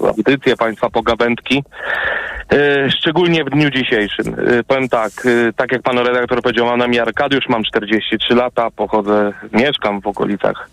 [0.09, 1.65] audycje, Państwa pogawędki.
[2.53, 4.27] E, Szczególnie w dniu dzisiejszym.
[4.29, 8.35] E, Powiem tak, e, tak jak pan redaktor powiedział, mam na imię Arkadiusz, mam 43
[8.35, 10.71] lata, pochodzę, mieszkam w okolicach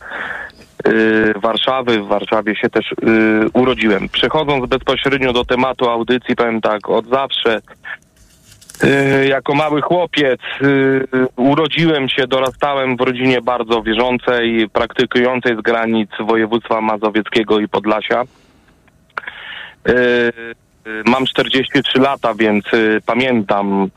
[1.36, 1.99] Warszawy.
[1.99, 2.94] W Warszawie się też
[3.54, 4.10] urodziłem.
[4.10, 7.62] Przechodząc bezpośrednio do tematu audycji, powiem tak, od zawsze
[9.28, 10.40] jako mały chłopiec
[11.36, 18.24] urodziłem się, dorastałem w rodzinie bardzo wierzącej, praktykującej z granic województwa mazowieckiego i Podlasia.
[20.88, 23.89] E, Mam 43 lata, więc y, pamiętam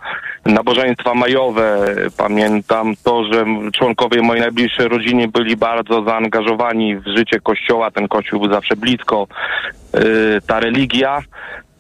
[0.47, 1.87] nabożeństwa majowe,
[2.19, 8.41] pamiętam to, że członkowie mojej najbliższej rodziny byli bardzo zaangażowani w życie kościoła, ten kościół
[8.41, 9.27] był zawsze blisko,
[9.95, 11.19] y, ta religia.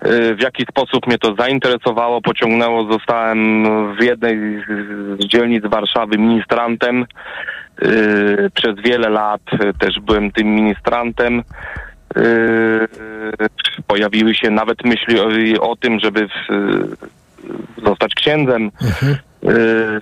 [0.06, 3.64] y, W jaki sposób mnie to zainteresowało, pociągnęło, zostałem
[3.96, 4.36] w jednej
[5.18, 7.06] z- dzielnic Warszawy ministrantem.
[7.82, 11.42] Y, Przez wiele lat y, też byłem tym ministrantem.
[12.16, 12.88] Yy,
[13.86, 15.28] pojawiły się nawet myśli o,
[15.70, 18.70] o tym, żeby w, yy, zostać księdzem.
[19.42, 20.00] Yy,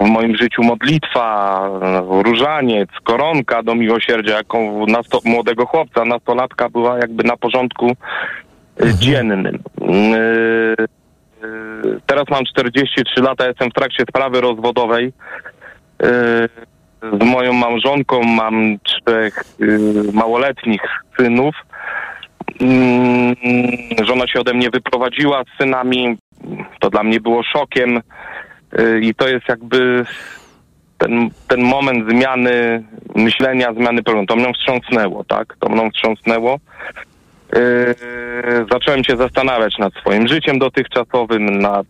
[0.00, 1.68] w moim życiu modlitwa,
[2.08, 4.58] różaniec, koronka do miłosierdzia, jako
[4.88, 7.96] nasto, młodego chłopca, nastolatka była jakby na porządku
[8.80, 9.58] yy, dziennym.
[12.06, 15.12] Teraz mam 43 lata, jestem w trakcie sprawy rozwodowej.
[17.12, 20.82] Z moją małżonką mam trzech y, małoletnich
[21.18, 21.54] synów.
[22.60, 23.34] Mm,
[24.04, 26.16] żona się ode mnie wyprowadziła z synami.
[26.80, 28.00] To dla mnie było szokiem.
[28.78, 30.06] Y, I to jest jakby
[30.98, 34.34] ten, ten moment zmiany myślenia, zmiany poglądu.
[34.34, 35.56] To mną wstrząsnęło, tak?
[35.60, 36.58] To mną wstrząsnęło.
[37.52, 41.86] Yy, zacząłem się zastanawiać nad swoim życiem dotychczasowym, nad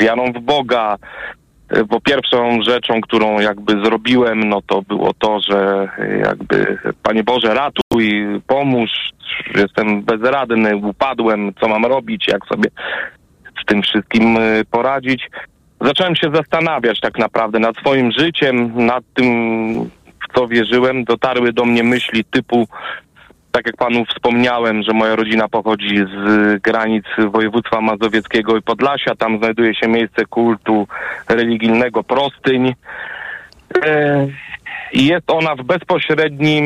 [0.00, 1.43] wiarą w Boga, Y,
[1.88, 7.54] bo pierwszą rzeczą, którą jakby zrobiłem, no to było to, że y, jakby Panie Boże
[7.54, 8.90] ratuj, pomóż,
[9.54, 12.70] jestem bezradny, upadłem, co mam robić, jak sobie
[13.62, 15.30] z tym wszystkim y, poradzić.
[15.80, 19.30] Zacząłem się zastanawiać tak naprawdę nad swoim życiem, nad tym,
[19.94, 21.04] w co wierzyłem.
[21.04, 22.68] Dotarły do mnie myśli typu,
[23.54, 29.14] tak jak panu wspomniałem, że moja rodzina pochodzi z granic województwa mazowieckiego i Podlasia.
[29.14, 30.86] Tam znajduje się miejsce kultu
[31.28, 32.74] religijnego Prostyń.
[33.84, 34.26] E,
[34.92, 36.64] jest ona w bezpośrednim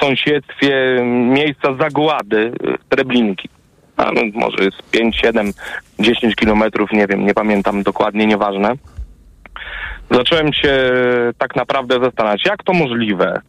[0.00, 3.48] sąsiedztwie miejsca zagłady e, Treblinki.
[3.96, 5.52] A no, może jest 5, 7,
[5.98, 8.72] 10 kilometrów, nie wiem, nie pamiętam dokładnie, nieważne.
[10.10, 10.92] Zacząłem się
[11.38, 13.40] tak naprawdę zastanawiać, jak to możliwe,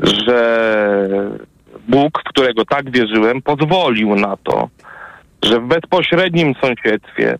[0.00, 0.38] że
[1.88, 4.68] Bóg, w którego tak wierzyłem, pozwolił na to,
[5.42, 7.38] że w bezpośrednim sąsiedztwie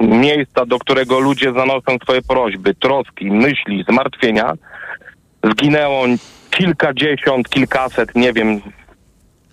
[0.00, 4.52] miejsca, do którego ludzie zanoszą swoje prośby, troski, myśli, zmartwienia,
[5.44, 6.04] zginęło
[6.50, 8.60] kilkadziesiąt, kilkaset, nie wiem,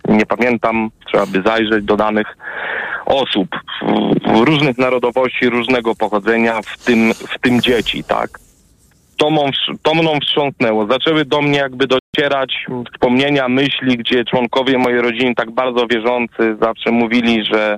[0.07, 2.27] nie pamiętam, trzeba by zajrzeć do danych
[3.05, 3.47] osób
[3.81, 8.29] w- w różnych narodowości, różnego pochodzenia, w tym, w tym dzieci, tak?
[9.17, 9.29] To,
[9.83, 10.87] to mną wstrząsnęło.
[10.87, 16.91] Zaczęły do mnie jakby docierać wspomnienia, myśli, gdzie członkowie mojej rodziny tak bardzo wierzący zawsze
[16.91, 17.77] mówili, że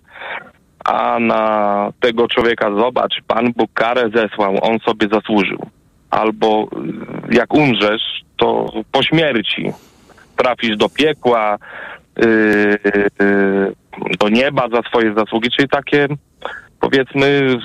[0.85, 5.59] a na tego człowieka zobacz, Pan Bóg karę zesłał, on sobie zasłużył.
[6.09, 6.67] Albo
[7.31, 8.01] jak umrzesz,
[8.37, 9.71] to po śmierci
[10.35, 11.57] trafisz do piekła,
[12.17, 12.79] yy,
[13.19, 13.73] yy,
[14.19, 16.07] do nieba za swoje zasługi, czyli takie
[16.79, 17.57] powiedzmy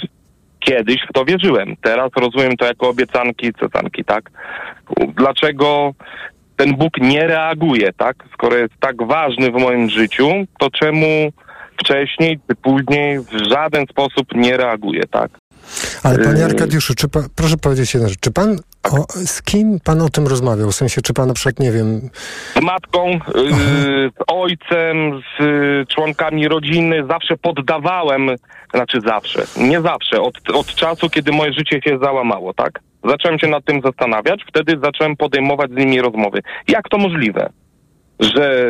[0.64, 1.76] kiedyś w to wierzyłem.
[1.82, 4.30] Teraz rozumiem to jako obiecanki, cecanki, tak?
[5.16, 5.93] Dlaczego
[6.56, 8.16] ten Bóg nie reaguje, tak?
[8.32, 10.28] Skoro jest tak ważny w moim życiu,
[10.59, 11.32] to czemu
[11.80, 15.30] wcześniej czy później w żaden sposób nie reaguje, tak?
[16.03, 18.20] Ale panie Arkadiuszu, czy pa, proszę powiedzieć jedną rzecz.
[18.20, 18.59] Czy pan,
[18.93, 20.70] o, z kim pan o tym rozmawiał?
[20.70, 22.11] W sensie, czy pan na przykład, nie wiem...
[22.57, 23.20] Z matką, yy,
[24.11, 27.07] z ojcem, z y, członkami rodziny.
[27.09, 28.31] Zawsze poddawałem,
[28.74, 32.81] znaczy zawsze, nie zawsze, od, od czasu, kiedy moje życie się załamało, tak?
[33.05, 36.40] Zacząłem się nad tym zastanawiać, wtedy zacząłem podejmować z nimi rozmowy.
[36.69, 37.51] Jak to możliwe?
[38.23, 38.66] że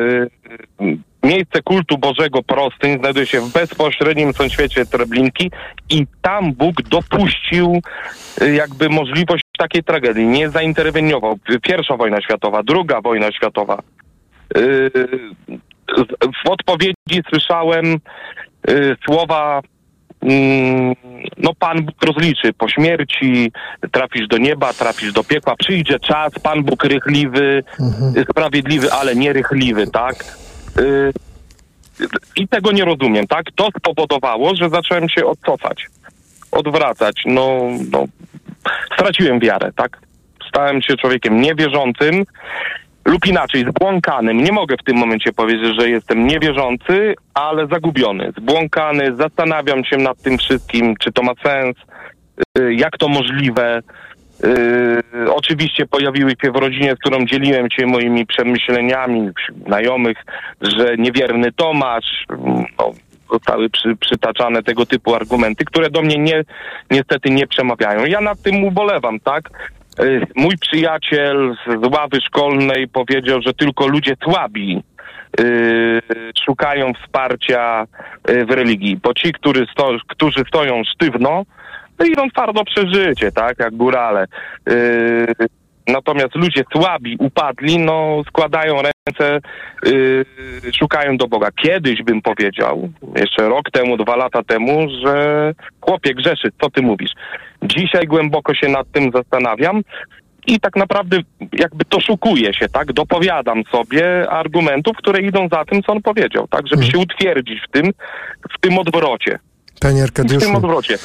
[0.80, 5.50] y, miejsce kultu Bożego Prostyń znajduje się w bezpośrednim sąsiedztwie Treblinki
[5.90, 7.80] i tam Bóg dopuścił
[8.42, 10.26] y, jakby możliwość takiej tragedii.
[10.26, 11.38] Nie zainterweniował.
[11.62, 13.82] Pierwsza wojna światowa, druga wojna światowa.
[14.56, 14.90] Y,
[16.44, 17.98] w odpowiedzi słyszałem
[19.06, 19.62] słowa
[20.22, 20.94] Mm,
[21.38, 23.52] no Pan Bóg rozliczy po śmierci,
[23.92, 28.24] trafisz do nieba, trafisz do piekła, przyjdzie czas, Pan Bóg rychliwy, mhm.
[28.30, 30.24] sprawiedliwy, ale nierychliwy, tak?
[30.78, 31.12] Y,
[32.36, 33.44] I tego nie rozumiem, tak?
[33.54, 35.86] To spowodowało, że zacząłem się odcofać,
[36.52, 38.04] odwracać, no, no
[38.94, 39.98] straciłem wiarę, tak?
[40.48, 42.24] Stałem się człowiekiem niewierzącym,
[43.04, 44.44] lub inaczej, zbłąkanym.
[44.44, 50.22] Nie mogę w tym momencie powiedzieć, że jestem niewierzący, ale zagubiony, zbłąkany, zastanawiam się nad
[50.22, 51.76] tym wszystkim, czy to ma sens,
[52.58, 53.82] y, jak to możliwe.
[54.42, 59.30] Yy, oczywiście pojawiły się w rodzinie, z którą dzieliłem się moimi przemyśleniami
[59.66, 60.16] znajomych,
[60.60, 62.24] że niewierny Tomasz,
[62.78, 62.92] no,
[63.32, 66.44] zostały przy, przytaczane tego typu argumenty, które do mnie nie,
[66.90, 68.04] niestety nie przemawiają.
[68.04, 69.50] Ja nad tym ubolewam, tak?
[70.00, 74.82] Y, mój przyjaciel z ławy szkolnej powiedział, że tylko ludzie słabi
[75.38, 76.02] yy,
[76.44, 77.86] szukają wsparcia
[78.28, 81.44] yy, w religii, bo ci, którzy, sto, którzy stoją sztywno,
[81.96, 84.26] to idą twardo przeżycie, tak, jak górale.
[84.66, 85.26] Yy,
[85.86, 89.40] natomiast ludzie słabi, upadli, no składają ręce,
[89.84, 91.48] yy, szukają do Boga.
[91.62, 97.10] Kiedyś bym powiedział, jeszcze rok temu, dwa lata temu, że chłopie grzeszy, co ty mówisz?
[97.62, 99.82] Dzisiaj głęboko się nad tym zastanawiam
[100.46, 101.18] i tak naprawdę
[101.52, 102.92] jakby to szukuje się, tak?
[102.92, 106.66] Dopowiadam sobie argumentów, które idą za tym, co on powiedział, tak?
[106.66, 106.92] Żeby mhm.
[106.92, 107.92] się utwierdzić w tym,
[108.56, 109.38] w tym odwrocie.
[109.80, 110.40] Panie Arkadiuszu.
[110.40, 110.98] W tym odwrocie.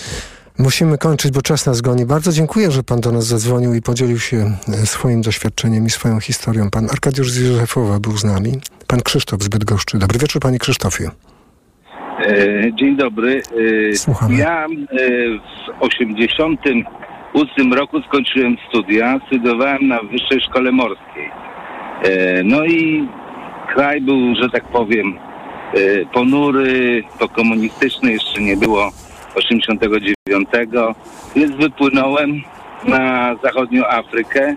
[0.60, 2.06] Musimy kończyć, bo czas nas goni.
[2.06, 6.20] Bardzo dziękuję, że pan do nas zadzwonił i podzielił się e, swoim doświadczeniem i swoją
[6.20, 6.70] historią.
[6.70, 8.52] Pan Arkadiusz z Józefowa był z nami.
[8.88, 9.98] Pan Krzysztof z Bydgoszczy.
[9.98, 11.10] Dobry wieczór, panie Krzysztofie.
[12.20, 13.42] E, dzień dobry.
[13.92, 14.38] E, Słuchamy.
[14.38, 14.66] Ja
[15.80, 19.20] w 88 roku skończyłem studia.
[19.28, 21.32] Studiowałem na Wyższej Szkole Morskiej.
[22.44, 23.08] No i
[23.74, 25.20] kraj był, że tak powiem,
[26.14, 28.92] ponury, to komunistyczny jeszcze nie było
[29.38, 30.50] 89,
[31.36, 32.42] więc wypłynąłem
[32.84, 34.56] na zachodnią Afrykę,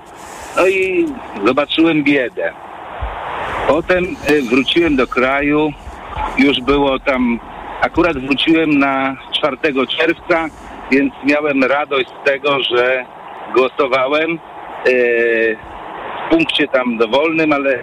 [0.56, 1.06] no i
[1.44, 2.52] zobaczyłem biedę.
[3.68, 5.72] Potem y, wróciłem do kraju,
[6.38, 7.40] już było tam,
[7.80, 10.46] akurat wróciłem na 4 czerwca,
[10.90, 13.04] więc miałem radość z tego, że
[13.54, 15.56] głosowałem yy,
[16.26, 17.82] w punkcie tam dowolnym, ale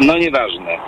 [0.00, 0.78] no nieważne.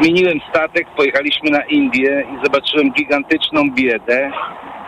[0.00, 4.30] Zmieniłem statek, pojechaliśmy na Indię i zobaczyłem gigantyczną biedę.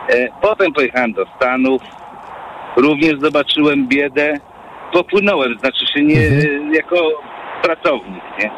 [0.09, 1.81] E, potem pojechałem do Stanów,
[2.77, 4.37] również zobaczyłem biedę.
[4.93, 6.73] Popłynąłem, znaczy się nie mhm.
[6.73, 6.95] jako
[7.61, 8.51] pracownik, nie?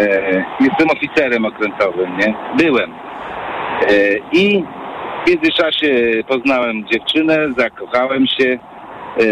[0.00, 2.34] E, jestem oficerem okrętowym, nie?
[2.56, 2.92] Byłem.
[2.92, 2.96] E,
[4.32, 4.64] I
[5.24, 5.88] w międzyczasie
[6.28, 8.58] poznałem dziewczynę, zakochałem się,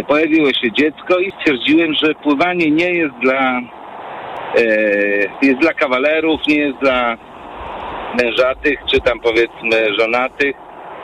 [0.08, 3.60] pojawiło się dziecko i stwierdziłem, że pływanie nie jest dla
[5.42, 7.16] jest dla kawalerów, nie jest dla
[8.22, 10.56] mężatych, czy tam powiedzmy żonatych.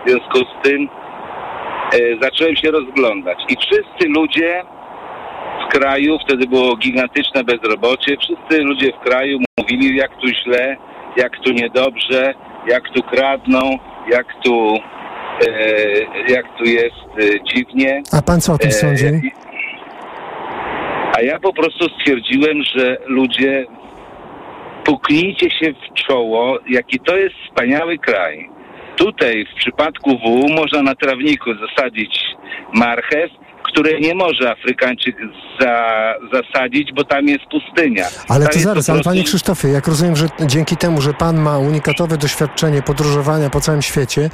[0.06, 0.89] W związku z tym
[1.93, 3.39] e, zacząłem się rozglądać.
[3.48, 4.62] I wszyscy ludzie
[5.64, 10.77] w kraju, wtedy było gigantyczne bezrobocie, wszyscy ludzie w kraju mówili, jak tu źle,
[11.16, 12.35] jak tu niedobrze,
[12.66, 13.78] jak tu kradną,
[14.12, 14.78] jak tu,
[15.48, 18.02] e, jak tu jest dziwnie.
[18.18, 19.06] A pan co o tym sądzi?
[21.16, 23.66] A ja po prostu stwierdziłem, że ludzie,
[24.84, 28.51] puknijcie się w czoło, jaki to jest wspaniały kraj.
[28.97, 32.18] Tutaj w przypadku W można na trawniku zasadzić
[32.74, 33.30] marchew,
[33.72, 35.16] której nie może Afrykańczyk
[35.60, 38.06] za, zasadzić, bo tam jest pustynia.
[38.28, 41.59] Ale tam to zaraz, ale panie Krzysztofie, jak rozumiem, że dzięki temu, że pan ma
[41.59, 44.30] unikatowe doświadczenie podróżowania po całym świecie,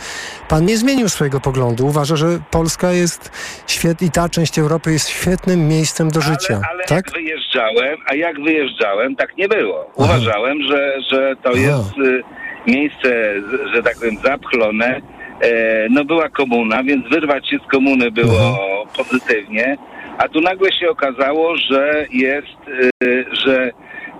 [0.49, 1.87] pan nie zmienił swojego poglądu.
[1.87, 3.31] Uważa, że Polska jest
[3.67, 6.55] świet i ta część Europy jest świetnym miejscem do życia.
[6.55, 7.07] Ale, ale tak?
[7.07, 9.91] jak wyjeżdżałem, a jak wyjeżdżałem, tak nie było.
[9.95, 12.23] Uważałem, że, że to jest y,
[12.67, 13.35] miejsce,
[13.75, 15.01] że tak powiem, zapchlone.
[15.43, 18.59] E, no była komuna, więc wyrwać się z komuny było
[18.97, 19.77] pozytywnie.
[20.19, 22.69] A tu nagle się okazało, że jest,
[23.05, 23.71] y, że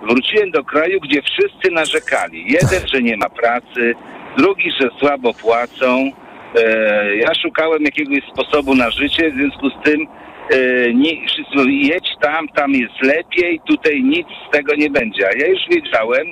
[0.09, 2.45] wróciłem do kraju, gdzie wszyscy narzekali.
[2.51, 3.95] Jeden, że nie ma pracy,
[4.37, 6.11] drugi, że słabo płacą.
[6.55, 10.07] E, ja szukałem jakiegoś sposobu na życie, w związku z tym
[10.51, 15.27] e, nie, wszyscy mówili, jedź tam, tam jest lepiej, tutaj nic z tego nie będzie.
[15.27, 16.27] A ja już wiedziałem,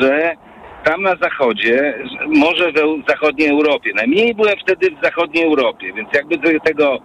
[0.00, 0.36] że
[0.86, 6.08] tam na zachodzie, że może w zachodniej Europie, najmniej byłem wtedy w zachodniej Europie, więc
[6.14, 6.98] jakby tego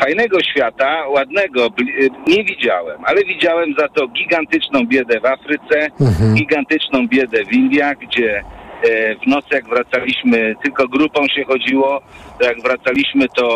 [0.00, 5.88] fajnego świata, ładnego, bli- nie widziałem, ale widziałem za to gigantyczną biedę w Afryce,
[6.34, 12.00] gigantyczną biedę w Indiach, gdzie e, w nocy jak wracaliśmy, tylko grupą się chodziło,
[12.40, 13.46] jak wracaliśmy to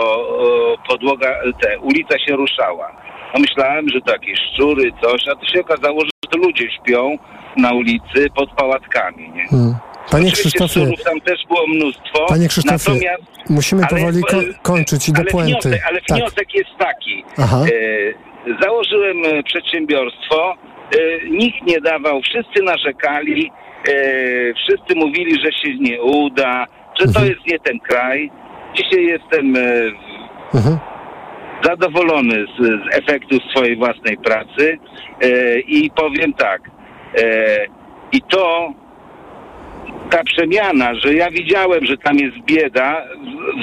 [0.88, 3.05] podłoga, te, ulica się ruszała.
[3.36, 7.18] No myślałem, że to jakieś szczury, coś, a to się okazało, że to ludzie śpią
[7.56, 9.46] na ulicy pod pałatkami, nie?
[9.48, 9.74] Hmm.
[10.10, 12.26] Panie Krzysztofie, tam też było mnóstwo.
[12.28, 15.68] Panie Krzysztofie, natomiast, musimy ale- powoli ko- kończyć i do ale puenty.
[15.68, 16.18] Wniosek, ale Tak.
[16.18, 17.24] wniosek jest taki.
[17.38, 17.60] Aha.
[18.52, 23.50] E, założyłem e, przedsiębiorstwo, e, nikt nie dawał, wszyscy narzekali,
[23.88, 23.92] e,
[24.54, 26.66] wszyscy mówili, że się nie uda,
[27.00, 27.26] że to Mhm.
[27.26, 28.30] jest nie ten kraj.
[28.76, 29.60] Dzisiaj jestem e,
[30.54, 30.78] Mhm.
[31.62, 34.78] Zadowolony z, z efektu swojej własnej pracy
[35.22, 36.60] e, i powiem tak,
[37.18, 37.66] e,
[38.12, 38.72] i to
[40.10, 43.04] ta przemiana, że ja widziałem, że tam jest bieda,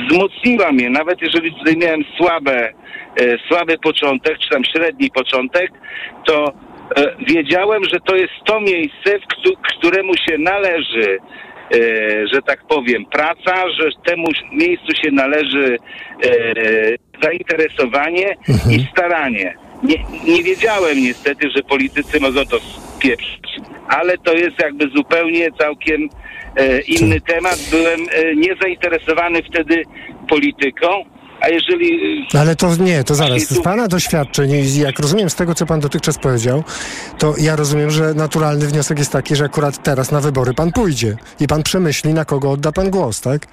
[0.08, 5.72] wzmocniła mnie, nawet jeżeli tutaj miałem słabe, e, słaby początek, czy tam średni początek,
[6.26, 6.54] to
[6.98, 9.20] e, wiedziałem, że to jest to miejsce,
[9.64, 11.20] któremu się należy
[12.34, 15.78] że tak powiem, praca, że temu miejscu się należy
[16.24, 16.30] e,
[17.24, 18.36] zainteresowanie
[18.72, 19.56] i staranie.
[19.84, 19.96] Nie,
[20.34, 23.48] nie wiedziałem niestety, że politycy mogą to spieprzyć,
[23.88, 26.10] ale to jest jakby zupełnie całkiem
[26.56, 27.60] e, inny temat.
[27.72, 29.84] Byłem e, niezainteresowany wtedy
[30.30, 30.88] polityką,
[31.44, 33.42] a jeżeli e, Ale to nie, to zaraz.
[33.42, 36.64] Z Pana doświadczeń, i jak rozumiem z tego, co Pan dotychczas powiedział,
[37.18, 41.18] to ja rozumiem, że naturalny wniosek jest taki, że akurat teraz na wybory Pan pójdzie
[41.40, 43.48] i Pan przemyśli, na kogo odda Pan głos, tak?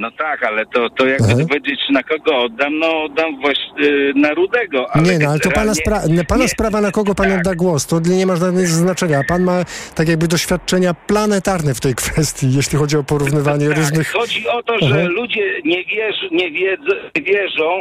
[0.00, 1.48] No tak, ale to, to jakby Mhm.
[1.48, 4.86] powiedzieć, na kogo oddam, no oddam właśnie y, na Rudego.
[4.92, 8.00] Ale nie, no ale to Pana, spra- pana sprawa, na kogo Pan odda głos, to
[8.00, 9.18] nie ma żadnego znaczenia.
[9.18, 9.64] A Pan ma
[9.94, 14.12] tak jakby doświadczenia planetarne w tej kwestii, jeśli chodzi o porównywanie różnych...
[14.12, 15.08] Chodzi o to, że Mhm.
[15.12, 17.80] ludzie nie, wierzy, nie, wiedzą, nie wierzą,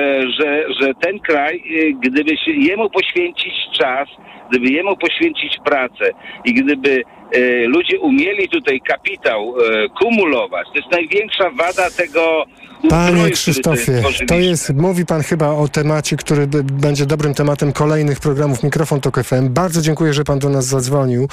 [0.00, 4.08] e, że, że ten kraj, e, gdyby się jemu poświęcić czas,
[4.50, 6.10] gdyby jemu poświęcić pracę
[6.44, 7.02] i gdyby
[7.32, 12.44] e, ludzie umieli tutaj kapitał e, kumulować, to jest największa wada tego
[12.88, 18.62] Panie Krzysztofie, to jest, mówi Pan chyba o temacie, który będzie dobrym tematem kolejnych programów
[18.62, 19.48] Mikrofon Tok FM.
[19.48, 21.28] Bardzo dziękuję, że Pan do nas zadzwonił.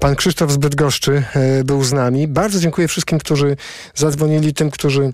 [0.00, 2.28] Pan Krzysztof z Bydgoszczy e, był z nami.
[2.28, 3.56] Bardzo dziękuję wszystkim, którzy
[3.94, 5.12] zadzwonili, tym, którzy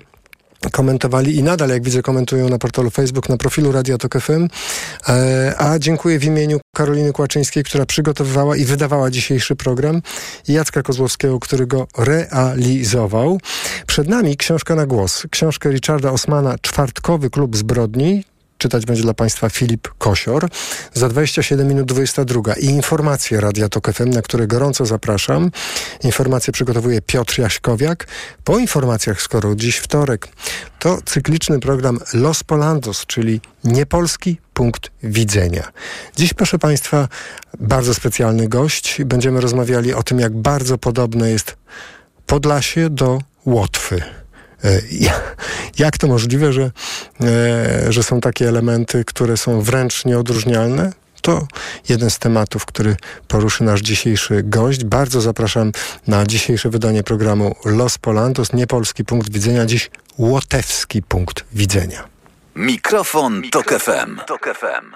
[0.73, 4.49] komentowali i nadal, jak widzę, komentują na portalu Facebook, na profilu Radia Tok FM.
[5.09, 10.03] E, a dziękuję w imieniu Karoliny Kłaczyńskiej, która przygotowywała i wydawała dzisiejszy program
[10.49, 13.41] i Jacka Kozłowskiego, który go realizował.
[13.87, 15.27] Przed nami książka na głos.
[15.31, 18.25] Książkę Richarda Osmana Czwartkowy Klub Zbrodni.
[18.59, 20.49] Czytać będzie dla Państwa Filip Kosior.
[20.95, 22.55] Za 27 minut 22.
[22.55, 25.51] I informacje Radia Tok FM, na które gorąco zapraszam.
[26.05, 28.07] Informacje przygotowuje Piotr Jaśkowiak.
[28.45, 30.29] Po informacjach, skoro dziś wtorek,
[30.79, 35.73] to cykliczny program Los Polandos, czyli niepolski punkt widzenia.
[36.17, 37.09] Dziś, proszę Państwa,
[37.61, 39.03] bardzo specjalny gość.
[39.05, 41.57] Będziemy rozmawiali o tym, jak bardzo podobne jest
[42.27, 44.03] Podlasie do Łotwy.
[44.65, 45.21] E, ja-
[45.79, 46.71] Jak to możliwe, że,
[47.21, 50.93] e, że są takie elementy, które są wręcz nieodróżnialne?
[51.23, 51.47] To
[51.89, 52.97] jeden z tematów, który
[53.29, 54.85] poruszy nasz dzisiejszy gość.
[54.85, 55.73] Bardzo zapraszam
[56.07, 58.53] na dzisiejsze wydanie programu Los Polandos.
[58.53, 62.05] Nie polski punkt widzenia, dziś łotewski punkt widzenia.
[62.57, 64.17] Mikrofon, Tok FM.
[64.27, 64.87] Tok FM.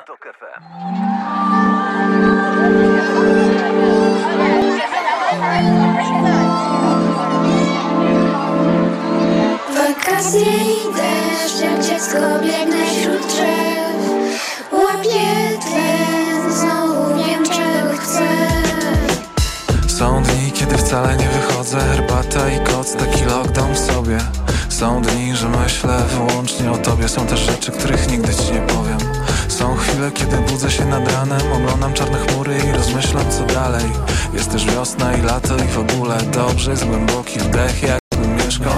[10.21, 14.73] pasy i deszcz Jak dziecko biegnę wśród drzew.
[14.73, 18.27] Łapię tlen, znowu wiem czego chcę.
[19.89, 21.81] Są dni, kiedy wcale nie wychodzę.
[21.81, 24.19] Herbata i koc, taki lockdown w sobie.
[24.69, 27.09] Są dni, że myślę wyłącznie o tobie.
[27.09, 28.99] Są też rzeczy, których nigdy ci nie powiem.
[29.49, 31.53] Są chwile, kiedy budzę się nad ranem.
[31.53, 33.85] Oglądam czarne chmury i rozmyślam co dalej.
[34.33, 38.73] Jest też wiosna i lato i w ogóle dobrze Jest głęboki wdech jakbym mieszkał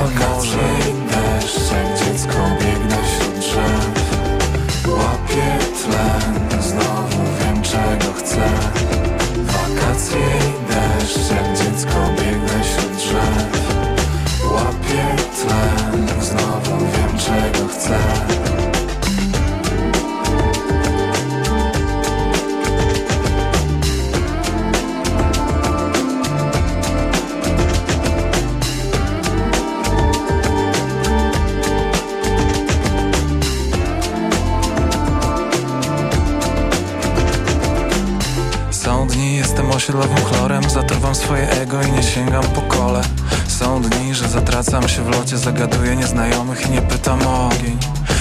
[42.15, 43.03] sięgam po kole.
[43.49, 47.79] Są dni, że zatracam się w locie Zagaduję nieznajomych i nie pytam o ogień.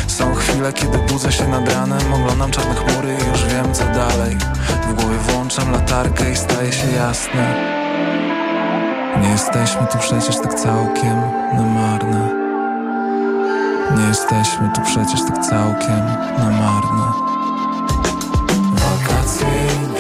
[0.08, 4.38] Są chwile, kiedy budzę się nad ranem Oglądam czarne chmury i już wiem co dalej.
[4.90, 7.56] W głowie włączam latarkę i staje się jasne.
[9.22, 11.22] Nie jesteśmy tu przecież tak całkiem
[11.54, 12.30] na marne.
[13.98, 16.06] Nie jesteśmy tu przecież tak całkiem
[16.38, 17.12] na marne.
[18.74, 19.48] Wakacje
[19.84, 19.92] i